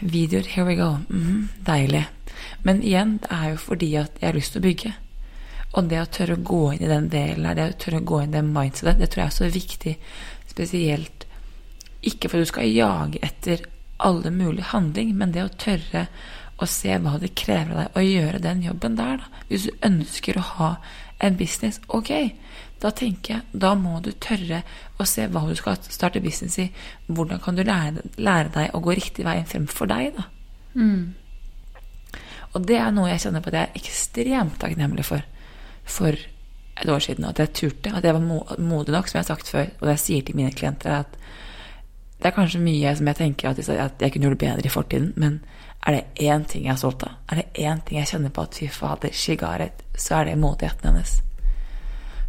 videoer, 0.00 0.46
here 0.54 0.64
we 0.64 0.78
go. 0.78 0.94
Mm, 1.12 1.50
deilig. 1.66 2.06
Men 2.64 2.80
igjen, 2.80 3.18
det 3.20 3.28
er 3.34 3.50
jo 3.52 3.60
fordi 3.60 3.90
at 4.00 4.16
jeg 4.22 4.30
har 4.30 4.38
lyst 4.38 4.54
til 4.54 4.62
å 4.62 4.68
bygge. 4.68 4.94
Og 5.76 5.90
det 5.90 6.00
å 6.00 6.08
tørre 6.16 6.38
å 6.38 6.44
gå 6.48 6.62
inn 6.72 6.84
i 6.86 6.88
den 6.88 7.10
delen 7.12 7.44
her, 7.44 7.58
det 7.58 7.66
å 7.74 7.78
tørre 7.84 8.00
å 8.00 8.06
gå 8.08 8.22
inn 8.22 8.32
i 8.32 8.38
det 8.38 8.44
mindsetet, 8.46 9.02
det 9.02 9.10
tror 9.12 9.24
jeg 9.24 9.32
er 9.32 9.36
så 9.36 9.50
viktig. 9.52 9.94
Spesielt 10.48 11.26
ikke 12.08 12.30
for 12.30 12.38
at 12.38 12.46
du 12.46 12.52
skal 12.54 12.72
jage 12.72 13.20
etter 13.26 13.66
alle 13.98 14.30
mulige 14.32 14.70
handling, 14.70 15.12
men 15.18 15.34
det 15.34 15.44
å 15.44 15.54
tørre 15.60 16.06
og 16.58 16.70
se 16.70 16.96
hva 16.98 17.16
det 17.22 17.34
krever 17.38 17.74
av 17.74 17.80
deg 17.80 17.98
å 17.98 18.04
gjøre 18.04 18.42
den 18.42 18.64
jobben 18.66 18.98
der. 18.98 19.22
Da. 19.22 19.44
Hvis 19.50 19.68
du 19.68 19.86
ønsker 19.86 20.38
å 20.38 20.46
ha 20.54 20.70
en 21.22 21.38
business, 21.38 21.80
ok, 21.88 22.12
da 22.82 22.90
tenker 22.94 23.34
jeg 23.34 23.62
da 23.64 23.72
må 23.78 23.98
du 24.02 24.12
tørre 24.22 24.62
å 24.98 25.06
se 25.06 25.26
hva 25.30 25.44
du 25.48 25.54
skal 25.58 25.78
starte 25.86 26.22
business 26.22 26.58
i. 26.62 26.68
Hvordan 27.06 27.42
kan 27.42 27.58
du 27.58 27.64
lære, 27.66 28.04
lære 28.18 28.52
deg 28.54 28.74
å 28.74 28.82
gå 28.82 28.98
riktig 28.98 29.26
vei 29.26 29.40
frem 29.46 29.66
for 29.70 29.90
deg, 29.90 30.18
da. 30.18 30.28
Mm. 30.78 31.14
Og 32.54 32.64
det 32.66 32.78
er 32.80 32.94
noe 32.94 33.10
jeg 33.10 33.26
kjenner 33.26 33.42
på 33.44 33.50
at 33.50 33.58
jeg 33.58 33.68
er 33.68 33.82
ekstremt 33.82 34.60
takknemlig 34.62 35.06
for 35.06 35.26
for 35.88 36.12
et 36.82 36.88
år 36.88 36.98
siden. 36.98 37.24
At 37.24 37.38
jeg 37.38 37.52
turte, 37.52 37.92
at 37.94 38.04
jeg 38.04 38.14
var 38.14 38.20
modig 38.58 38.92
nok, 38.92 39.08
som 39.08 39.18
jeg 39.18 39.24
har 39.24 39.30
sagt 39.36 39.48
før. 39.48 39.70
Og 39.80 39.86
det 39.86 39.96
jeg 39.96 40.04
sier 40.04 40.22
til 40.22 40.36
mine 40.36 40.52
klienter, 40.52 40.90
er 40.90 41.06
at 41.06 41.16
det 42.18 42.30
er 42.30 42.34
kanskje 42.34 42.60
mye 42.62 42.94
som 42.98 43.06
jeg 43.06 43.16
tenker 43.16 43.50
at 43.50 44.02
jeg 44.02 44.12
kunne 44.12 44.26
gjort 44.26 44.38
bedre 44.38 44.66
i 44.66 44.72
fortiden, 44.74 45.12
men 45.16 45.40
er 45.86 45.94
det 45.94 46.26
én 46.28 46.44
ting 46.44 46.66
jeg 46.66 46.72
er 46.74 46.80
stolt 46.80 47.02
av, 47.06 47.16
er 47.30 47.40
det 47.40 47.64
én 47.64 47.80
ting 47.86 47.98
jeg 48.00 48.10
kjenner 48.10 48.34
på 48.34 48.44
at 48.44 48.58
fy 48.58 48.68
fader, 48.68 49.12
she 49.12 49.36
got 49.36 49.82
så 49.96 50.20
er 50.20 50.24
det 50.24 50.38
modigheten 50.38 50.90
hennes. 50.90 51.22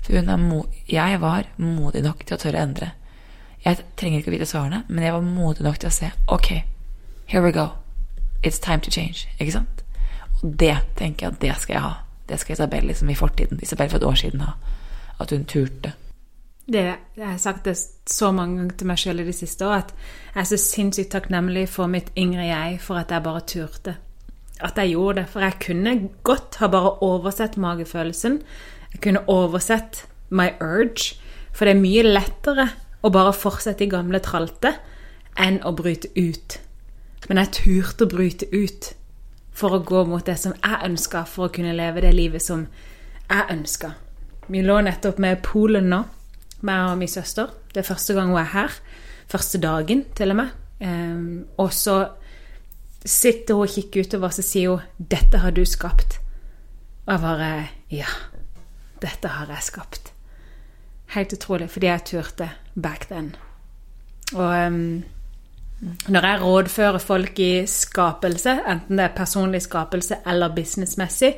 For 0.01 0.15
hun 0.17 0.29
er 0.29 0.37
mo 0.37 0.63
jeg 0.87 1.19
var 1.21 1.49
modig 1.57 2.03
nok 2.03 2.23
til 2.25 2.37
å 2.37 2.41
tørre 2.41 2.61
å 2.61 2.67
endre. 2.67 2.91
Jeg 3.65 3.83
trenger 3.99 4.21
ikke 4.21 4.31
å 4.31 4.35
vite 4.37 4.47
svarene, 4.49 4.83
men 4.87 5.03
jeg 5.03 5.13
var 5.13 5.25
modig 5.25 5.65
nok 5.65 5.79
til 5.81 5.89
å 5.89 5.93
se 5.93 6.11
ok, 6.27 6.49
here 7.27 7.43
we 7.43 7.51
go. 7.51 7.69
It's 8.41 8.59
time 8.59 8.79
to 8.81 8.91
change. 8.91 9.27
Ikke 9.39 9.57
sant? 9.57 9.83
Og 10.39 10.55
det 10.59 10.77
tenker 10.95 11.25
jeg 11.25 11.33
at 11.33 11.41
det 11.41 11.55
skal 11.59 11.75
jeg 11.75 11.83
ha. 11.83 11.95
Det 12.29 12.39
skal 12.39 12.53
Isabel 12.53 12.85
liksom 12.87 13.09
i 13.09 13.17
fortiden, 13.19 13.59
Isabel 13.61 13.89
for 13.89 13.99
et 13.99 14.07
år 14.07 14.15
siden 14.21 14.45
ha. 14.45 14.53
At 15.19 15.33
hun 15.35 15.43
turte. 15.45 15.93
Det, 16.69 16.85
jeg 17.17 17.25
har 17.25 17.37
sagt 17.41 17.65
det 17.65 17.77
så 18.05 18.29
mange 18.31 18.59
ganger 18.59 18.75
til 18.77 18.87
meg 18.89 18.99
sjøl 19.01 19.21
i 19.23 19.25
det 19.25 19.33
siste 19.33 19.65
òg, 19.65 19.87
at 19.87 19.93
jeg 20.35 20.41
er 20.41 20.49
så 20.51 20.57
sinnssykt 20.61 21.11
takknemlig 21.15 21.63
for 21.73 21.89
mitt 21.89 22.11
yngre 22.17 22.45
jeg 22.45 22.75
for 22.83 23.01
at 23.01 23.09
jeg 23.09 23.25
bare 23.25 23.41
turte. 23.49 23.95
At 24.61 24.77
jeg 24.77 24.93
gjorde 24.93 25.21
det. 25.21 25.29
For 25.31 25.41
jeg 25.41 25.57
kunne 25.65 25.95
godt 26.23 26.59
ha 26.59 26.67
bare 26.67 26.91
oversett 27.01 27.57
magefølelsen. 27.57 28.41
Jeg 28.93 29.01
kunne 29.01 29.23
oversett 29.29 30.05
my 30.29 30.51
urge. 30.61 31.15
For 31.53 31.65
det 31.65 31.75
er 31.75 31.81
mye 31.81 32.03
lettere 32.05 32.67
å 33.01 33.09
bare 33.09 33.33
fortsette 33.33 33.87
i 33.87 33.89
gamle 33.89 34.19
tralte 34.21 34.75
enn 35.39 35.61
å 35.65 35.73
bryte 35.73 36.11
ut. 36.17 36.59
Men 37.29 37.41
jeg 37.41 37.53
turte 37.55 38.05
å 38.05 38.11
bryte 38.11 38.49
ut 38.51 38.91
for 39.55 39.75
å 39.75 39.81
gå 39.83 40.05
mot 40.07 40.25
det 40.25 40.37
som 40.39 40.53
jeg 40.55 40.85
ønska, 40.85 41.25
for 41.27 41.47
å 41.47 41.53
kunne 41.53 41.75
leve 41.75 42.03
det 42.03 42.13
livet 42.15 42.43
som 42.43 42.67
jeg 43.29 43.49
ønska. 43.51 43.93
Vi 44.47 44.61
lå 44.65 44.79
nettopp 44.81 45.19
med 45.21 45.41
Polen 45.45 45.89
nå, 45.91 46.03
meg 46.65 46.91
og 46.91 46.97
min 46.97 47.11
søster. 47.11 47.51
Det 47.73 47.81
er 47.81 47.87
første 47.87 48.13
gang 48.13 48.31
hun 48.31 48.39
er 48.41 48.49
her. 48.53 48.79
Første 49.29 49.61
dagen, 49.61 50.05
til 50.15 50.33
og 50.33 50.39
med. 50.41 50.55
Um, 50.79 51.45
og 51.57 51.73
så 51.73 52.07
sitter 53.05 53.53
hun 53.53 53.67
og 53.67 53.73
kikker 53.73 54.07
utover, 54.07 54.29
så 54.29 54.41
sier 54.41 54.69
hun 54.69 54.79
'Dette 54.99 55.37
har 55.37 55.51
du 55.51 55.61
skapt'. 55.61 56.19
Og 57.05 57.13
jeg 57.13 57.21
bare 57.21 57.67
Ja, 57.91 58.05
dette 59.01 59.27
har 59.27 59.47
jeg 59.47 59.63
skapt. 59.63 60.13
Helt 61.07 61.33
utrolig, 61.33 61.69
fordi 61.69 61.87
jeg 61.87 62.05
turte 62.05 62.49
back 62.81 63.07
then. 63.07 63.35
Og 64.35 64.67
um, 64.67 65.03
når 66.07 66.25
jeg 66.25 66.41
rådfører 66.41 66.97
folk 66.97 67.39
i 67.39 67.65
skapelse, 67.65 68.51
enten 68.67 68.97
det 68.97 69.05
er 69.05 69.15
personlig 69.15 69.61
skapelse 69.61 70.15
eller 70.27 70.55
businessmessig, 70.55 71.33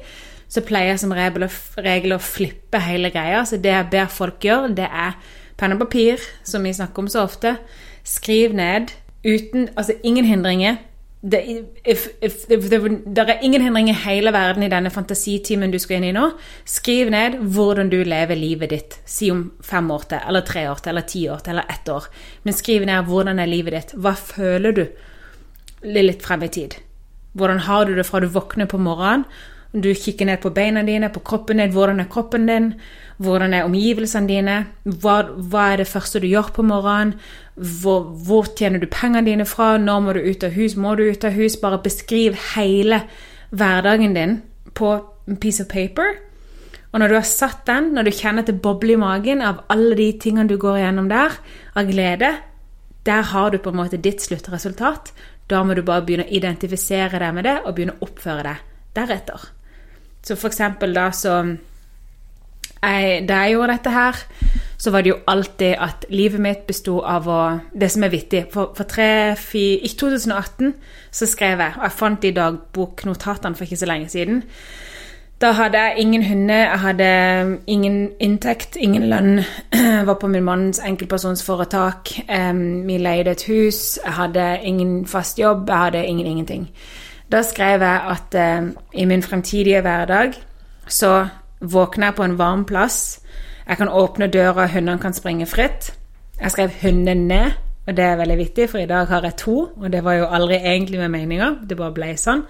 så 0.52 0.64
pleier 0.68 0.92
jeg 0.92 1.04
som 1.06 1.14
regel 1.16 2.16
å 2.16 2.22
flippe 2.22 2.82
hele 2.84 3.12
greia. 3.14 3.46
Så 3.48 3.60
det 3.62 3.72
jeg 3.72 3.90
ber 3.94 4.12
folk 4.12 4.44
gjøre, 4.44 4.74
det 4.76 4.90
er 4.90 5.16
penn 5.60 5.78
og 5.78 5.84
papir, 5.86 6.20
som 6.44 6.66
vi 6.68 6.74
snakker 6.76 7.06
om 7.06 7.12
så 7.12 7.24
ofte. 7.24 7.56
Skriv 8.04 8.56
ned 8.58 8.92
uten 9.22 9.70
Altså 9.78 9.94
ingen 10.04 10.26
hindringer 10.26 10.80
det, 11.22 11.42
if, 11.86 12.08
if, 12.22 12.50
if, 12.50 12.64
det 12.70 13.22
er 13.22 13.44
ingen 13.46 13.62
hindringer 13.62 13.94
i 13.94 14.04
hele 14.08 14.32
verden 14.34 14.64
i 14.66 14.70
denne 14.74 14.90
fantasitimen 14.90 15.70
du 15.72 15.78
skal 15.80 16.00
inn 16.00 16.08
i 16.10 16.16
nå. 16.16 16.32
Skriv 16.66 17.12
ned 17.14 17.38
hvordan 17.54 17.92
du 17.92 18.00
lever 18.02 18.40
livet 18.40 18.74
ditt. 18.74 18.98
Si 19.06 19.30
om 19.30 19.44
fem 19.62 19.92
år 19.94 20.08
til, 20.10 20.24
eller 20.28 20.46
tre 20.48 20.66
år 20.72 20.82
til, 20.82 20.96
eller 20.96 21.06
ti 21.06 21.28
år 21.30 21.44
til, 21.46 21.54
eller 21.54 21.70
ett 21.70 21.94
år. 21.94 22.10
Men 22.42 22.58
skriv 22.58 22.88
ned 22.90 23.06
hvordan 23.06 23.40
er 23.40 23.52
livet 23.52 23.78
ditt. 23.78 23.94
Hva 24.02 24.16
føler 24.18 24.74
du 24.80 24.84
litt 25.94 26.26
frem 26.26 26.48
i 26.48 26.50
tid? 26.58 26.80
Hvordan 27.38 27.62
har 27.70 27.86
du 27.86 27.94
det 27.96 28.08
fra 28.10 28.20
du 28.20 28.26
våkner 28.34 28.66
på 28.66 28.82
morgenen? 28.82 29.28
Du 29.72 29.88
kikker 29.96 30.28
ned 30.28 30.42
på 30.44 30.50
beina 30.52 30.82
dine, 30.84 31.08
på 31.10 31.22
kroppen 31.24 31.62
din. 31.62 31.72
Hvordan 31.72 32.02
er 32.04 32.10
kroppen 32.12 32.48
din? 32.48 32.74
Hvordan 33.24 33.54
er 33.54 33.64
omgivelsene 33.64 34.28
dine? 34.28 34.56
Hva, 34.84 35.22
hva 35.32 35.68
er 35.72 35.80
det 35.80 35.88
første 35.88 36.20
du 36.20 36.28
gjør 36.28 36.50
på 36.58 36.66
morgenen? 36.68 37.14
Hvor, 37.56 38.10
hvor, 38.26 38.50
tjener 38.58 38.82
du 38.82 38.90
pengene 38.92 39.24
dine 39.30 39.46
fra? 39.48 39.78
Når 39.78 40.02
må 40.04 40.16
du 40.18 40.20
ut 40.26 40.44
av 40.44 40.52
hus? 40.58 40.76
Må 40.76 40.96
du 41.00 41.06
ut 41.08 41.24
av 41.24 41.38
hus? 41.38 41.56
Bare 41.62 41.80
beskriv 41.84 42.36
hele 42.56 43.00
hverdagen 43.56 44.18
din 44.18 44.42
på 44.76 44.92
en 45.28 45.40
piece 45.40 45.64
of 45.64 45.70
paper. 45.72 46.20
Og 46.92 47.00
når 47.00 47.08
du 47.08 47.16
har 47.16 47.30
satt 47.30 47.64
den, 47.70 47.94
når 47.96 48.10
du 48.10 48.12
kjenner 48.12 48.44
at 48.44 48.52
det 48.52 48.60
bobler 48.60 48.98
i 48.98 49.00
magen 49.00 49.40
av 49.40 49.64
alle 49.72 49.96
de 49.96 50.10
tingene 50.20 50.52
du 50.52 50.58
går 50.60 50.82
igjennom 50.82 51.08
der, 51.08 51.38
av 51.80 51.88
glede, 51.88 52.34
der 53.08 53.24
har 53.32 53.56
du 53.56 53.62
på 53.64 53.72
en 53.72 53.80
måte 53.80 54.02
ditt 54.04 54.20
sluttresultat. 54.20 55.14
Da 55.48 55.64
må 55.64 55.80
du 55.80 55.82
bare 55.88 56.04
begynne 56.04 56.28
å 56.28 56.36
identifisere 56.36 57.24
deg 57.24 57.40
med 57.40 57.48
det 57.48 57.58
og 57.64 57.72
begynne 57.78 57.96
å 57.96 58.10
oppføre 58.10 58.44
det 58.50 58.58
deretter. 59.00 59.48
Så 60.24 60.36
for 60.36 60.52
eksempel 60.52 60.96
da 60.96 61.12
så 61.12 61.56
jeg, 62.82 63.28
Da 63.30 63.36
jeg 63.44 63.52
gjorde 63.52 63.74
dette 63.74 63.90
her, 63.90 64.16
så 64.78 64.92
var 64.92 65.02
det 65.02 65.10
jo 65.10 65.18
alltid 65.28 65.76
at 65.78 66.06
livet 66.10 66.42
mitt 66.42 66.68
besto 66.68 67.00
av 67.06 67.28
å 67.28 67.42
Det 67.74 67.92
som 67.92 68.04
er 68.04 68.10
vittig 68.10 68.46
For, 68.54 68.74
for 68.76 68.84
tre, 68.84 69.36
fire, 69.36 69.80
I 69.86 69.88
2018 69.88 70.74
så 71.12 71.26
skrev 71.26 71.60
jeg, 71.60 71.74
og 71.78 71.84
jeg 71.84 71.92
fant 71.92 72.24
i 72.24 72.32
dagboknotatene 72.32 73.56
for 73.56 73.64
ikke 73.64 73.78
så 73.78 73.86
lenge 73.86 74.10
siden 74.10 74.44
da 75.42 75.52
hadde 75.52 75.78
jeg 75.78 75.94
ingen 75.98 76.24
hunder, 76.24 76.56
jeg 76.56 76.80
hadde 76.80 77.58
ingen 77.68 78.10
inntekt, 78.20 78.76
ingen 78.76 79.10
lønn. 79.10 79.40
Jeg 79.74 80.06
var 80.06 80.14
på 80.22 80.28
min 80.28 80.44
manns 80.44 80.80
enkeltpersonsforetak. 80.86 82.12
Vi 82.86 82.98
leide 82.98 83.32
et 83.32 83.44
hus. 83.50 84.00
Jeg 84.06 84.14
hadde 84.14 84.60
ingen 84.64 85.08
fast 85.08 85.40
jobb. 85.40 85.70
Jeg 85.70 85.78
hadde 85.78 86.06
ingen 86.06 86.28
ingenting. 86.28 86.70
Da 87.32 87.42
skrev 87.48 87.82
jeg 87.82 88.02
at 88.12 88.36
i 88.94 89.06
min 89.06 89.24
fremtidige 89.24 89.82
hverdag 89.82 90.34
så 90.88 91.28
våkner 91.62 92.10
jeg 92.10 92.16
på 92.16 92.24
en 92.24 92.38
varm 92.38 92.66
plass. 92.66 93.22
Jeg 93.68 93.78
kan 93.78 93.90
åpne 93.90 94.28
døra, 94.28 94.68
hundene 94.68 95.00
kan 95.00 95.14
springe 95.14 95.46
fritt. 95.46 95.94
Jeg 96.42 96.52
skrev 96.52 96.70
'hundene', 96.70 97.54
og 97.88 97.98
det 97.98 98.06
er 98.06 98.16
veldig 98.16 98.38
viktig, 98.38 98.70
for 98.70 98.78
i 98.78 98.86
dag 98.86 99.08
har 99.08 99.22
jeg 99.22 99.36
to. 99.38 99.70
Og 99.78 99.94
det 99.94 100.04
var 100.04 100.14
jo 100.14 100.26
aldri 100.26 100.56
egentlig 100.56 101.00
med 101.00 101.10
meninga, 101.10 101.56
det 101.70 101.78
bare 101.78 101.94
ble 101.94 102.18
sånn. 102.18 102.44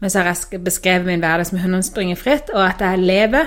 Men 0.00 0.10
så 0.10 0.18
har 0.18 0.26
jeg 0.26 0.64
beskrevet 0.64 1.06
min 1.06 1.20
hverdag 1.20 1.46
som 1.46 1.58
hundene 1.58 1.82
springer 1.82 2.16
fritt, 2.16 2.50
og 2.54 2.68
at 2.68 2.80
jeg 2.80 2.98
lever 2.98 3.46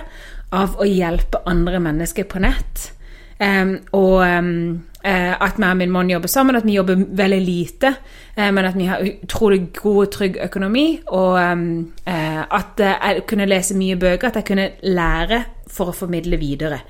av 0.51 0.75
å 0.79 0.85
hjelpe 0.85 1.41
andre 1.45 1.79
mennesker 1.79 2.23
på 2.23 2.39
nett. 2.39 2.91
Um, 3.39 3.77
og 3.97 4.21
um, 4.21 4.83
at 5.03 5.57
vi 5.57 5.65
og 5.67 5.77
min 5.77 5.91
mann 5.91 6.09
jobber 6.09 6.27
sammen, 6.31 6.55
at 6.55 6.65
vi 6.65 6.77
jobber 6.77 6.95
veldig 6.95 7.41
lite, 7.41 7.93
uh, 8.37 8.49
men 8.53 8.65
at 8.65 8.77
vi 8.77 8.85
har 8.87 9.03
utrolig 9.23 9.73
god 9.73 10.05
og 10.05 10.11
trygg 10.11 10.37
økonomi. 10.45 10.87
Og 11.07 11.39
um, 11.51 11.93
at 12.05 12.79
jeg 12.79 13.23
kunne 13.27 13.49
lese 13.49 13.77
mye 13.77 13.95
bøker, 13.99 14.27
at 14.27 14.41
jeg 14.41 14.45
kunne 14.45 14.69
lære 14.83 15.43
for 15.67 15.91
å 15.91 15.97
formidle 15.97 16.37
videre. 16.37 16.83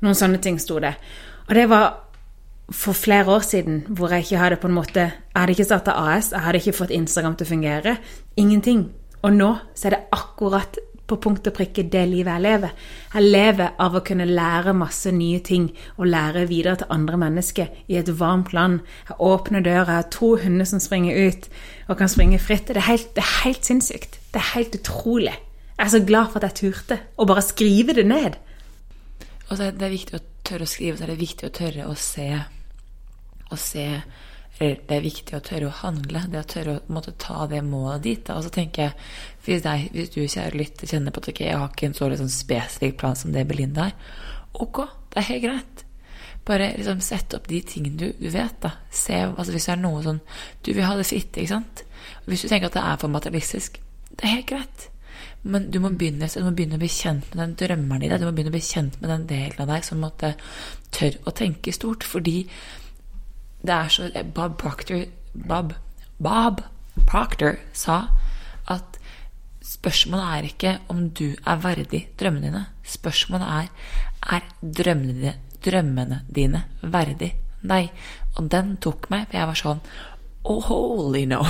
Noen 0.00 0.16
sånne 0.16 0.40
ting 0.42 0.58
sto 0.60 0.78
det. 0.80 0.94
Og 1.48 1.54
det 1.54 1.66
var 1.68 1.90
for 2.70 2.94
flere 2.94 3.34
år 3.34 3.42
siden 3.44 3.82
hvor 3.88 4.12
jeg 4.14 4.24
ikke 4.24 4.38
hadde 4.38 4.56
på 4.62 4.68
en 4.68 4.74
måte 4.74 5.00
Jeg 5.00 5.34
hadde 5.34 5.52
ikke 5.56 5.64
starta 5.64 5.96
AS, 5.98 6.32
jeg 6.32 6.40
hadde 6.40 6.58
ikke 6.58 6.76
fått 6.78 6.94
Instagram 6.94 7.36
til 7.36 7.46
å 7.46 7.50
fungere. 7.50 7.96
Ingenting. 8.36 8.84
Og 9.22 9.32
nå 9.34 9.50
så 9.74 9.88
er 9.88 9.96
det 9.96 10.04
akkurat 10.16 10.78
på 11.10 11.18
punkt 11.22 11.48
og 11.50 11.56
prikke 11.56 11.84
det 11.90 12.04
livet 12.08 12.30
jeg 12.32 12.44
lever. 12.44 12.72
Jeg 13.14 13.26
lever 13.34 13.74
av 13.82 13.96
å 13.98 14.02
kunne 14.06 14.28
lære 14.28 14.74
masse 14.76 15.10
nye 15.14 15.40
ting 15.46 15.68
og 15.96 16.08
lære 16.10 16.46
videre 16.50 16.80
til 16.80 16.94
andre 16.94 17.18
mennesker 17.20 17.82
i 17.90 17.98
et 18.00 18.12
varmt 18.20 18.54
land. 18.56 18.80
Jeg 19.08 19.18
åpner 19.18 19.66
døra, 19.66 19.84
jeg 19.86 20.02
har 20.04 20.10
to 20.14 20.32
hunder 20.44 20.68
som 20.68 20.82
springer 20.82 21.18
ut 21.28 21.50
og 21.88 21.98
kan 21.98 22.12
springe 22.12 22.40
fritt. 22.42 22.70
Det 22.70 22.80
er 22.80 22.88
helt, 22.88 23.10
det 23.16 23.24
er 23.24 23.36
helt 23.44 23.66
sinnssykt. 23.66 24.20
Det 24.30 24.42
er 24.42 24.52
helt 24.54 24.78
utrolig. 24.78 25.36
Jeg 25.76 25.86
er 25.86 25.92
så 25.96 26.02
glad 26.06 26.32
for 26.32 26.44
at 26.44 26.50
jeg 26.50 26.72
turte 26.72 27.00
å 27.16 27.26
bare 27.28 27.44
skrive 27.44 27.96
det 27.96 28.06
ned. 28.06 28.38
Og 29.48 29.56
så 29.56 29.66
er 29.66 29.76
det 29.76 29.90
viktig 29.90 30.18
å 30.18 30.24
tørre 30.46 30.66
å 30.66 30.70
skrive, 30.70 30.96
så 30.98 31.06
er 31.06 31.14
det 31.14 31.22
viktig 31.22 31.48
å 31.48 31.54
tørre 31.56 31.86
å 31.90 31.94
se. 31.98 32.26
Å 33.50 33.58
se 33.58 33.86
det 34.60 34.92
er 34.92 35.00
viktig 35.00 35.32
å 35.36 35.40
tørre 35.40 35.70
å 35.70 35.76
handle. 35.80 36.26
Det 36.28 36.40
å 36.42 36.48
tørre 36.48 36.72
å 36.76 36.92
måtte 36.92 37.14
ta 37.20 37.46
det 37.48 37.62
målet 37.64 38.02
dit. 38.04 38.24
Da. 38.26 38.36
Og 38.36 38.44
så 38.44 38.52
tenker 38.52 38.90
jeg, 38.90 39.06
hvis, 39.46 39.62
deg, 39.64 39.86
hvis 39.94 40.12
du 40.12 40.20
kjære 40.20 40.58
lytter 40.60 40.90
kjenner 40.90 41.14
på 41.16 41.22
at 41.22 41.30
okay, 41.32 41.46
jeg 41.48 41.60
har 41.62 41.70
ikke 41.70 41.88
en 41.88 41.96
så 41.96 42.10
liksom 42.12 42.28
spesifikk 42.32 42.98
plan 43.00 43.16
som 43.16 43.32
det 43.32 43.46
Belinda 43.48 43.88
har, 43.88 44.18
ok, 44.60 44.82
det 45.14 45.22
er 45.22 45.28
helt 45.30 45.46
greit. 45.46 45.84
Bare 46.44 46.70
liksom 46.76 47.00
sette 47.04 47.38
opp 47.38 47.48
de 47.48 47.62
tingene 47.64 47.96
du, 47.96 48.06
du 48.20 48.28
vet. 48.32 48.60
da. 48.60 48.74
Se, 48.92 49.16
altså 49.30 49.54
Hvis 49.54 49.68
det 49.70 49.74
er 49.76 49.80
noe 49.80 50.00
sånn 50.04 50.20
Du 50.64 50.72
vil 50.72 50.84
ha 50.84 50.94
det 50.96 51.08
fritt, 51.08 51.36
ikke 51.36 51.54
sant? 51.54 51.84
Hvis 52.28 52.44
du 52.44 52.48
tenker 52.50 52.68
at 52.68 52.76
det 52.76 52.84
er 52.84 53.00
for 53.00 53.12
materialistisk, 53.12 53.80
det 54.10 54.24
er 54.24 54.34
helt 54.36 54.48
greit. 54.50 54.86
Men 55.42 55.70
du 55.72 55.78
må 55.80 55.88
begynne, 55.96 56.28
du 56.28 56.44
må 56.44 56.52
begynne 56.52 56.76
å 56.76 56.82
bli 56.82 56.90
kjent 56.92 57.30
med 57.32 57.40
den 57.40 57.56
drømmeren 57.62 58.04
i 58.04 58.10
deg. 58.10 58.20
Du 58.20 58.28
må 58.28 58.34
begynne 58.36 58.52
å 58.52 58.56
bli 58.58 58.64
kjent 58.64 58.98
med 59.00 59.08
den 59.12 59.24
delen 59.30 59.62
av 59.64 59.72
deg 59.72 59.86
som 59.86 60.02
måtte 60.04 60.34
tør 60.92 61.16
å 61.24 61.32
tenke 61.36 61.72
stort. 61.72 62.04
Fordi 62.04 62.42
det 63.62 63.74
er 63.76 63.88
så 63.88 64.10
Bob 64.34 64.58
Proctor 64.58 65.04
Bob, 65.34 65.74
Bob 66.18 66.62
Proctor 67.06 67.58
sa 67.72 68.02
at 68.68 68.96
Spørsmålet 69.70 70.26
er 70.26 70.46
ikke 70.48 70.70
om 70.90 71.04
du 71.14 71.36
er 71.46 71.60
verdig 71.62 72.00
drømmene 72.18 72.48
dine. 72.48 72.64
Spørsmålet 72.82 73.46
er 73.46 73.68
er 74.34 74.40
drømmene 74.60 75.14
dine, 75.14 75.34
drømmene 75.64 76.22
dine 76.28 76.64
verdig 76.82 77.30
deg. 77.62 77.90
Og 78.36 78.50
den 78.50 78.76
tok 78.82 79.10
meg, 79.12 79.28
for 79.28 79.38
jeg 79.38 79.50
var 79.50 79.60
sånn 79.60 79.84
Oh, 80.40 80.62
holy 80.64 81.26
no. 81.28 81.42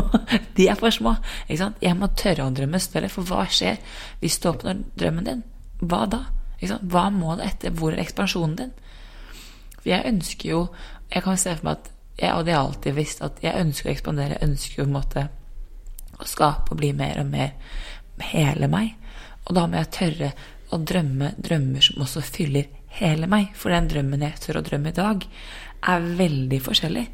De 0.56 0.68
er 0.70 0.78
for 0.78 0.94
små. 0.94 1.16
ikke 1.48 1.58
sant? 1.58 1.80
Jeg 1.82 1.98
må 1.98 2.06
tørre 2.14 2.44
å 2.46 2.52
drømme 2.54 2.78
større, 2.78 3.08
for 3.10 3.26
hva 3.26 3.42
skjer 3.50 3.80
hvis 4.20 4.38
du 4.38 4.46
åpner 4.52 4.84
drømmen 4.94 5.26
din? 5.26 5.40
Hva 5.82 6.04
da? 6.06 6.20
Hva 6.62 7.08
må 7.10 7.34
det 7.40 7.48
etter? 7.50 7.74
Hvor 7.74 7.90
er 7.90 8.04
ekspansjonen 8.04 8.54
din? 8.60 8.70
For 9.80 9.90
jeg 9.90 10.06
ønsker 10.12 10.52
jo 10.52 10.60
Jeg 11.12 11.24
kan 11.24 11.38
se 11.40 11.54
for 11.56 11.68
meg 11.68 11.78
at 11.78 11.92
jeg, 12.16 12.32
Og 12.32 12.46
det 12.46 12.54
har 12.54 12.62
jeg 12.62 12.68
alltid 12.68 12.94
visst, 12.96 13.22
at 13.22 13.42
jeg 13.44 13.60
ønsker 13.60 13.90
å 13.90 13.92
ekspandere. 13.92 14.38
Jeg 14.38 14.48
ønsker 14.48 14.78
på 14.80 14.86
en 14.86 14.94
måte 14.94 15.26
å 16.16 16.24
skape 16.24 16.72
og 16.72 16.78
bli 16.80 16.94
mer 16.96 17.20
og 17.20 17.26
mer 17.28 17.52
hele 18.32 18.70
meg. 18.72 18.94
Og 19.44 19.54
da 19.58 19.66
må 19.68 19.76
jeg 19.76 19.92
tørre 19.92 20.30
å 20.72 20.78
drømme 20.80 21.34
drømmer 21.36 21.84
som 21.84 22.00
også 22.02 22.24
fyller 22.24 22.70
hele 22.96 23.28
meg. 23.28 23.52
For 23.58 23.74
den 23.74 23.90
drømmen 23.92 24.24
jeg 24.24 24.40
tør 24.42 24.62
å 24.62 24.64
drømme 24.64 24.94
i 24.94 24.96
dag, 24.96 25.26
er 25.86 26.08
veldig 26.18 26.58
forskjellig 26.64 27.04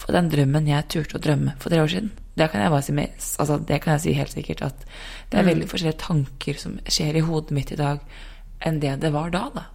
fra 0.00 0.14
den 0.16 0.30
drømmen 0.32 0.70
jeg 0.70 0.88
turte 0.94 1.18
å 1.18 1.22
drømme 1.22 1.56
for 1.58 1.74
tre 1.74 1.82
år 1.82 1.90
siden. 1.90 2.12
Det 2.38 2.48
kan 2.52 2.62
jeg 2.62 2.84
si, 2.86 2.94
med, 2.96 3.18
altså 3.42 3.58
det 3.68 3.82
kan 3.82 3.96
jeg 3.96 4.04
si 4.06 4.16
helt 4.16 4.32
sikkert 4.32 4.62
at 4.70 4.86
det 5.32 5.40
er 5.40 5.48
veldig 5.50 5.68
forskjellige 5.68 6.00
tanker 6.06 6.60
som 6.60 6.78
skjer 6.86 7.18
i 7.18 7.24
hodet 7.26 7.56
mitt 7.56 7.74
i 7.74 7.80
dag, 7.80 8.00
enn 8.64 8.80
det 8.80 8.94
det 9.02 9.12
var 9.12 9.34
da, 9.34 9.44
da. 9.52 9.66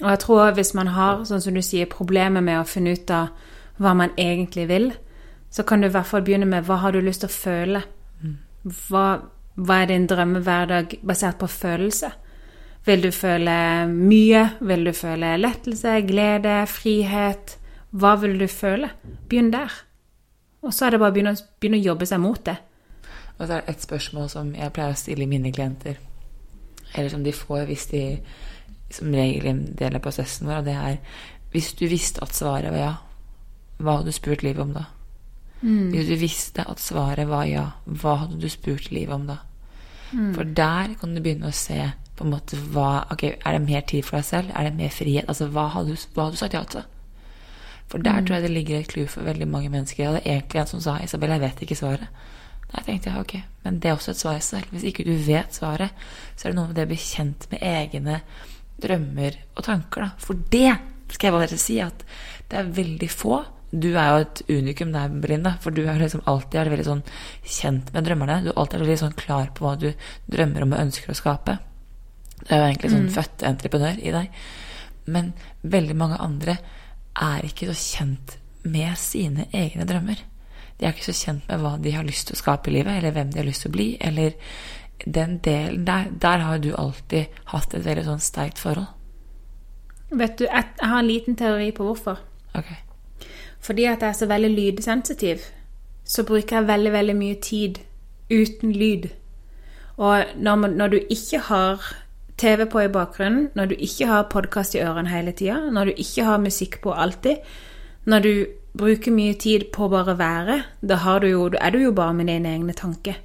Og 0.00 0.08
jeg 0.08 0.20
tror 0.24 0.54
hvis 0.56 0.72
man 0.74 0.90
har, 0.96 1.24
sånn 1.28 1.42
som 1.44 1.54
du 1.54 1.62
sier, 1.62 1.90
problemer 1.90 2.42
med 2.42 2.60
å 2.60 2.68
finne 2.68 2.96
ut 2.96 3.10
av 3.12 3.28
hva 3.82 3.92
man 3.98 4.14
egentlig 4.16 4.66
vil, 4.70 4.90
så 5.52 5.66
kan 5.68 5.82
du 5.82 5.88
i 5.88 5.92
hvert 5.92 6.08
fall 6.08 6.24
begynne 6.24 6.48
med 6.48 6.64
hva 6.66 6.80
har 6.80 6.94
du 6.94 7.00
lyst 7.04 7.22
til 7.22 7.30
å 7.30 7.36
føle? 7.36 7.82
Hva, 8.62 9.06
hva 9.58 9.78
er 9.82 9.90
din 9.90 10.08
drømmehverdag 10.08 10.96
basert 11.04 11.38
på 11.42 11.50
følelse? 11.50 12.12
Vil 12.86 13.02
du 13.04 13.10
føle 13.14 13.54
mye? 13.90 14.46
Vil 14.60 14.86
du 14.88 14.92
føle 14.96 15.36
lettelse, 15.38 16.00
glede, 16.08 16.62
frihet? 16.66 17.56
Hva 17.92 18.16
vil 18.22 18.38
du 18.40 18.48
føle? 18.48 18.90
Begynn 19.28 19.52
der. 19.52 19.74
Og 20.62 20.74
så 20.74 20.86
er 20.86 20.94
det 20.94 21.02
bare 21.02 21.12
å 21.12 21.14
begynne, 21.14 21.36
begynne 21.60 21.82
å 21.82 21.88
jobbe 21.90 22.08
seg 22.08 22.22
mot 22.22 22.40
det. 22.46 22.56
Og 23.36 23.44
så 23.44 23.52
er 23.52 23.60
det 23.60 23.74
et 23.74 23.84
spørsmål 23.84 24.30
som 24.30 24.54
jeg 24.54 24.72
pleier 24.74 24.94
å 24.94 24.98
stille 24.98 25.26
mine 25.28 25.52
klienter, 25.52 25.98
eller 26.94 27.10
som 27.10 27.24
de 27.24 27.32
får 27.34 27.66
hvis 27.68 27.86
de 27.90 28.02
som 28.96 29.14
regel 29.14 29.48
en 29.50 29.62
del 29.78 29.96
av 29.96 30.04
prosessen 30.04 30.48
vår, 30.48 30.62
og 30.62 30.68
det 30.68 30.76
er 30.78 30.98
Hvis 31.52 31.74
du 31.76 31.84
visste 31.84 32.22
at 32.24 32.32
svaret 32.32 32.72
var 32.72 32.80
ja, 32.80 32.92
hva 33.76 33.98
hadde 33.98 34.08
du 34.08 34.16
spurt 34.16 34.42
livet 34.42 34.62
om 34.62 34.72
da? 34.72 34.86
Hvis 35.92 36.08
du 36.08 36.14
visste 36.16 36.64
at 36.66 36.80
svaret 36.80 37.28
var 37.28 37.44
ja, 37.44 37.66
hva 37.84 38.14
hadde 38.22 38.40
du 38.40 38.48
spurt 38.48 38.90
livet 38.90 39.14
om 39.14 39.26
da? 39.28 39.36
For 40.34 40.44
der 40.44 40.94
kan 41.00 41.14
du 41.14 41.20
begynne 41.20 41.48
å 41.48 41.56
se 41.56 41.78
på 42.16 42.24
en 42.24 42.32
måte 42.34 42.58
hva 42.72 43.04
Ok, 43.12 43.24
er 43.32 43.56
det 43.56 43.62
mer 43.64 43.84
tid 43.88 44.04
for 44.04 44.18
deg 44.18 44.26
selv? 44.28 44.50
Er 44.56 44.68
det 44.68 44.74
mer 44.76 44.92
frihet? 44.92 45.28
Altså, 45.28 45.48
hva 45.52 45.68
hadde 45.72 45.94
du, 45.94 46.08
hva 46.14 46.26
hadde 46.26 46.36
du 46.36 46.40
sagt 46.42 46.56
ja 46.56 46.64
til? 46.68 46.84
For 47.92 48.00
der 48.00 48.24
tror 48.24 48.38
jeg 48.38 48.46
det 48.46 48.52
ligger 48.52 48.78
et 48.78 48.88
clou 48.88 49.06
for 49.06 49.24
veldig 49.28 49.48
mange 49.48 49.68
mennesker. 49.68 50.02
Jeg 50.02 50.10
hadde 50.10 50.24
egentlig 50.24 50.60
en 50.60 50.70
som 50.70 50.80
sa 50.80 50.96
Isabel, 51.04 51.34
jeg 51.34 51.44
vet 51.44 51.64
ikke 51.64 51.76
svaret. 51.76 52.22
Da 52.72 52.80
tenkte 52.86 53.10
jeg 53.10 53.20
ok, 53.20 53.34
men 53.64 53.80
det 53.84 53.90
er 53.90 53.98
også 53.98 54.14
et 54.14 54.20
svar 54.22 54.38
i 54.38 54.40
seg 54.40 54.62
selv. 54.62 54.70
Hvis 54.72 54.86
ikke 54.88 55.04
du 55.04 55.12
vet 55.26 55.52
svaret, 55.52 55.92
så 56.36 56.48
er 56.48 56.52
det 56.52 56.56
noe 56.56 56.70
med 56.70 56.78
det 56.78 56.86
å 56.86 56.92
bli 56.92 57.00
kjent 57.00 57.44
med 57.52 57.64
egne 57.68 58.20
drømmer 58.82 59.38
og 59.56 59.64
tanker. 59.66 60.06
da. 60.06 60.10
For 60.22 60.38
det 60.52 60.70
skal 61.12 61.28
jeg 61.28 61.36
bare 61.36 61.60
si 61.60 61.80
at 61.84 62.04
det 62.50 62.60
er 62.60 62.72
veldig 62.78 63.10
få. 63.12 63.42
Du 63.72 63.88
er 63.96 64.08
jo 64.10 64.24
et 64.26 64.42
unikum 64.52 64.92
der, 64.92 65.12
Belinda, 65.22 65.54
for 65.62 65.72
du 65.72 65.86
er 65.86 66.00
liksom 66.00 66.24
alltid 66.28 66.60
er 66.60 66.72
veldig 66.72 66.88
sånn 66.88 67.04
kjent 67.40 67.92
med 67.94 68.04
drømmerne. 68.04 68.42
Du 68.44 68.50
er 68.52 68.58
alltid 68.60 68.84
veldig 68.84 68.98
sånn 69.00 69.16
klar 69.16 69.48
på 69.56 69.64
hva 69.64 69.76
du 69.80 69.88
drømmer 70.32 70.66
om 70.66 70.74
og 70.74 70.84
ønsker 70.84 71.12
å 71.12 71.16
skape. 71.16 71.56
Det 72.42 72.50
er 72.50 72.60
jo 72.60 72.68
egentlig 72.68 72.92
sånn 72.92 73.08
født 73.14 73.46
entreprenør 73.48 74.02
i 74.02 74.12
deg. 74.12 74.44
Men 75.12 75.32
veldig 75.62 75.96
mange 75.98 76.20
andre 76.22 76.58
er 77.22 77.46
ikke 77.46 77.70
så 77.70 77.78
kjent 77.78 78.36
med 78.62 78.98
sine 79.00 79.48
egne 79.56 79.86
drømmer. 79.88 80.20
De 80.78 80.86
er 80.86 80.94
ikke 80.94 81.08
så 81.12 81.16
kjent 81.16 81.48
med 81.48 81.62
hva 81.62 81.76
de 81.78 81.94
har 81.94 82.06
lyst 82.06 82.28
til 82.28 82.36
å 82.36 82.40
skape 82.42 82.70
i 82.70 82.76
livet, 82.76 82.98
eller 82.98 83.14
hvem 83.14 83.32
de 83.32 83.40
har 83.40 83.46
lyst 83.46 83.64
til 83.64 83.72
å 83.72 83.76
bli, 83.76 83.88
eller 84.02 84.34
den 85.06 85.38
delen 85.38 85.86
der. 85.86 86.10
Der 86.22 86.44
har 86.46 86.58
du 86.58 86.74
alltid 86.74 87.24
hatt 87.52 87.74
et 87.74 87.84
veldig 87.84 88.04
sånn 88.06 88.22
sterkt 88.22 88.58
forhold. 88.62 88.90
Vet 90.12 90.38
du, 90.38 90.44
jeg 90.44 90.64
har 90.80 90.98
en 90.98 91.08
liten 91.08 91.36
teori 91.36 91.70
på 91.72 91.86
hvorfor. 91.88 92.20
Okay. 92.54 92.76
Fordi 93.62 93.84
at 93.88 94.02
jeg 94.02 94.08
er 94.08 94.18
så 94.18 94.26
veldig 94.28 94.50
lydsensitiv, 94.50 95.46
så 96.04 96.24
bruker 96.26 96.58
jeg 96.58 96.68
veldig, 96.68 96.92
veldig 96.92 97.16
mye 97.16 97.40
tid 97.40 97.78
uten 98.30 98.72
lyd. 98.72 99.08
Og 99.96 100.24
når, 100.36 100.56
man, 100.56 100.70
når 100.70 100.88
du 100.88 100.98
ikke 101.10 101.38
har 101.38 101.84
TV 102.36 102.66
på 102.66 102.80
i 102.80 102.90
bakgrunnen, 102.92 103.48
når 103.54 103.70
du 103.70 103.74
ikke 103.78 104.08
har 104.10 104.30
podkast 104.32 104.74
i 104.74 104.82
ørene 104.82 105.12
hele 105.12 105.32
tida, 105.32 105.60
når 105.70 105.84
du 105.92 106.00
ikke 106.04 106.24
har 106.26 106.42
musikk 106.42 106.80
på 106.82 106.92
alltid, 106.92 107.36
når 108.04 108.20
du 108.20 108.32
bruker 108.78 109.14
mye 109.14 109.34
tid 109.38 109.68
på 109.72 109.88
bare 109.92 110.14
å 110.14 110.18
være, 110.18 110.62
da, 110.80 110.98
har 111.04 111.22
du 111.22 111.28
jo, 111.30 111.46
er 111.54 111.70
du 111.70 111.78
jo 111.84 111.92
bare 111.94 112.16
med 112.18 112.30
dine 112.32 112.56
egne 112.56 112.74
tanker. 112.76 113.20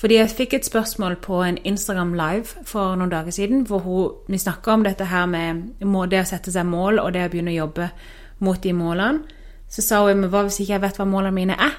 Fordi 0.00 0.16
jeg 0.16 0.32
fikk 0.32 0.54
et 0.56 0.64
spørsmål 0.64 1.18
på 1.20 1.42
en 1.44 1.58
Instagram 1.68 2.14
live 2.16 2.64
for 2.64 2.96
noen 2.96 3.10
dager 3.12 3.34
siden, 3.36 3.66
hvor 3.68 3.82
hun, 3.84 4.14
vi 4.32 4.38
snakka 4.40 4.72
om 4.72 4.84
dette 4.86 5.04
her 5.04 5.26
med 5.28 5.74
det 6.08 6.22
å 6.22 6.28
sette 6.28 6.52
seg 6.54 6.64
mål 6.64 7.02
og 7.02 7.12
det 7.12 7.26
å 7.26 7.32
begynne 7.32 7.52
å 7.52 7.58
jobbe 7.58 7.90
mot 8.40 8.62
de 8.62 8.72
målene. 8.72 9.36
Så 9.68 9.84
sa 9.84 10.00
hun 10.06 10.22
men 10.22 10.32
hva 10.32 10.46
hvis 10.46 10.62
ikke 10.62 10.72
jeg 10.72 10.82
vet 10.86 10.96
hva 10.98 11.06
målene 11.06 11.36
mine 11.36 11.58
er? 11.60 11.76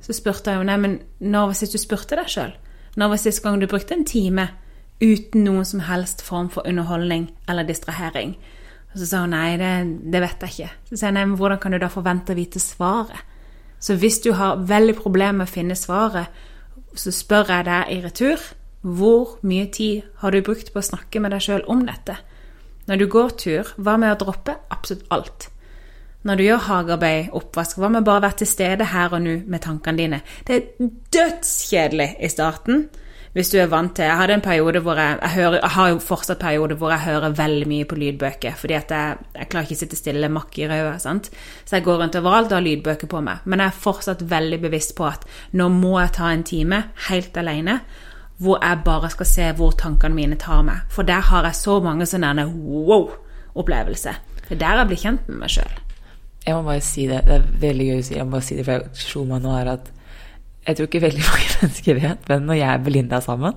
Så 0.00 0.16
spurte 0.16 0.54
jeg 0.54 0.64
nei, 0.64 0.78
men 0.80 0.96
når 1.20 1.50
var 1.50 1.58
sist 1.60 1.76
du 1.76 1.80
spurte 1.82 2.16
deg 2.16 2.32
sjøl? 2.32 2.56
Når 2.96 3.12
var 3.12 3.20
sist 3.20 3.44
gang 3.44 3.60
du 3.60 3.68
brukte 3.68 3.94
en 3.94 4.08
time 4.08 4.48
uten 4.98 5.44
noen 5.44 5.68
som 5.68 5.84
helst 5.86 6.24
form 6.24 6.48
for 6.50 6.66
underholdning 6.66 7.28
eller 7.48 7.68
distrahering? 7.68 8.34
Og 8.94 9.02
så 9.02 9.06
sa 9.10 9.22
hun 9.26 9.36
nei, 9.36 9.58
det, 9.60 9.72
det 10.08 10.24
vet 10.24 10.44
jeg 10.46 10.54
ikke. 10.54 10.74
Så 10.88 10.96
sa 10.96 11.10
jeg 11.10 11.18
nei, 11.18 11.28
men 11.28 11.36
hvordan 11.36 11.60
kan 11.60 11.76
du 11.76 11.82
da 11.82 11.92
forvente 11.92 12.32
å 12.32 12.38
vite 12.38 12.62
svaret? 12.64 13.36
Så 13.78 13.94
hvis 14.00 14.22
du 14.24 14.32
har 14.34 14.64
veldig 14.66 14.96
problemer 14.98 15.42
med 15.42 15.50
å 15.50 15.52
finne 15.52 15.76
svaret, 15.78 16.32
så 16.98 17.12
spør 17.14 17.52
jeg 17.54 17.68
deg 17.68 17.92
i 17.94 18.00
retur 18.04 18.48
hvor 18.82 19.38
mye 19.46 19.66
tid 19.74 20.06
har 20.22 20.32
du 20.32 20.42
brukt 20.46 20.72
på 20.72 20.80
å 20.80 20.86
snakke 20.86 21.20
med 21.22 21.34
deg 21.34 21.42
sjøl 21.44 21.64
om 21.70 21.84
dette? 21.86 22.16
Når 22.88 23.00
du 23.00 23.06
går 23.10 23.34
tur, 23.40 23.72
hva 23.76 23.96
med 24.00 24.14
å 24.14 24.18
droppe 24.22 24.54
absolutt 24.72 25.08
alt? 25.12 25.48
Når 26.26 26.38
du 26.38 26.44
gjør 26.44 26.62
hagearbeid, 26.66 27.28
oppvask, 27.36 27.78
hva 27.78 27.90
med 27.92 28.06
bare 28.06 28.22
å 28.22 28.24
være 28.26 28.40
til 28.40 28.50
stede 28.50 28.88
her 28.92 29.12
og 29.14 29.22
nå 29.24 29.34
med 29.46 29.62
tankene 29.64 30.00
dine? 30.00 30.20
Det 30.46 30.56
er 30.56 30.88
dødskjedelig 31.14 32.08
i 32.24 32.30
starten. 32.32 32.88
Hvis 33.38 33.52
du 33.52 33.60
er 33.62 33.68
vant 33.70 33.92
til 33.94 34.02
Jeg 34.02 34.18
hadde 34.18 34.34
en 34.34 34.42
periode 34.42 34.80
hvor 34.82 34.98
jeg, 34.98 35.18
jeg, 35.22 35.30
hører, 35.36 35.60
jeg 35.60 35.70
har 35.70 35.90
jo 35.92 35.98
fortsatt 36.02 36.40
perioder 36.40 36.74
hvor 36.80 36.90
jeg 36.90 37.04
hører 37.04 37.36
veldig 37.38 37.68
mye 37.70 37.86
på 37.86 37.98
lydbøker. 38.00 38.56
Fordi 38.58 38.74
at 38.74 38.90
jeg, 38.90 39.18
jeg 39.36 39.48
klarer 39.52 39.68
ikke 39.68 39.76
å 39.76 39.80
sitte 39.84 39.98
stille 40.00 40.30
makk 40.34 40.58
i 40.58 40.66
røde. 40.66 40.96
sant? 40.98 41.28
Så 41.62 41.76
jeg 41.76 41.84
går 41.86 42.00
rundt 42.02 42.18
overalt 42.18 42.50
og 42.50 42.56
har 42.58 42.64
lydbøker 42.66 43.10
på 43.12 43.20
meg. 43.22 43.44
Men 43.46 43.62
jeg 43.62 43.70
er 43.70 43.82
fortsatt 43.84 44.24
veldig 44.32 44.58
bevisst 44.64 44.96
på 44.98 45.06
at 45.06 45.26
nå 45.54 45.68
må 45.70 45.92
jeg 46.00 46.16
ta 46.16 46.32
en 46.34 46.42
time 46.50 46.80
helt 47.06 47.38
alene. 47.38 47.76
Hvor 48.42 48.58
jeg 48.58 48.82
bare 48.88 49.10
skal 49.14 49.30
se 49.30 49.46
hvor 49.60 49.76
tankene 49.78 50.18
mine 50.18 50.38
tar 50.42 50.64
meg. 50.66 50.88
For 50.90 51.06
der 51.06 51.22
har 51.30 51.46
jeg 51.46 51.60
så 51.60 51.78
mange 51.84 52.08
sånne 52.10 52.48
wow-opplevelser. 52.48 54.18
Det 54.48 54.56
er 54.56 54.64
der 54.64 54.82
jeg 54.82 54.90
blir 54.90 55.02
kjent 55.04 55.30
med 55.30 55.44
meg 55.44 55.54
sjøl. 55.54 55.78
Jeg 56.42 56.58
må 56.58 56.66
bare 56.72 56.82
si 56.82 57.06
det. 57.06 57.22
Det 57.28 57.38
er 57.38 57.46
veldig 57.62 57.88
gøy 57.92 58.02
å 58.02 58.08
si. 58.10 58.18
Jeg 58.18 58.26
må 58.26 58.34
bare 58.34 58.48
si 58.50 58.58
det, 58.58 58.66
for 58.66 58.82
jeg 58.82 59.06
slo 59.06 59.24
meg 59.30 59.46
nå 59.46 59.54
her 59.54 59.72
at 59.76 59.94
jeg 60.66 60.76
tror 60.76 60.88
ikke 60.88 61.04
veldig 61.06 61.24
mange 61.26 61.50
mennesker 61.62 62.00
vet, 62.00 62.28
men 62.28 62.48
når 62.48 62.60
jeg 62.60 62.80
og 62.80 62.88
Belinda 62.88 63.16
er 63.16 63.26
sammen, 63.26 63.52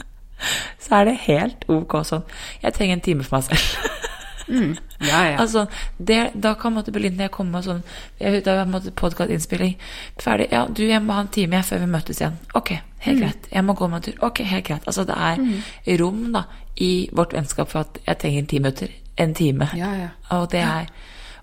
så 0.84 1.00
er 1.00 1.10
det 1.10 1.20
helt 1.26 1.68
ok 1.72 2.00
sånn. 2.06 2.26
Jeg 2.62 2.76
trenger 2.76 2.98
en 2.98 3.06
time 3.06 3.26
for 3.26 3.38
meg 3.38 3.48
selv. 3.50 3.92
Ja, 4.46 5.24
ja. 5.26 5.38
Altså, 5.42 5.66
det, 5.98 6.30
da 6.38 6.52
kan 6.54 6.76
måtte 6.76 6.92
Belinda 6.94 7.26
jeg 7.26 7.32
komme 7.34 7.58
og 7.58 7.64
sånn 7.66 7.80
jeg, 8.20 8.44
Da 8.46 8.60
jeg 8.60 8.92
podkastinnspilling 8.94 9.74
ferdig. 10.22 10.46
Ja, 10.52 10.66
du, 10.70 10.84
jeg 10.86 11.02
må 11.02 11.16
ha 11.16 11.24
en 11.24 11.32
time 11.34 11.58
jeg, 11.58 11.66
før 11.66 11.82
vi 11.82 11.88
møtes 11.90 12.20
igjen. 12.20 12.36
Ok, 12.54 12.76
helt 13.04 13.22
greit. 13.24 13.48
Jeg 13.52 13.64
må 13.66 13.74
gå 13.74 13.88
meg 13.90 13.98
en 13.98 14.06
tur. 14.06 14.20
Ok, 14.28 14.44
helt 14.46 14.68
greit. 14.68 14.86
Altså, 14.86 15.04
det 15.08 15.16
er 15.18 15.98
rom 16.00 16.28
da 16.34 16.44
i 16.76 17.08
vårt 17.16 17.34
vennskap 17.34 17.72
for 17.72 17.84
at 17.84 18.00
jeg 18.06 18.22
trenger 18.22 18.48
ti 18.52 18.62
minutter. 18.62 18.94
En 19.16 19.34
time. 19.34 19.70
Ja, 19.76 19.90
ja. 19.96 20.08
Og 20.36 20.50
det 20.52 20.60
er, 20.60 20.90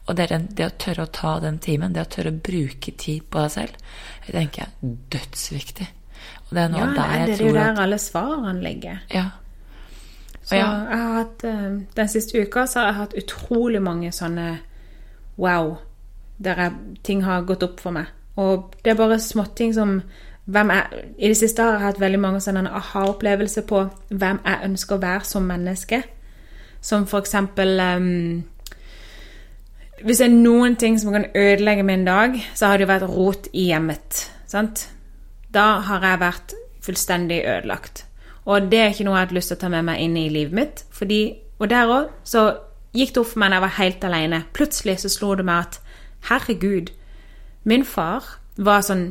og 0.05 0.17
det, 0.17 0.27
den, 0.29 0.47
det 0.51 0.65
å 0.67 0.73
tørre 0.79 1.05
å 1.05 1.11
ta 1.15 1.37
den 1.39 1.59
timen, 1.63 1.93
det 1.95 2.03
å 2.03 2.09
tørre 2.11 2.33
å 2.33 2.41
bruke 2.43 2.91
tid 2.99 3.23
på 3.31 3.39
deg 3.45 3.53
selv, 3.53 3.77
det 4.25 4.33
tenker 4.35 4.65
jeg 4.65 4.73
er 4.73 4.97
dødsviktig. 5.15 5.87
Og 6.49 6.51
det 6.57 6.65
er 6.65 6.73
noe 6.73 6.81
Ja, 6.81 6.89
der 6.97 7.13
jeg 7.13 7.29
det 7.29 7.37
er 7.37 7.47
jo 7.47 7.55
der 7.55 7.79
alle 7.85 7.99
svarene 8.01 8.63
ligger. 8.63 8.99
Ja. 9.13 9.29
Så 10.43 10.59
ja. 10.59 10.67
jeg 10.89 10.99
har 10.99 11.15
hatt, 11.21 11.43
eh, 11.47 11.79
Den 11.95 12.11
siste 12.11 12.41
uka 12.41 12.67
så 12.67 12.79
har 12.79 12.85
jeg 12.85 12.99
hatt 12.99 13.17
utrolig 13.23 13.81
mange 13.81 14.11
sånne 14.11 14.59
wow, 15.37 15.77
der 16.37 16.59
jeg, 16.59 16.71
ting 17.03 17.23
har 17.23 17.47
gått 17.47 17.63
opp 17.63 17.79
for 17.79 17.95
meg. 17.95 18.11
Og 18.35 18.75
det 18.83 18.91
er 18.91 18.99
bare 18.99 19.19
småting 19.19 19.73
som 19.73 20.01
I 20.47 21.27
det 21.27 21.37
siste 21.39 21.63
har 21.63 21.77
jeg 21.77 21.85
hatt 21.85 21.99
veldig 22.01 22.19
mange 22.19 22.41
sånne 22.43 22.67
aha-opplevelser 22.67 23.63
på 23.63 23.85
hvem 24.09 24.41
jeg 24.43 24.65
ønsker 24.65 24.97
å 24.97 25.01
være 25.01 25.23
som 25.23 25.45
menneske. 25.47 26.01
Som 26.81 27.05
for 27.07 27.23
eksempel 27.23 27.79
ehm, 27.79 28.43
Hvis 30.03 30.19
det 30.19 30.27
er 30.27 30.33
noen 30.35 30.75
ting 30.75 30.97
som 30.99 31.13
kan 31.15 31.29
ødelegge 31.35 31.83
min 31.87 32.03
dag, 32.05 32.35
så 32.53 32.67
har 32.67 32.77
det 32.77 32.87
jo 32.87 32.93
vært 32.93 33.07
rot 33.07 33.47
i 33.53 33.69
hjemmet. 33.71 34.25
Sant? 34.51 34.89
da 35.53 35.79
har 35.85 36.05
jeg 36.05 36.21
vært 36.21 36.55
fullstendig 36.83 37.41
ødelagt. 37.45 38.05
Og 38.49 38.67
det 38.71 38.79
er 38.79 38.91
ikke 38.91 39.05
noe 39.07 39.19
jeg 39.19 39.27
har 39.27 39.37
lyst 39.37 39.53
til 39.53 39.59
å 39.59 39.61
ta 39.61 39.69
med 39.71 39.87
meg 39.87 40.01
inn 40.03 40.17
i 40.19 40.29
livet 40.33 40.57
mitt. 40.57 40.83
Fordi, 40.91 41.21
og 41.59 41.69
der 41.71 41.91
òg 41.91 42.09
så 42.27 42.45
gikk 42.93 43.13
det 43.13 43.21
opp 43.21 43.31
for 43.31 43.43
meg 43.43 43.53
da 43.53 43.59
jeg 43.59 43.65
var 43.65 43.77
helt 43.77 44.07
alene. 44.09 44.41
Plutselig 44.57 44.97
så 45.03 45.11
slo 45.13 45.33
det 45.39 45.45
meg 45.47 45.67
at 45.67 45.79
herregud, 46.29 46.91
min 47.63 47.85
far 47.87 48.25
var 48.57 48.83
sånn 48.83 49.05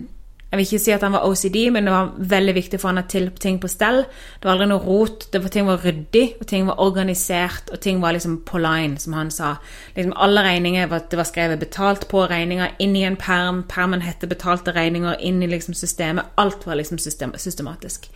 Jeg 0.52 0.58
vil 0.58 0.66
ikke 0.66 0.84
si 0.84 0.92
at 0.92 1.00
han 1.00 1.14
var 1.14 1.22
OCD, 1.24 1.54
men 1.72 1.86
det 1.88 1.92
var 1.94 2.10
veldig 2.28 2.52
viktig 2.58 2.76
for 2.76 2.90
han 2.90 3.00
å 3.00 3.06
tilpe 3.08 3.40
ting 3.40 3.56
på 3.56 3.70
stell. 3.72 4.02
Det 4.36 4.44
var 4.44 4.58
aldri 4.58 4.66
noe 4.68 4.84
rot. 4.84 5.24
Det 5.32 5.40
var, 5.40 5.52
ting 5.54 5.64
var 5.64 5.80
ryddig, 5.80 6.24
og 6.36 6.48
ting 6.50 6.66
var 6.68 6.82
organisert, 6.84 7.70
og 7.72 7.80
ting 7.80 8.02
var 8.02 8.12
liksom 8.12 8.34
på 8.44 8.60
line, 8.60 8.98
som 9.00 9.16
han 9.16 9.30
sa. 9.32 9.54
Liksom 9.96 10.12
Alle 10.12 10.42
regninger 10.44 10.90
var, 10.90 11.06
det 11.08 11.16
var 11.16 11.28
skrevet 11.30 11.62
betalt 11.62 12.04
på 12.10 12.26
regninger 12.28 12.74
inn 12.84 12.92
i 13.00 13.06
en 13.08 13.16
perm. 13.16 13.62
Permen 13.70 14.04
hette 14.04 14.28
betalte 14.28 14.76
regninger 14.76 15.16
inn 15.24 15.40
i 15.40 15.48
liksom 15.48 15.72
systemet. 15.78 16.34
Alt 16.36 16.68
var 16.68 16.76
liksom 16.76 17.00
system, 17.00 17.32
systematisk. 17.40 18.10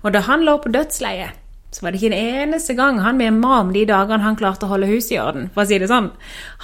Og 0.00 0.16
da 0.16 0.24
han 0.24 0.48
lå 0.48 0.56
på 0.64 0.72
dødsleiet, 0.72 1.36
så 1.68 1.84
var 1.84 1.92
det 1.92 2.00
ikke 2.00 2.14
en 2.16 2.48
eneste 2.48 2.72
gang 2.78 3.02
han 3.04 3.20
mimra 3.20 3.60
om 3.60 3.74
de 3.76 3.84
dagene 3.84 4.24
han 4.24 4.40
klarte 4.40 4.64
å 4.64 4.72
holde 4.72 4.88
huset 4.88 5.18
i 5.18 5.20
orden, 5.20 5.50
for 5.52 5.66
å 5.66 5.68
si 5.68 5.76
det 5.76 5.90
sånn. 5.92 6.14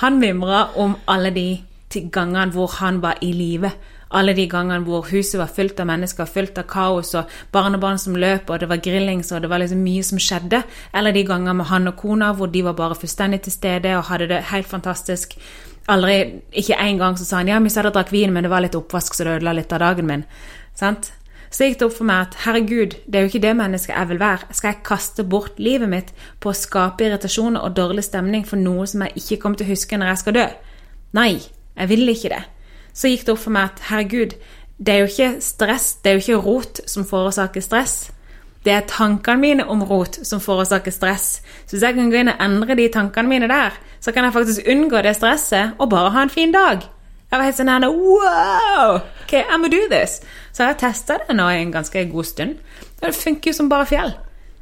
Han 0.01 0.17
mimra 0.23 0.71
om 0.81 0.97
alle 1.13 1.35
de 1.35 1.49
gangene 1.95 2.51
hvor 2.55 2.73
han 2.81 3.03
var 3.05 3.21
i 3.23 3.33
live. 3.37 3.71
Alle 4.15 4.35
de 4.37 4.47
gangene 4.51 4.85
hvor 4.87 5.09
huset 5.11 5.41
var 5.41 5.51
fylt 5.51 5.81
av 5.83 5.89
mennesker, 5.91 6.29
fylt 6.31 6.59
av 6.61 6.69
kaos 6.71 7.15
og 7.19 7.31
barnebarn 7.55 7.99
som 7.99 8.17
løp, 8.17 8.51
og 8.51 8.63
det 8.63 8.69
var 8.71 8.83
grillings 8.85 9.33
og 9.35 9.43
det 9.43 9.51
var 9.51 9.63
liksom 9.63 9.83
mye 9.83 10.05
som 10.07 10.21
skjedde. 10.23 10.63
Eller 10.95 11.17
de 11.17 11.25
gangene 11.27 11.57
med 11.59 11.71
han 11.73 11.91
og 11.91 11.99
kona 11.99 12.33
hvor 12.39 12.53
de 12.53 12.63
var 12.67 12.79
bare 12.79 12.99
fullstendig 12.99 13.43
til 13.45 13.57
stede 13.57 13.97
og 13.99 14.07
hadde 14.13 14.31
det 14.31 14.45
helt 14.53 14.71
fantastisk. 14.71 15.35
Aldri, 15.91 16.41
Ikke 16.53 16.79
en 16.81 16.99
gang 16.99 17.19
så 17.19 17.27
sa 17.27 17.43
han 17.43 17.51
ja, 17.51 17.59
vi 17.61 17.73
satt 17.73 17.91
og 17.91 17.97
drakk 17.97 18.13
vin, 18.15 18.33
men 18.33 18.47
det 18.47 18.53
var 18.53 18.65
litt 18.65 18.79
oppvask, 18.79 19.15
så 19.15 19.27
det 19.27 19.37
ødela 19.39 19.53
litt 19.59 19.73
av 19.75 19.83
dagen 19.85 20.09
min. 20.09 20.25
Sant? 20.79 21.11
Så 21.55 21.69
gikk 21.69 21.77
det 21.79 21.87
opp 21.87 21.99
for 21.99 22.09
meg 22.09 22.25
at 22.25 22.39
herregud, 22.47 22.97
det 23.07 23.19
er 23.19 23.27
jo 23.27 23.31
ikke 23.31 23.45
det 23.45 23.53
mennesket 23.55 23.93
jeg 23.95 24.11
vil 24.11 24.19
være. 24.23 24.49
Skal 24.57 24.73
jeg 24.73 24.87
kaste 24.89 25.27
bort 25.29 25.61
livet 25.63 25.91
mitt 25.91 26.11
på 26.43 26.51
å 26.51 26.57
skape 26.57 27.07
irritasjon 27.07 27.61
og 27.61 27.77
dårlig 27.77 28.03
stemning 28.09 28.43
for 28.49 28.59
noe 28.59 28.89
som 28.91 29.05
jeg 29.05 29.23
ikke 29.23 29.39
kommer 29.45 29.61
til 29.61 29.69
å 29.69 29.75
huske 29.75 30.01
når 30.01 30.11
jeg 30.11 30.23
skal 30.25 30.39
dø? 30.41 30.49
Nei, 31.15 31.31
jeg 31.77 31.93
vil 31.93 32.11
ikke 32.11 32.33
det. 32.33 32.43
Så 32.95 33.11
gikk 33.11 33.27
det 33.27 33.35
opp 33.35 33.43
for 33.43 33.55
meg 33.55 33.73
at 33.73 33.87
herregud, 33.91 34.35
det 34.79 34.95
er 34.95 35.03
jo 35.03 35.11
ikke 35.11 35.31
stress, 35.43 35.95
det 36.03 36.11
er 36.11 36.19
jo 36.19 36.25
ikke 36.25 36.43
rot 36.47 36.81
som 36.91 37.07
forårsaker 37.07 37.63
stress. 37.65 37.97
Det 38.65 38.73
er 38.73 38.87
tankene 38.89 39.41
mine 39.41 39.67
om 39.69 39.83
rot 39.85 40.17
som 40.25 40.41
forårsaker 40.41 40.95
stress. 40.95 41.43
Så 41.67 41.77
hvis 41.77 41.83
jeg 41.85 41.99
kan 41.99 42.11
gå 42.11 42.23
inn 42.23 42.33
og 42.33 42.41
endre 42.41 42.77
de 42.79 42.89
tankene 42.89 43.29
mine 43.29 43.49
der, 43.51 43.77
så 44.01 44.13
kan 44.13 44.25
jeg 44.25 44.33
faktisk 44.33 44.71
unngå 44.71 45.03
det 45.05 45.17
stresset 45.19 45.75
og 45.79 45.91
bare 45.91 46.11
ha 46.15 46.23
en 46.25 46.33
fin 46.33 46.53
dag. 46.53 46.87
Jeg 47.31 47.41
var 47.41 47.49
helt 47.49 47.59
sånn 47.59 47.73
her 47.73 47.85
Wow! 47.91 49.01
Ok, 49.25 49.33
I 49.43 49.59
må 49.59 49.69
do 49.69 49.81
this. 49.91 50.21
Så 50.53 50.63
jeg 50.63 50.71
har 50.71 50.79
testa 50.79 51.19
det 51.27 51.35
nå 51.35 51.49
i 51.51 51.61
en 51.65 51.73
ganske 51.75 52.05
god 52.13 52.29
stund. 52.29 52.61
Og 53.01 53.09
det 53.09 53.17
funker 53.19 53.51
jo 53.51 53.57
som 53.59 53.69
bare 53.69 53.89
fjell. 53.91 54.15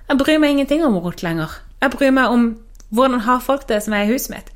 Jeg 0.08 0.18
bryr 0.18 0.40
meg 0.40 0.54
ingenting 0.54 0.84
om 0.86 0.96
rot 1.04 1.22
lenger. 1.22 1.52
Jeg 1.82 1.92
bryr 1.92 2.14
meg 2.16 2.32
om 2.32 2.46
hvordan 2.90 3.20
har 3.26 3.44
folk 3.44 3.68
det 3.68 3.82
som 3.84 3.94
er 3.96 4.06
i 4.06 4.12
huset 4.12 4.32
mitt. 4.34 4.48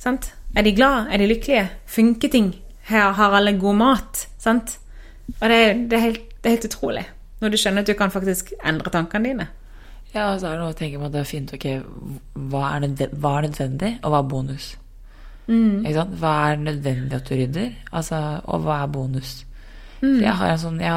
Sant? 0.00 0.32
Er 0.56 0.64
de 0.64 0.74
glad? 0.76 1.06
Er 1.12 1.20
de 1.20 1.28
lykkelige? 1.28 1.68
Funker 1.86 2.28
ting? 2.28 2.54
Her 2.92 3.12
har 3.18 3.34
alle 3.38 3.54
god 3.60 3.76
mat? 3.80 4.26
Sant? 4.42 4.76
Og 5.40 5.48
det, 5.48 5.58
er- 5.64 5.82
det, 5.88 5.96
er 5.98 6.04
helt, 6.06 6.22
det 6.42 6.50
er 6.50 6.56
helt 6.56 6.68
utrolig. 6.70 7.04
Når 7.42 7.50
du 7.50 7.58
skjønner 7.58 7.82
at 7.82 7.90
du 7.90 7.94
kan 7.98 8.12
faktisk 8.14 8.52
endre 8.62 8.90
tankene 8.94 9.28
dine. 9.32 9.48
Ja, 10.12 10.28
og 10.34 10.40
så 10.42 10.50
er 10.50 10.58
det 10.58 10.60
noe 10.60 10.74
å 10.74 10.76
tenke 10.76 10.98
på 11.00 11.06
at 11.08 11.12
det 11.14 11.20
er 11.22 11.28
fint 11.30 11.52
ok, 11.56 11.66
hva 12.52 12.62
er, 12.74 12.82
nødvendig, 12.84 13.08
hva 13.22 13.30
er 13.38 13.46
nødvendig, 13.48 13.92
og 14.04 14.12
hva 14.12 14.18
er 14.20 14.28
bonus? 14.28 14.66
Ikke 15.82 15.94
sant? 15.96 16.12
Hva 16.20 16.32
er 16.52 16.60
nødvendig 16.60 17.16
at 17.16 17.28
du 17.30 17.34
rydder, 17.34 17.70
altså, 17.92 18.18
og 18.44 18.60
hva 18.66 18.76
er 18.84 18.90
bonus? 18.94 19.32
For 20.02 20.22
jeg 20.26 20.34
har 20.38 20.52
en 20.52 20.58
sånn 20.58 20.80
jeg 20.82 20.90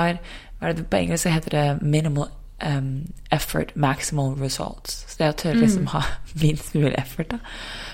har, 0.62 0.74
det, 0.76 0.86
På 0.90 0.98
engelsk 0.98 1.30
heter 1.30 1.54
det 1.56 1.64
minimal 1.86 2.28
um, 2.66 3.06
effort, 3.32 3.72
maximal 3.76 4.36
results. 4.42 5.04
Så 5.12 5.18
det 5.22 5.30
å 5.32 5.38
tørre 5.44 5.62
liksom 5.64 5.88
ha 5.94 6.02
minst 6.44 6.74
mulig 6.76 6.94
effort 7.00 7.30
da, 7.36 7.40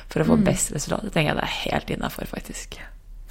for 0.09 0.23
å 0.23 0.27
få 0.31 0.37
best 0.45 0.73
resultat, 0.75 1.03
det 1.07 1.13
tenker 1.15 1.33
jeg 1.33 1.39
det 1.41 1.47
er 1.47 1.57
helt 1.71 1.89
innafor, 1.95 2.25
faktisk. 2.33 2.79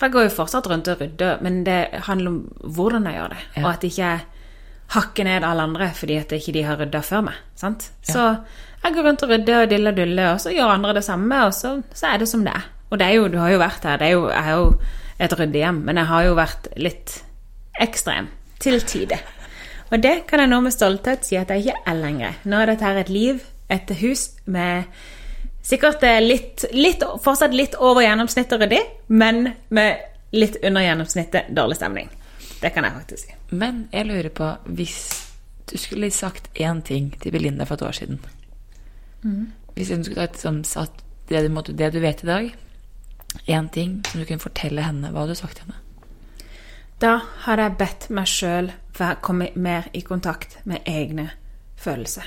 For 0.00 0.08
jeg 0.08 0.14
går 0.14 0.22
jo 0.24 0.32
fortsatt 0.32 0.66
rundt 0.70 0.88
og 0.88 1.00
rydder, 1.02 1.42
men 1.44 1.58
det 1.66 1.80
handler 2.06 2.32
om 2.32 2.38
hvordan 2.72 3.04
jeg 3.04 3.18
gjør 3.18 3.34
det. 3.34 3.40
Ja. 3.56 3.62
Og 3.62 3.70
at 3.74 3.82
jeg 3.84 3.92
ikke 3.92 4.12
hakker 4.94 5.26
ned 5.28 5.44
alle 5.46 5.66
andre 5.68 5.90
fordi 5.94 6.16
at 6.16 6.32
ikke 6.32 6.54
de 6.56 6.62
har 6.64 6.80
rydda 6.80 7.02
før 7.04 7.26
meg. 7.28 7.42
sant? 7.54 7.90
Så 8.02 8.22
jeg 8.80 8.94
går 8.96 9.06
rundt 9.06 9.22
og 9.26 9.34
rydder 9.34 9.66
og 9.66 9.70
diller 9.70 9.92
og 9.92 10.00
duller, 10.00 10.32
og 10.32 10.40
så 10.40 10.54
gjør 10.56 10.72
andre 10.72 10.94
det 10.96 11.04
samme, 11.04 11.42
og 11.44 11.52
så, 11.54 11.74
så 11.92 12.14
er 12.14 12.22
det 12.22 12.28
som 12.28 12.46
det 12.46 12.54
er. 12.56 12.64
Og 12.90 12.98
det 12.98 13.06
er 13.06 13.18
jo, 13.18 13.28
du 13.28 13.36
har 13.38 13.52
jo 13.52 13.60
vært 13.60 13.84
her, 13.84 14.00
det 14.00 14.08
er 14.08 14.16
jo, 14.16 14.24
jeg 14.32 14.46
har 14.48 14.56
jo 14.56 14.72
et 15.20 15.36
ryddehjem, 15.38 15.82
men 15.84 16.00
jeg 16.00 16.10
har 16.10 16.24
jo 16.24 16.34
vært 16.38 16.70
litt 16.80 17.20
ekstrem 17.80 18.32
til 18.60 18.80
tide. 18.88 19.20
Og 19.90 20.00
det 20.00 20.14
kan 20.30 20.40
jeg 20.40 20.48
nå 20.48 20.62
med 20.64 20.74
stolthet 20.74 21.28
si 21.28 21.36
at 21.36 21.52
jeg 21.52 21.66
ikke 21.66 21.84
er 21.92 22.00
lenger. 22.00 22.40
Nå 22.48 22.56
er 22.56 22.72
dette 22.72 22.88
her 22.88 23.02
et 23.02 23.12
liv, 23.12 23.44
et 23.70 23.92
hus 24.00 24.30
med 24.46 24.88
sikkert 25.62 26.02
eh, 26.02 26.20
litt, 26.20 26.64
litt 26.72 27.02
fortsatt 27.24 27.54
litt 27.54 27.76
over 27.78 28.04
gjennomsnittet 28.04 28.60
ryddig, 28.60 28.80
men 29.06 29.52
med 29.68 30.06
litt 30.36 30.56
under 30.62 30.84
gjennomsnittet 30.84 31.50
dårlig 31.56 31.76
stemning. 31.76 32.10
Det 32.60 32.70
kan 32.70 32.84
jeg 32.84 32.96
faktisk 32.98 33.26
si. 33.26 33.36
Men 33.50 33.86
jeg 33.92 34.06
lurer 34.06 34.30
på, 34.34 34.50
hvis 34.76 34.98
du 35.70 35.78
skulle 35.78 36.10
sagt 36.10 36.50
én 36.54 36.82
ting 36.82 37.12
til 37.20 37.32
Belinda 37.32 37.64
for 37.64 37.78
et 37.78 37.82
år 37.82 37.92
siden 37.92 38.18
Hvis 39.74 39.90
hun 39.90 40.04
skulle 40.04 40.28
sagt 40.64 41.04
det, 41.28 41.42
du 41.42 41.48
måtte, 41.48 41.72
det 41.72 41.92
du 41.92 42.00
vet 42.00 42.24
i 42.24 42.26
dag, 42.26 42.56
én 43.46 43.68
ting 43.70 44.02
som 44.06 44.20
du 44.20 44.26
kunne 44.26 44.42
fortelle 44.42 44.82
henne, 44.82 45.12
hva 45.12 45.22
hadde 45.22 45.36
du 45.36 45.38
sagt 45.38 45.56
til 45.56 45.68
henne? 45.68 45.78
Da 47.00 47.20
hadde 47.46 47.62
jeg 47.62 47.76
bedt 47.78 48.08
meg 48.10 48.28
sjøl 48.28 48.72
komme 49.22 49.50
mer 49.54 49.86
i 49.92 50.02
kontakt 50.04 50.58
med 50.64 50.84
egne 50.84 51.30
følelser. 51.76 52.26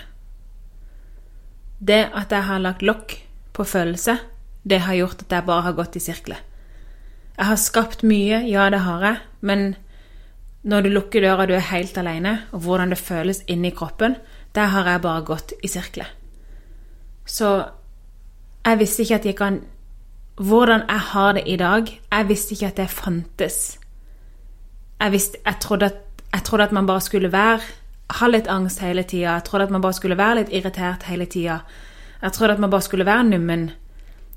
Det 1.84 2.06
at 2.16 2.32
jeg 2.32 2.48
har 2.48 2.64
lagt 2.64 2.84
lokk 2.86 3.18
på 3.54 3.66
følelser, 3.68 4.22
det 4.64 4.86
har 4.86 4.96
gjort 4.96 5.26
at 5.26 5.36
jeg 5.36 5.48
bare 5.48 5.66
har 5.68 5.76
gått 5.76 5.98
i 6.00 6.04
sirkler. 6.04 6.40
Jeg 7.36 7.50
har 7.50 7.60
skapt 7.60 8.04
mye, 8.08 8.44
ja, 8.48 8.70
det 8.72 8.84
har 8.86 9.04
jeg, 9.04 9.18
men 9.42 9.74
når 10.64 10.86
du 10.86 10.90
lukker 10.94 11.26
døra, 11.26 11.48
du 11.50 11.56
er 11.58 11.72
helt 11.74 11.98
alene, 12.00 12.38
og 12.56 12.64
hvordan 12.64 12.94
det 12.94 13.02
føles 13.02 13.42
inni 13.52 13.74
kroppen, 13.76 14.16
der 14.56 14.72
har 14.72 14.88
jeg 14.88 15.02
bare 15.04 15.26
gått 15.28 15.52
i 15.64 15.68
sirkler. 15.68 16.08
Så 17.26 17.50
jeg 18.64 18.80
visste 18.80 19.04
ikke 19.04 19.22
at 19.22 19.26
jeg 19.26 19.40
kan 19.40 19.62
Hvordan 20.34 20.82
jeg 20.90 21.00
har 21.00 21.34
det 21.38 21.44
i 21.46 21.56
dag, 21.62 21.86
jeg 22.12 22.28
visste 22.28 22.56
ikke 22.56 22.68
at 22.68 22.78
det 22.78 22.90
fantes. 22.90 23.78
Jeg, 25.00 25.12
visste, 25.12 25.38
jeg, 25.46 25.56
trodde 25.62 25.86
at, 25.86 26.24
jeg 26.34 26.44
trodde 26.44 26.64
at 26.64 26.72
man 26.72 26.88
bare 26.88 27.02
skulle 27.02 27.32
være 27.32 27.60
ha 28.10 28.28
litt 28.28 28.48
angst 28.48 28.80
hele 28.80 29.04
tida. 29.04 29.34
Jeg 29.38 29.44
trodde 29.44 29.64
at 29.64 29.72
man 29.72 29.82
bare 29.82 29.94
skulle 29.94 30.18
være 30.18 30.36
litt 30.42 30.50
irritert 30.54 31.04
hele 31.04 31.26
tida. 31.26 31.60
Jeg 32.22 32.32
trodde 32.34 32.54
at 32.54 32.60
man 32.60 32.70
bare 32.70 32.82
skulle 32.82 33.06
være 33.06 33.24
nummen. 33.24 33.72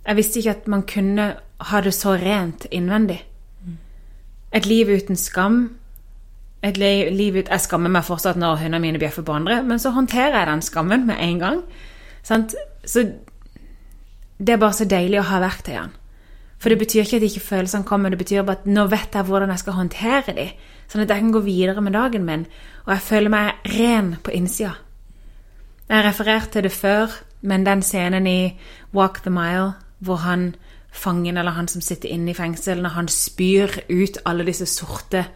Jeg 0.06 0.16
visste 0.16 0.38
ikke 0.38 0.50
at 0.50 0.68
man 0.68 0.82
kunne 0.82 1.34
ha 1.60 1.80
det 1.80 1.94
så 1.94 2.14
rent 2.16 2.66
innvendig. 2.70 3.22
Et 4.52 4.66
liv 4.66 4.86
uten 4.96 5.16
skam. 5.16 5.76
Et 6.62 6.76
li- 6.76 7.10
liv 7.10 7.36
ut, 7.36 7.48
Jeg 7.50 7.60
skammer 7.60 7.88
meg 7.90 8.04
fortsatt 8.04 8.36
når 8.36 8.56
hundene 8.56 8.80
mine 8.80 8.98
bjeffer 8.98 9.22
på 9.22 9.32
andre, 9.32 9.62
men 9.62 9.78
så 9.78 9.90
håndterer 9.90 10.38
jeg 10.38 10.46
den 10.46 10.62
skammen 10.62 11.06
med 11.06 11.16
en 11.20 11.38
gang. 11.38 11.62
Sant? 12.22 12.54
Så 12.84 13.12
det 14.38 14.48
er 14.52 14.56
bare 14.56 14.72
så 14.72 14.84
deilig 14.84 15.18
å 15.20 15.22
ha 15.22 15.40
verktøyene. 15.40 15.90
For 16.58 16.68
det 16.72 16.78
betyr 16.78 17.02
ikke 17.04 17.16
at 17.16 17.22
ikke 17.22 17.40
følelsene 17.40 17.84
kommer, 17.84 18.08
det 18.10 18.18
betyr 18.18 18.42
bare 18.42 18.56
at 18.56 18.66
nå 18.66 18.86
vet 18.88 19.12
jeg 19.14 19.24
hvordan 19.24 19.48
jeg 19.52 19.58
skal 19.58 19.72
håndtere 19.76 20.34
dem, 20.34 20.48
sånn 20.86 21.04
at 21.04 21.12
jeg 21.12 21.24
kan 21.24 21.32
gå 21.34 21.42
videre 21.44 21.82
med 21.84 21.96
dagen 21.96 22.26
min, 22.26 22.46
og 22.86 22.92
jeg 22.94 23.06
føler 23.06 23.32
meg 23.32 23.72
ren 23.76 24.14
på 24.22 24.34
innsida. 24.36 24.76
Jeg 25.86 25.96
har 25.96 26.08
referert 26.08 26.50
til 26.54 26.66
det 26.66 26.74
før, 26.74 27.12
men 27.46 27.66
den 27.66 27.82
scenen 27.82 28.26
i 28.26 28.56
Walk 28.94 29.22
the 29.22 29.30
Mile, 29.30 29.74
hvor 29.98 30.22
han 30.26 30.54
fangen, 30.90 31.36
eller 31.36 31.54
han 31.54 31.68
som 31.68 31.84
sitter 31.84 32.08
inne 32.08 32.32
i 32.32 32.34
fengsel, 32.38 32.80
når 32.82 32.96
han 32.96 33.08
spyr 33.12 33.80
ut 33.90 34.18
alle 34.26 34.46
disse 34.48 34.66
sorte 34.70 35.26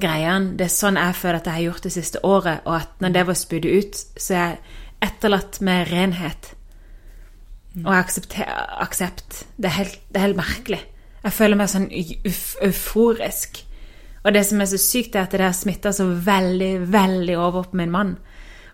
greiene, 0.00 0.56
det 0.56 0.66
er 0.66 0.74
sånn 0.74 0.98
jeg 1.00 1.16
føler 1.16 1.40
at 1.40 1.48
jeg 1.48 1.58
har 1.58 1.66
gjort 1.68 1.86
det 1.86 1.94
siste 1.94 2.24
året, 2.26 2.64
og 2.64 2.74
at 2.80 3.00
når 3.04 3.14
det 3.14 3.24
var 3.28 3.38
spydd 3.38 3.68
ut, 3.68 4.02
så 4.16 4.34
er 4.34 4.44
jeg 4.46 4.58
etterlatt 5.06 5.60
med 5.64 5.90
renhet 5.92 6.52
og 7.84 7.92
aksept. 7.92 9.44
Det 9.56 9.70
det 10.08 10.16
er 10.16 10.26
helt 10.26 10.38
merkelig. 10.38 10.80
Jeg 11.26 11.32
føler 11.32 11.58
meg 11.58 11.68
sånn 11.68 11.88
euf, 11.90 12.54
euforisk. 12.62 13.65
Og 14.26 14.34
det 14.34 14.42
som 14.48 14.60
er 14.60 14.66
så 14.66 14.78
sykt, 14.80 15.14
er 15.14 15.28
at 15.28 15.34
det 15.34 15.44
har 15.44 15.54
smitta 15.54 15.92
så 15.94 16.08
veldig, 16.10 16.72
veldig 16.90 17.36
over 17.38 17.68
på 17.70 17.78
min 17.78 17.92
mann. 17.94 18.16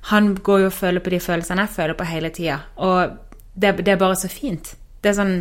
Han 0.08 0.32
går 0.34 0.64
jo 0.64 0.70
og 0.70 0.72
føler 0.74 1.04
på 1.04 1.12
de 1.12 1.20
følelsene 1.20 1.66
jeg 1.66 1.74
føler 1.76 1.98
på 1.98 2.06
hele 2.08 2.30
tida, 2.34 2.56
og 2.76 3.18
det, 3.54 3.76
det 3.84 3.92
er 3.92 4.00
bare 4.00 4.16
så 4.16 4.30
fint. 4.32 4.72
Det 5.02 5.12
er 5.12 5.18
sånn 5.18 5.36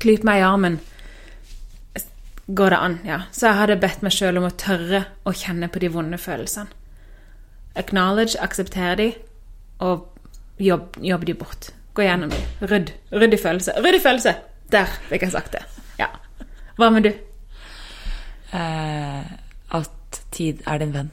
Klyp 0.00 0.26
meg 0.28 0.42
i 0.42 0.44
armen. 0.44 0.74
Går 2.52 2.74
det 2.74 2.78
an? 2.84 2.96
Ja. 3.06 3.22
Så 3.32 3.46
jeg 3.46 3.56
hadde 3.56 3.78
bedt 3.80 4.02
meg 4.04 4.12
sjøl 4.12 4.36
om 4.36 4.44
å 4.48 4.52
tørre 4.52 5.06
å 5.24 5.32
kjenne 5.32 5.70
på 5.72 5.80
de 5.80 5.88
vonde 5.92 6.18
følelsene. 6.20 6.68
Acknowledge, 7.80 8.36
akseptere 8.44 8.96
de, 8.98 9.08
og 9.80 10.04
jobb, 10.60 10.98
jobb 11.00 11.24
de 11.28 11.36
bort. 11.40 11.70
Gå 11.96 12.04
gjennom 12.04 12.32
de. 12.34 12.42
Rydd. 12.60 12.92
Rydd 13.14 13.38
i 13.38 13.40
følelse. 13.40 13.76
Rydd 13.80 14.00
i 14.00 14.04
følelse! 14.04 14.36
Der 14.70 14.92
fikk 15.08 15.24
jeg 15.26 15.34
sagt 15.34 15.56
det. 15.56 15.64
Ja. 15.98 16.10
Hva 16.76 16.90
med 16.92 17.08
du? 17.08 17.12
Eh, 18.56 19.32
at 19.70 20.22
tid 20.34 20.62
er 20.66 20.82
din 20.82 20.94
venn. 20.94 21.10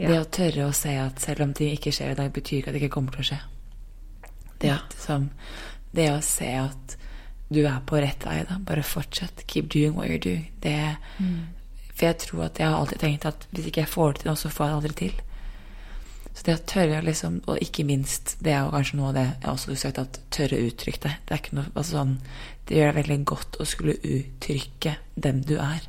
Ja. 0.00 0.08
Det 0.08 0.18
å 0.20 0.28
tørre 0.32 0.68
å 0.68 0.76
se 0.76 0.92
at 1.00 1.20
selv 1.20 1.44
om 1.44 1.54
ting 1.56 1.74
ikke 1.74 1.92
skjer 1.92 2.14
i 2.14 2.18
dag, 2.18 2.32
betyr 2.32 2.60
ikke 2.60 2.72
at 2.72 2.76
det 2.76 2.82
ikke 2.82 2.94
kommer 2.96 3.16
til 3.16 3.24
å 3.24 3.28
skje. 3.30 3.40
Det, 4.60 4.72
at, 4.72 4.96
som, 5.00 5.30
det 5.96 6.10
å 6.12 6.20
se 6.24 6.50
at 6.60 6.96
du 7.50 7.64
er 7.64 7.80
på 7.86 7.98
rett 8.00 8.24
vei, 8.24 8.42
da. 8.48 8.60
Bare 8.64 8.84
fortsett. 8.86 9.44
Keep 9.50 9.72
doing 9.72 9.96
what 9.96 10.08
you're 10.08 10.22
doing. 10.22 10.46
Det, 10.62 10.76
For 11.94 12.06
jeg 12.06 12.20
tror 12.22 12.46
at 12.46 12.60
jeg 12.60 12.68
har 12.68 12.78
alltid 12.78 13.02
tenkt 13.02 13.26
at 13.28 13.48
hvis 13.50 13.66
ikke 13.68 13.82
jeg 13.82 13.92
får 13.92 14.12
det 14.12 14.22
til 14.22 14.30
nå, 14.30 14.36
så 14.38 14.52
får 14.52 14.66
jeg 14.66 14.72
det 14.72 14.78
aldri 14.78 14.96
til. 15.00 15.18
Så 16.30 16.46
det 16.46 16.54
å 16.54 16.66
tørre 16.72 17.00
liksom, 17.04 17.40
og 17.50 17.58
ikke 17.60 17.82
minst 17.84 18.36
Det 18.38 18.52
er 18.54 18.62
jo 18.62 18.70
kanskje 18.70 18.96
noe 19.00 19.08
av 19.10 19.16
det 19.18 19.24
jeg 19.26 19.50
også 19.50 19.72
har 19.72 19.80
sagt, 19.82 19.98
at 19.98 20.20
tørre 20.32 20.56
å 20.60 20.68
uttrykke 20.70 21.02
det. 21.04 21.14
Det 21.26 21.34
er 21.34 21.42
ikke 21.42 21.56
noe, 21.58 21.72
altså 21.74 21.96
sånn, 21.98 22.14
det 22.68 22.78
gjør 22.78 22.92
deg 22.92 23.00
veldig 23.00 23.18
godt 23.32 23.58
å 23.60 23.66
skulle 23.68 23.98
uttrykke 23.98 24.94
den 25.26 25.42
du 25.48 25.56
er. 25.58 25.88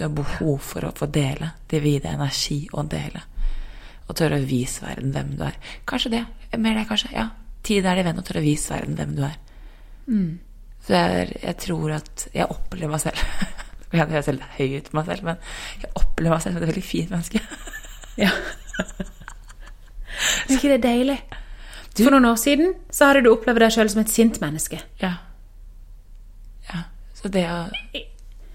Du 0.00 0.06
har 0.06 0.12
behov 0.16 0.62
for 0.64 0.86
å 0.88 0.94
få 0.96 1.10
dele. 1.12 1.50
Det 1.68 1.76
vil 1.84 1.98
gi 1.98 2.00
deg 2.00 2.14
energi 2.16 2.54
å 2.72 2.80
dele. 2.88 3.20
Og 4.08 4.16
tørre 4.16 4.38
å 4.40 4.46
vise 4.48 4.80
verden 4.80 5.10
hvem 5.12 5.34
du 5.36 5.42
er. 5.44 5.58
Kanskje 5.84 6.12
det. 6.14 6.20
Mer 6.56 6.78
det, 6.78 6.86
kanskje. 6.88 7.10
Ja. 7.12 7.26
Tid 7.68 7.84
er 7.84 7.98
det 7.98 8.06
venn 8.06 8.16
å 8.16 8.24
tørre 8.24 8.40
å 8.40 8.46
vise 8.46 8.72
verden 8.72 8.96
hvem 8.96 9.12
du 9.18 9.20
er. 9.26 9.34
Så 10.86 10.96
jeg, 10.96 11.34
jeg 11.42 11.56
tror 11.60 11.92
at 11.98 12.22
Jeg 12.32 12.48
opplever 12.48 12.94
meg 12.94 13.02
selv 13.02 13.20
Jeg 13.92 14.06
høres 14.14 14.30
helt 14.30 14.46
høy 14.56 14.78
ut 14.78 14.88
på 14.88 14.96
meg 14.96 15.10
selv, 15.10 15.26
men 15.26 15.36
jeg 15.82 15.90
opplever 15.98 16.32
meg 16.32 16.42
selv 16.46 16.56
som 16.56 16.62
et 16.62 16.70
veldig 16.70 16.84
fint 16.86 17.10
menneske. 17.10 17.40
Ja. 18.22 18.30
Er 20.46 20.54
ikke 20.54 20.70
det 20.70 20.84
deilig? 20.84 21.16
For 21.98 22.14
noen 22.14 22.28
år 22.30 22.38
siden 22.40 22.72
så 22.94 23.10
hadde 23.10 23.24
du 23.26 23.32
opplevd 23.32 23.64
deg 23.64 23.74
sjøl 23.74 23.90
som 23.90 24.00
et 24.04 24.12
sint 24.14 24.38
menneske. 24.40 24.78
Ja. 25.02 25.10
ja. 26.70 26.84
Så 27.18 27.32
det 27.34 27.44
å 27.50 27.58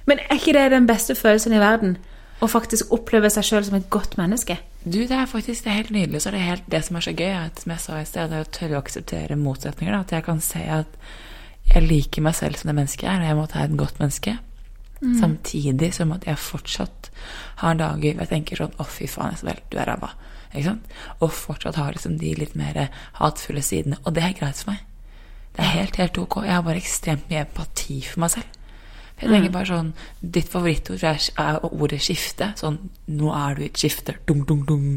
Men 0.06 0.22
er 0.26 0.38
ikke 0.38 0.54
det 0.54 0.70
den 0.74 0.88
beste 0.90 1.16
følelsen 1.18 1.56
i 1.56 1.62
verden? 1.62 1.98
Å 2.44 2.50
faktisk 2.52 2.92
oppleve 2.94 3.30
seg 3.32 3.48
sjøl 3.48 3.68
som 3.68 3.78
et 3.78 3.90
godt 3.94 4.18
menneske? 4.20 4.58
Du, 4.84 5.00
det 5.08 5.16
er 5.18 5.30
faktisk 5.30 5.66
det 5.66 5.72
er 5.72 5.80
helt 5.80 5.94
nydelig. 5.96 6.22
Så 6.22 6.30
er 6.30 6.36
det 6.38 6.44
helt 6.46 6.68
det 6.72 6.82
som 6.86 6.98
er 7.00 7.06
så 7.06 7.14
gøy, 7.16 7.30
er 7.30 7.46
at, 7.48 7.62
som 7.62 7.72
jeg 7.74 7.84
sa 7.86 8.00
i 8.00 8.10
sted, 8.10 8.30
det 8.30 8.38
er 8.38 8.46
å 8.46 8.56
tørre 8.58 8.78
å 8.78 8.82
akseptere 8.84 9.40
motsetninger. 9.40 9.96
Da. 9.96 10.02
At 10.06 10.14
jeg 10.14 10.28
kan 10.28 10.44
se 10.46 10.66
at 10.80 11.00
jeg 11.72 11.88
liker 11.88 12.26
meg 12.26 12.36
selv 12.38 12.60
som 12.60 12.70
det 12.70 12.78
mennesket 12.78 13.08
jeg 13.08 13.14
er, 13.16 13.24
og 13.24 13.32
jeg 13.32 13.40
måtte 13.40 13.56
ta 13.56 13.64
et 13.66 13.80
godt 13.80 14.04
menneske. 14.04 14.36
Samtidig 15.20 15.92
som 15.94 16.14
at 16.16 16.24
jeg 16.26 16.40
fortsatt 16.40 17.10
har 17.62 17.76
dager 17.78 18.16
hvor 18.16 18.24
jeg 18.24 18.32
tenker 18.32 18.62
sånn 18.62 18.78
Å, 18.80 18.86
fy 18.90 19.10
faen, 19.12 19.36
Isabel, 19.36 19.60
du 19.70 19.78
er 19.78 19.90
ræva. 19.92 20.14
Og 21.20 21.34
fortsatt 21.36 21.76
har 21.76 21.94
liksom 21.94 22.16
de 22.22 22.32
litt 22.40 22.56
mer 22.56 22.88
hatefulle 23.20 23.64
sidene. 23.66 24.00
Og 24.06 24.16
det 24.16 24.24
er 24.24 24.38
greit 24.38 24.62
for 24.62 24.72
meg. 24.72 24.84
Det 25.56 25.64
er 25.64 25.74
helt, 25.80 26.00
helt 26.00 26.18
ok. 26.20 26.42
Jeg 26.46 26.56
har 26.56 26.64
bare 26.66 26.82
ekstremt 26.82 27.28
mye 27.30 27.44
empati 27.44 28.02
for 28.08 28.24
meg 28.24 28.34
selv. 28.38 28.62
Jeg 29.16 29.32
tenker 29.32 29.52
bare 29.54 29.70
sånn 29.70 29.92
Ditt 30.20 30.50
favorittord 30.52 31.04
er, 31.08 31.60
ordet 31.70 32.02
skifte. 32.04 32.52
Sånn 32.60 32.80
Nå 33.16 33.32
er 33.32 33.56
du 33.56 33.64
i 33.64 33.70
et 33.70 33.80
skifte. 33.80 34.18
Dum, 34.28 34.44
dum, 34.48 34.66
dum. 34.68 34.88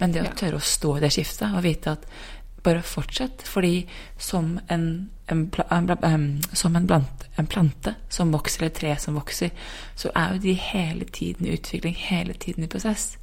Men 0.00 0.12
det 0.12 0.26
å 0.26 0.32
tørre 0.36 0.60
å 0.60 0.66
stå 0.74 0.96
i 0.98 1.04
det 1.06 1.12
skiftet 1.14 1.54
og 1.56 1.64
vite 1.64 1.96
at 1.96 2.08
bare 2.66 2.82
fortsett. 2.82 3.42
Fordi 3.46 3.86
som 4.18 4.60
en, 4.68 5.10
en, 5.26 5.50
en, 5.70 6.42
som 6.52 6.76
en, 6.76 6.86
blant, 6.86 7.26
en 7.36 7.46
plante 7.46 7.94
som 8.08 8.32
vokser, 8.34 8.60
eller 8.60 8.72
et 8.72 8.80
tre 8.80 8.96
som 9.00 9.18
vokser, 9.18 9.52
så 9.94 10.10
er 10.14 10.34
jo 10.34 10.42
de 10.48 10.56
hele 10.60 11.04
tiden 11.04 11.46
i 11.46 11.54
utvikling, 11.54 11.94
hele 12.08 12.34
tiden 12.34 12.66
i 12.66 12.70
prosess. 12.72 13.14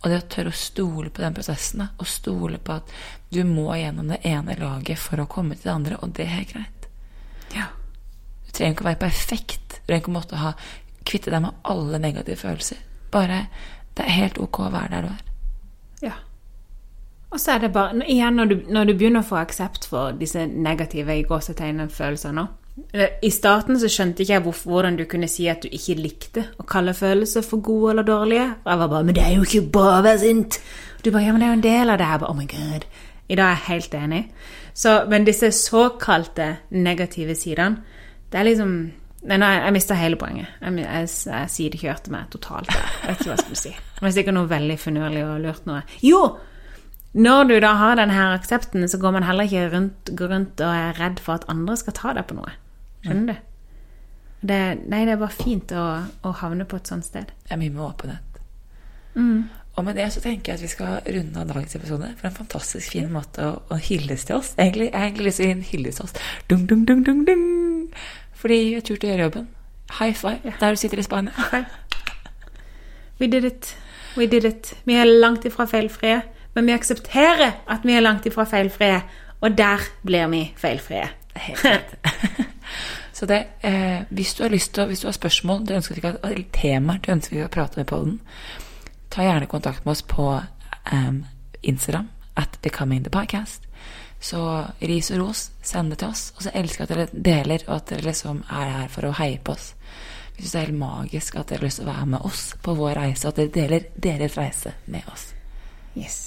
Og 0.00 0.10
det 0.10 0.22
å 0.22 0.28
tørre 0.36 0.54
å 0.54 0.60
stole 0.60 1.12
på 1.12 1.24
den 1.24 1.36
prosessen, 1.36 1.84
og 1.86 2.08
stole 2.08 2.58
på 2.62 2.78
at 2.80 2.96
du 3.32 3.42
må 3.48 3.68
gjennom 3.76 4.12
det 4.14 4.22
ene 4.28 4.56
laget 4.60 5.00
for 5.02 5.20
å 5.20 5.28
komme 5.30 5.58
til 5.58 5.68
det 5.68 5.76
andre, 5.76 6.00
og 6.00 6.16
det 6.16 6.26
er 6.26 6.34
helt 6.38 6.54
greit. 6.54 6.90
Ja. 7.54 7.68
Du 8.46 8.52
trenger 8.54 8.76
ikke 8.76 8.86
å 8.86 8.90
være 8.92 9.04
perfekt. 9.08 9.65
Ikke 9.88 10.10
å 10.10 10.16
måtte 10.16 10.40
ha 10.40 10.52
kvitte 11.06 11.30
deg 11.30 11.44
med 11.44 11.62
alle 11.64 11.98
negative 12.02 12.36
følelser. 12.36 12.76
Bare 13.10 13.46
Det 13.96 14.04
er 14.04 14.12
helt 14.12 14.38
ok 14.38 14.58
å 14.60 14.72
være 14.72 14.88
der 14.90 15.02
du 15.02 15.08
er. 15.08 15.20
Ja. 16.02 16.12
Og 17.30 17.40
så 17.40 17.54
er 17.54 17.58
det 17.58 17.72
bare 17.72 18.04
Igjen, 18.04 18.36
når 18.36 18.44
du, 18.44 18.56
når 18.68 18.84
du 18.84 18.92
begynner 18.94 19.24
å 19.24 19.28
få 19.28 19.38
aksept 19.40 19.86
for 19.88 20.12
disse 20.12 20.46
negative 20.46 21.16
i 21.16 21.22
gåsetegnene 21.24 21.88
følelsene 21.88 22.46
I 23.22 23.30
starten 23.32 23.80
så 23.80 23.88
skjønte 23.88 24.22
ikke 24.22 24.34
jeg 24.34 24.42
hvor, 24.44 24.58
hvordan 24.64 24.98
du 24.98 25.06
kunne 25.08 25.30
si 25.32 25.46
at 25.48 25.64
du 25.64 25.68
ikke 25.72 25.96
likte 25.96 26.44
å 26.60 26.66
kalle 26.68 26.92
følelser 26.94 27.40
for 27.40 27.64
gode 27.64 27.94
eller 27.94 28.04
dårlige. 28.04 28.50
Og 28.64 28.70
jeg 28.70 28.78
var 28.78 28.88
bare 28.88 29.04
'Men 29.04 29.14
det 29.14 29.24
er 29.24 29.34
jo 29.34 29.42
ikke 29.42 29.70
bra 29.72 30.00
å 30.00 30.02
være 30.02 30.18
sint!' 30.18 30.60
Og 30.98 31.04
du 31.04 31.10
bare 31.10 31.22
'Ja, 31.24 31.32
men 31.32 31.40
det 31.40 31.46
er 31.46 31.52
jo 31.52 31.60
en 31.60 31.62
del 31.62 31.90
av 31.90 31.98
det 31.98 32.06
her.' 32.06 32.30
Oh 32.30 32.36
my 32.36 32.46
god. 32.46 32.84
I 33.28 33.34
dag 33.34 33.44
er 33.44 33.56
jeg 33.56 33.66
helt 33.66 33.94
enig. 33.94 34.30
Så, 34.74 35.06
men 35.08 35.24
disse 35.24 35.50
såkalte 35.52 36.56
negative 36.70 37.34
sidene, 37.34 37.76
det 38.32 38.40
er 38.40 38.44
liksom 38.44 38.92
Nei, 39.26 39.38
nei, 39.42 39.52
jeg 39.58 39.74
mista 39.74 39.96
hele 39.98 40.18
poenget. 40.20 40.50
Jeg, 40.62 40.76
jeg, 40.82 41.08
jeg 41.26 41.50
sidekjørte 41.50 42.12
meg 42.14 42.28
totalt. 42.30 42.70
Jeg 42.70 43.08
vet 43.08 43.16
ikke 43.16 43.30
hva 43.30 43.34
jeg 43.34 43.44
skulle 43.44 43.62
si. 43.62 43.72
Det 43.96 44.04
var 44.04 44.14
sikkert 44.14 44.36
noe 44.36 44.50
veldig 44.50 44.76
finurlig 44.78 45.24
og 45.26 45.40
lurt 45.42 45.66
noe. 45.66 45.80
Jo! 46.04 46.20
Når 47.16 47.48
du 47.48 47.54
da 47.64 47.72
har 47.80 47.96
denne 47.96 48.28
aksepten, 48.34 48.84
så 48.92 49.00
går 49.00 49.14
man 49.16 49.24
heller 49.24 49.48
ikke 49.48 49.70
rundt, 49.72 50.10
går 50.18 50.32
rundt 50.34 50.60
og 50.60 50.68
er 50.68 50.98
redd 51.00 51.22
for 51.24 51.40
at 51.40 51.46
andre 51.50 51.78
skal 51.80 51.96
ta 51.96 52.12
deg 52.18 52.26
på 52.28 52.36
noe. 52.36 52.52
Skjønner 53.06 53.32
du? 53.32 53.52
Det, 54.46 54.58
nei, 54.92 55.02
det 55.08 55.14
er 55.14 55.22
bare 55.22 55.32
fint 55.34 55.72
å, 55.74 55.84
å 56.22 56.32
havne 56.42 56.66
på 56.68 56.78
et 56.78 56.90
sånt 56.92 57.06
sted. 57.06 57.32
Er 57.48 57.58
mye 57.58 57.72
med 57.72 57.82
åpenhet. 57.86 58.42
Og 59.76 59.84
med 59.84 59.96
det 59.98 60.06
så 60.12 60.22
tenker 60.24 60.52
jeg 60.52 60.60
at 60.60 60.64
vi 60.64 60.70
skal 60.72 61.00
runde 61.16 61.40
av 61.40 61.48
dagens 61.50 61.76
episode. 61.76 62.12
For 62.20 62.28
en 62.28 62.36
fantastisk 62.36 62.94
fin 62.94 63.08
måte 63.12 63.48
å, 63.48 63.56
å 63.72 63.80
hylles 63.80 64.24
til 64.28 64.38
oss. 64.38 64.54
Egentlig, 64.60 64.90
jeg 64.90 64.96
har 64.96 65.08
egentlig 65.08 65.26
lyst 65.28 65.40
til 65.40 65.46
å 65.46 65.50
gi 65.50 65.56
en 65.56 65.66
hyllest 65.70 66.00
til 66.00 66.06
oss. 66.06 66.14
Dung, 66.52 66.62
dung, 66.70 66.84
dung, 66.88 67.02
dung, 67.04 67.24
dung. 67.28 67.44
Fordi 68.36 68.58
jeg 68.74 68.84
turte 68.84 69.08
å 69.08 69.10
gjøre 69.10 69.28
jobben. 69.28 69.48
High 69.98 70.16
five 70.18 70.54
der 70.60 70.74
du 70.74 70.80
sitter 70.80 71.00
i 71.00 71.04
Spania. 71.06 71.32
We 73.20 73.28
did 73.32 73.44
it. 73.44 73.76
We 74.16 74.26
did 74.26 74.44
it. 74.44 74.74
Vi 74.84 74.96
er 74.96 75.08
langt 75.08 75.44
ifra 75.44 75.66
feilfrie, 75.68 76.20
men 76.54 76.66
vi 76.66 76.74
aksepterer 76.74 77.62
at 77.68 77.84
vi 77.84 77.96
er 77.96 78.04
langt 78.04 78.26
ifra 78.28 78.44
feilfrie, 78.48 79.00
og 79.40 79.56
der 79.58 79.84
blir 80.04 80.28
vi 80.32 80.42
feilfrie. 80.56 81.08
Helt 81.36 81.64
rett. 81.64 81.96
Så 83.16 83.26
det, 83.26 83.46
eh, 83.60 84.02
hvis 84.10 84.34
du 84.34 84.42
har 84.42 84.50
lyst 84.50 84.74
til, 84.74 84.86
hvis 84.86 85.00
du 85.00 85.06
har 85.06 85.12
spørsmål 85.12 85.66
du 85.68 85.72
ønsker 85.74 85.96
ikke, 85.96 86.16
eller 86.24 86.44
temaer 86.52 86.98
du 86.98 87.12
ønsker 87.12 87.46
å 87.46 87.48
prate 87.48 87.80
med 87.80 87.86
på 87.88 88.00
den, 88.04 88.18
ta 89.10 89.24
gjerne 89.24 89.48
kontakt 89.48 89.86
med 89.86 89.94
oss 89.94 90.02
på 90.02 90.26
um, 90.92 91.22
Instagram 91.62 92.10
at 92.36 92.58
Becoming 92.62 93.04
the 93.04 93.10
Podcast. 93.10 93.62
Så 94.20 94.40
ris 94.80 95.10
og 95.14 95.20
ros, 95.20 95.50
send 95.62 95.92
det 95.92 96.00
til 96.00 96.08
oss. 96.08 96.30
Og 96.36 96.46
så 96.46 96.52
elsker 96.54 96.84
jeg 96.84 96.90
at 96.90 96.94
dere 96.94 97.24
deler, 97.30 97.64
og 97.68 97.76
at 97.76 97.90
dere 97.90 98.08
liksom 98.08 98.44
er 98.48 98.72
her 98.80 98.88
for 98.92 99.08
å 99.08 99.16
heie 99.20 99.38
på 99.38 99.54
oss. 99.54 99.74
Vi 100.36 100.42
syns 100.42 100.52
det 100.52 100.60
er 100.60 100.66
helt 100.66 100.80
magisk 100.80 101.36
at 101.36 101.48
dere 101.48 101.62
har 101.62 101.68
lyst 101.68 101.80
til 101.80 101.86
å 101.86 101.92
være 101.92 102.08
med 102.14 102.26
oss 102.28 102.46
på 102.62 102.74
vår 102.76 102.96
reise, 102.98 103.26
og 103.26 103.32
at 103.32 103.38
dere 103.42 103.54
deler 103.54 103.86
deres 104.08 104.38
reise 104.40 104.74
med 104.92 105.12
oss. 105.12 105.30
Yes. 105.96 106.18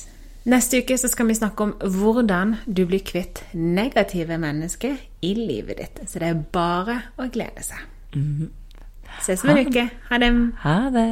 Neste 0.50 0.80
uke 0.82 0.96
så 0.98 1.10
skal 1.12 1.28
vi 1.30 1.36
snakke 1.38 1.66
om 1.66 1.74
hvordan 1.94 2.56
du 2.66 2.86
blir 2.90 3.04
kvitt 3.06 3.44
negative 3.54 4.40
mennesker 4.42 4.96
i 5.22 5.34
livet 5.36 5.82
ditt. 5.82 6.02
Så 6.10 6.22
det 6.22 6.32
er 6.32 6.40
bare 6.54 6.96
å 7.20 7.28
glede 7.30 7.66
seg. 7.66 7.84
Ses 9.20 9.44
om 9.44 9.52
en 9.52 9.68
uke. 9.68 9.86
Ha 10.10 10.22
det. 10.22 10.32
Ha 10.64 10.80
det! 10.96 11.12